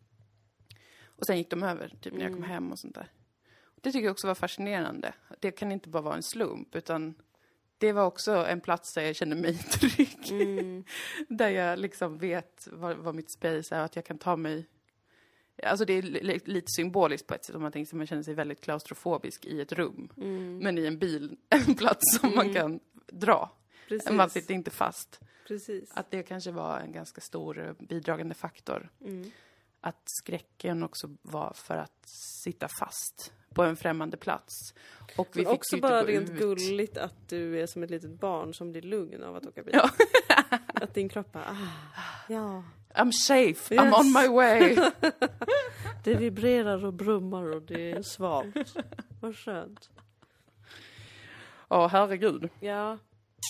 Och 1.05 1.25
sen 1.25 1.37
gick 1.37 1.49
de 1.49 1.63
över, 1.63 1.95
typ 2.01 2.13
när 2.13 2.21
jag 2.21 2.29
kom 2.31 2.37
Mm. 2.37 2.49
hem 2.49 2.71
och 2.71 2.79
sånt 2.79 2.95
där. 2.95 3.11
Det 3.81 3.91
tycker 3.91 4.05
jag 4.05 4.11
också 4.11 4.27
var 4.27 4.35
fascinerande. 4.35 5.13
Det 5.39 5.51
kan 5.51 5.71
inte 5.71 5.89
bara 5.89 6.03
vara 6.03 6.15
en 6.15 6.23
slump, 6.23 6.75
utan 6.75 7.15
det 7.77 7.91
var 7.91 8.05
också 8.05 8.31
en 8.31 8.61
plats 8.61 8.93
där 8.93 9.01
jag 9.01 9.15
kände 9.15 9.35
mig 9.35 9.57
trygg. 9.71 10.31
Mm. 10.31 10.83
Där 11.29 11.49
jag 11.49 11.79
liksom 11.79 12.17
vet 12.17 12.67
vad, 12.71 12.97
vad 12.97 13.15
mitt 13.15 13.31
space 13.31 13.75
är 13.75 13.79
och 13.79 13.85
att 13.85 13.95
jag 13.95 14.05
kan 14.05 14.17
ta 14.17 14.35
mig... 14.35 14.65
Alltså 15.63 15.85
det 15.85 15.93
är 15.93 16.01
li- 16.01 16.23
li- 16.23 16.41
lite 16.45 16.67
symboliskt 16.75 17.27
på 17.27 17.33
ett 17.33 17.45
sätt 17.45 17.55
om 17.55 17.61
man 17.61 17.71
tänker 17.71 17.89
sig 17.89 17.97
man 17.97 18.07
känner 18.07 18.23
sig 18.23 18.33
väldigt 18.33 18.61
klaustrofobisk 18.61 19.45
i 19.45 19.61
ett 19.61 19.71
rum. 19.71 20.09
Mm. 20.17 20.57
Men 20.57 20.77
i 20.77 20.85
en 20.85 20.97
bil, 20.99 21.37
en 21.49 21.75
plats 21.75 22.17
som 22.19 22.35
man 22.35 22.45
Mm. 22.49 22.55
kan 22.55 22.79
dra. 23.11 23.51
Precis. 23.87 24.11
Man 24.11 24.29
sitter 24.29 24.53
inte 24.53 24.71
fast. 24.71 25.19
Precis. 25.47 25.91
Att 25.93 26.11
det 26.11 26.23
kanske 26.23 26.51
var 26.51 26.79
en 26.79 26.91
ganska 26.91 27.21
stor 27.21 27.59
eh, 27.67 27.73
bidragande 27.87 28.35
faktor. 28.35 28.89
Mm. 29.05 29.31
Att 29.81 30.01
skräcken 30.05 30.83
också 30.83 31.09
var 31.21 31.53
för 31.55 31.77
att 31.77 32.09
sitta 32.43 32.67
fast 32.79 33.33
på 33.53 33.63
en 33.63 33.75
främmande 33.75 34.17
plats. 34.17 34.53
Och 35.17 35.27
vi 35.33 35.41
Men 35.43 35.51
fick 35.51 35.59
också 35.59 35.77
bara 35.77 36.03
rent 36.03 36.29
ut. 36.29 36.37
gulligt 36.39 36.97
att 36.97 37.29
du 37.29 37.59
är 37.61 37.65
som 37.67 37.83
ett 37.83 37.89
litet 37.89 38.19
barn 38.19 38.53
som 38.53 38.71
blir 38.71 38.81
lugn 38.81 39.23
av 39.23 39.35
att 39.35 39.45
åka 39.45 39.63
bil. 39.63 39.75
Ja. 39.77 39.89
Att 40.73 40.93
din 40.93 41.09
kropp 41.09 41.31
bara, 41.31 41.43
ah, 41.43 41.67
ja. 42.29 42.63
I'm 42.95 43.11
safe, 43.11 43.75
I'm 43.75 43.85
Yes. 43.87 43.99
on 43.99 44.13
my 44.13 44.27
way. 44.27 44.75
Det 46.03 46.15
vibrerar 46.15 46.85
och 46.85 46.93
brummar 46.93 47.43
och 47.55 47.61
det 47.61 47.91
är 47.91 48.01
svalt. 48.01 48.55
Vad 49.21 49.35
skönt. 49.37 49.89
Ja, 51.67 51.87
herregud. 51.87 52.49
Ja. 52.59 52.97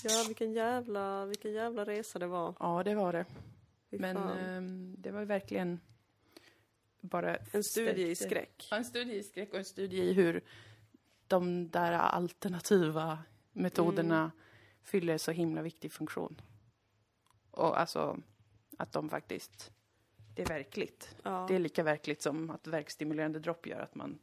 Ja, 0.04 0.24
vilken 0.28 0.54
jävla, 0.54 1.26
vilken 1.26 1.54
jävla 1.54 1.86
resa 1.86 2.20
det 2.20 2.28
var. 2.28 2.54
Ja, 2.60 2.84
det 2.84 2.96
var 2.96 3.14
det. 3.14 3.26
Men 3.90 4.18
ehm, 4.18 4.96
det 4.98 5.12
var 5.12 5.26
verkligen 5.26 5.80
bara... 7.02 7.36
en 7.52 7.64
studie 7.64 8.04
i 8.12 8.16
skräck. 8.16 8.68
Ja, 8.72 8.78
en 8.78 8.86
studie 8.86 9.16
i 9.16 9.24
skräck 9.24 9.52
och 9.54 9.60
en 9.60 9.66
studie 9.66 9.98
i 10.02 10.14
hur 10.14 10.42
de 11.28 11.70
där 11.70 11.92
alternativa 11.92 13.18
metoderna 13.54 14.20
Mm. 14.20 14.32
fyller 14.84 15.18
så 15.18 15.32
himla 15.32 15.62
viktig 15.62 15.92
funktion. 15.92 16.42
Och 17.52 17.80
alltså 17.80 18.18
att 18.80 18.92
de 18.92 19.10
faktiskt, 19.10 19.72
det 20.36 20.42
är 20.42 20.46
verkligt. 20.46 21.16
Ja. 21.24 21.46
Det 21.48 21.56
är 21.56 21.60
lika 21.60 21.84
verkligt 21.84 22.22
som 22.22 22.50
att 22.50 22.68
verkstimulerande 22.68 23.40
dropp 23.40 23.68
gör 23.68 23.80
att 23.80 23.96
man 23.96 24.20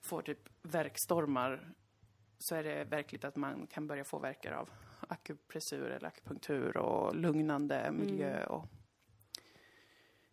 får 0.00 0.22
typ 0.22 0.48
verkstormar. 0.62 1.74
Så 2.38 2.54
är 2.54 2.62
det 2.62 2.84
verkligt 2.84 3.24
att 3.24 3.36
man 3.36 3.66
kan 3.66 3.86
börja 3.86 4.04
få 4.04 4.18
verkar 4.18 4.52
av 4.52 4.70
akupressur 5.08 5.90
eller 5.90 6.08
akupunktur 6.08 6.76
och 6.76 7.16
lugnande 7.16 7.92
miljö 7.92 8.46
och 8.46 8.66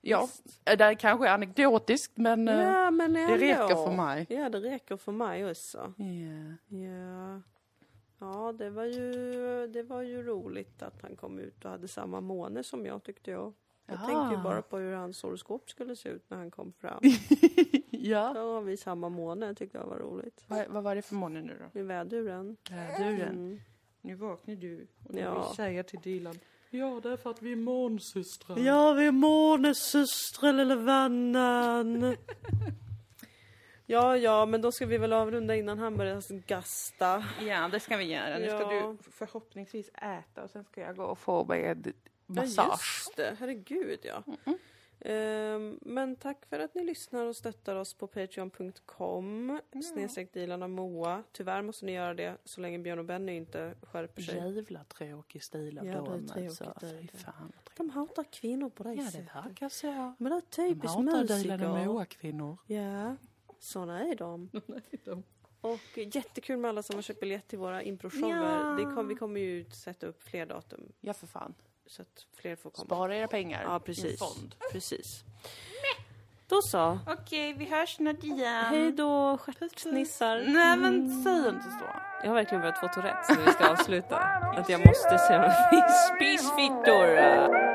Ja, 0.03 0.27
det 0.63 0.83
här 0.83 0.93
kanske 0.93 1.27
är 1.27 1.33
anekdotiskt 1.33 2.17
men 2.17 2.47
eh, 2.47 2.55
ja, 2.55 2.91
men 2.91 3.13
det 3.13 3.37
räcker 3.37 3.75
för 3.85 3.91
mig. 3.91 4.25
Ja, 4.29 4.49
det 4.49 4.59
räcker 4.59 4.97
för 4.97 5.11
mig 5.11 5.51
också. 5.51 5.93
Ja. 5.97 6.77
Ja. 6.77 7.41
Ja, 8.21 8.53
det 8.57 8.69
var 8.69 8.83
ju, 8.85 9.11
det 9.67 9.83
var 9.83 10.01
ju 10.01 10.23
roligt 10.23 10.81
att 10.83 11.01
han 11.01 11.15
kom 11.15 11.39
ut 11.39 11.65
och 11.65 11.71
hade 11.71 11.87
samma 11.87 12.21
måne 12.21 12.63
som 12.63 12.85
jag 12.85 13.03
tyckte 13.03 13.31
jag. 13.31 13.53
Jag 13.85 13.95
Ja. 14.01 14.05
tänkte 14.07 14.35
ju 14.35 14.43
bara 14.43 14.61
på 14.61 14.77
hur 14.77 14.93
hans 14.93 15.23
horoskop 15.23 15.69
skulle 15.69 15.95
se 15.95 16.09
ut 16.09 16.29
när 16.29 16.37
han 16.37 16.51
kom 16.51 16.73
fram. 16.73 16.99
ja. 17.89 18.31
Då 18.33 18.53
har 18.53 18.61
vi 18.61 18.77
samma 18.77 19.09
måne, 19.09 19.55
tyckte 19.55 19.77
jag 19.77 19.85
var 19.85 19.97
roligt. 19.99 20.43
Vad, 20.47 20.67
vad 20.67 20.83
var 20.83 20.95
det 20.95 21.01
för 21.01 21.15
måne 21.15 21.41
nu 21.41 21.57
då? 21.73 21.79
I 21.79 21.83
väduren. 21.83 22.57
Väduren. 22.69 23.29
Mm. 23.35 23.59
Nu 24.01 24.15
vaknar 24.15 24.55
du 24.55 24.87
och 25.07 25.13
du 25.13 25.19
ja. 25.19 25.47
vill 25.47 25.55
säga 25.55 25.83
till 25.83 25.99
Dilan. 25.99 26.39
Ja, 26.69 26.99
det 27.03 27.09
är 27.11 27.17
för 27.17 27.29
att 27.29 27.41
vi 27.41 27.51
är 27.51 27.55
månsystrar. 27.55 28.59
Ja, 28.59 28.93
vi 28.93 29.05
är 29.05 29.11
månesystrar 29.11 30.53
lilla 30.53 30.75
vännen. 30.75 32.01
ja, 33.91 34.17
ja, 34.17 34.45
men 34.45 34.61
då 34.61 34.71
ska 34.71 34.85
vi 34.85 34.97
väl 34.97 35.13
avrunda 35.13 35.55
innan 35.55 35.79
han 35.79 35.97
börjar 35.97 36.47
gasta. 36.47 37.23
Ja, 37.41 37.67
det 37.71 37.79
ska 37.79 37.97
vi 37.97 38.03
göra. 38.03 38.37
Nu 38.37 38.47
ska 38.47 38.73
Ja. 38.73 38.95
du 39.03 39.11
förhoppningsvis 39.11 39.89
äta 39.93 40.43
och 40.43 40.49
sen 40.49 40.63
ska 40.63 40.81
jag 40.81 40.95
gå 40.95 41.03
och 41.03 41.19
en 41.19 41.93
Ja, 42.27 42.33
massage. 42.41 42.99
just 43.05 43.15
det. 43.15 43.35
Herregud, 43.39 43.99
ja. 44.03 44.23
Ehm, 45.05 45.79
men 45.81 46.15
tack 46.15 46.45
för 46.45 46.59
att 46.59 46.75
ni 46.75 46.83
lyssnar 46.83 47.25
och 47.25 47.35
stöttar 47.35 47.75
oss 47.75 47.93
på 47.93 48.07
patreon.com 48.07 49.59
snedstreck 49.83 50.33
Dilan 50.33 50.63
och 50.63 50.69
Moa. 50.69 51.23
Tyvärr 51.31 51.61
måste 51.61 51.85
ni 51.85 51.91
göra 51.91 52.13
det 52.13 52.37
så 52.45 52.61
länge 52.61 52.79
Björn 52.79 52.99
och 52.99 53.05
Benny 53.05 53.35
inte 53.35 53.73
skärper 53.81 54.21
sig. 54.21 54.35
Jävla 54.35 54.83
tråkig 54.83 55.43
stil 55.43 55.79
av 55.79 55.85
Ja, 55.85 55.91
det 55.91 55.97
är 55.97 56.03
dem 56.03 56.27
tråkigt, 56.27 56.45
alltså. 56.45 56.73
det 56.79 56.85
är 56.87 56.97
Fy 57.01 57.07
det. 57.11 57.17
fan 57.17 57.33
vad 57.39 57.51
tråkigt. 57.51 57.77
De 57.77 57.89
hatar 57.89 58.23
kvinnor 58.31 58.69
på 58.69 58.83
det 58.83 58.93
Ja, 58.93 59.03
det 59.03 59.11
sättet. 59.11 59.35
verkar 59.35 59.69
så. 59.69 60.13
Men 60.17 60.31
det 60.31 60.35
är 60.37 60.41
De 60.41 60.41
typiskt 60.41 60.95
hatar 60.95 61.23
Dilan 61.23 61.61
och 61.63 61.69
musiker. 61.73 61.85
Moa-kvinnor. 61.85 62.57
Ja, 62.67 63.15
såna 63.63 63.99
är 63.99 64.15
de. 64.15 64.49
Och 65.61 65.79
jättekul 65.97 66.57
med 66.57 66.69
alla 66.69 66.83
som 66.83 66.95
har 66.95 67.01
köpt 67.03 67.19
biljett 67.19 67.47
till 67.47 67.59
våra 67.59 67.83
improshower. 67.83 68.59
Ja. 68.59 68.63
Det 68.85 68.95
kom, 68.95 69.07
vi 69.07 69.15
kommer 69.15 69.39
ju 69.39 69.65
sätta 69.69 70.07
upp 70.07 70.23
fler 70.23 70.45
datum 70.45 70.91
Ja, 71.01 71.13
för 71.13 71.27
fan. 71.27 71.53
så 71.87 72.01
att 72.01 72.25
fler 72.33 72.55
får 72.55 72.69
komma. 72.69 72.85
Spara 72.85 73.15
era 73.15 73.27
pengar 73.27 73.63
Ja, 73.63 73.71
i 73.71 73.75
en 73.75 73.81
precis. 73.81 74.19
fond. 74.19 74.55
Precis. 74.71 75.23
Då 76.47 76.61
så. 76.61 76.99
Okej, 77.07 77.53
vi 77.53 77.65
hörs 77.65 77.95
snart 77.95 78.23
igen. 78.23 78.65
Hej 78.65 78.91
då, 78.91 79.37
stjärtnissar. 79.37 80.43
Nej, 80.47 80.77
men 80.77 81.23
säg 81.23 81.49
inte 81.49 81.63
så. 81.79 81.85
Jag 82.23 82.27
har 82.27 82.35
verkligen 82.35 82.61
börjat 82.61 82.79
få 82.79 82.87
Tourettes 82.87 83.29
när 83.29 83.45
vi 83.45 83.51
ska 83.51 83.69
avsluta. 83.71 84.17
Att 84.17 84.69
jag 84.69 84.85
måste 84.87 85.17
säga 85.17 85.51
spissfittor. 86.15 87.70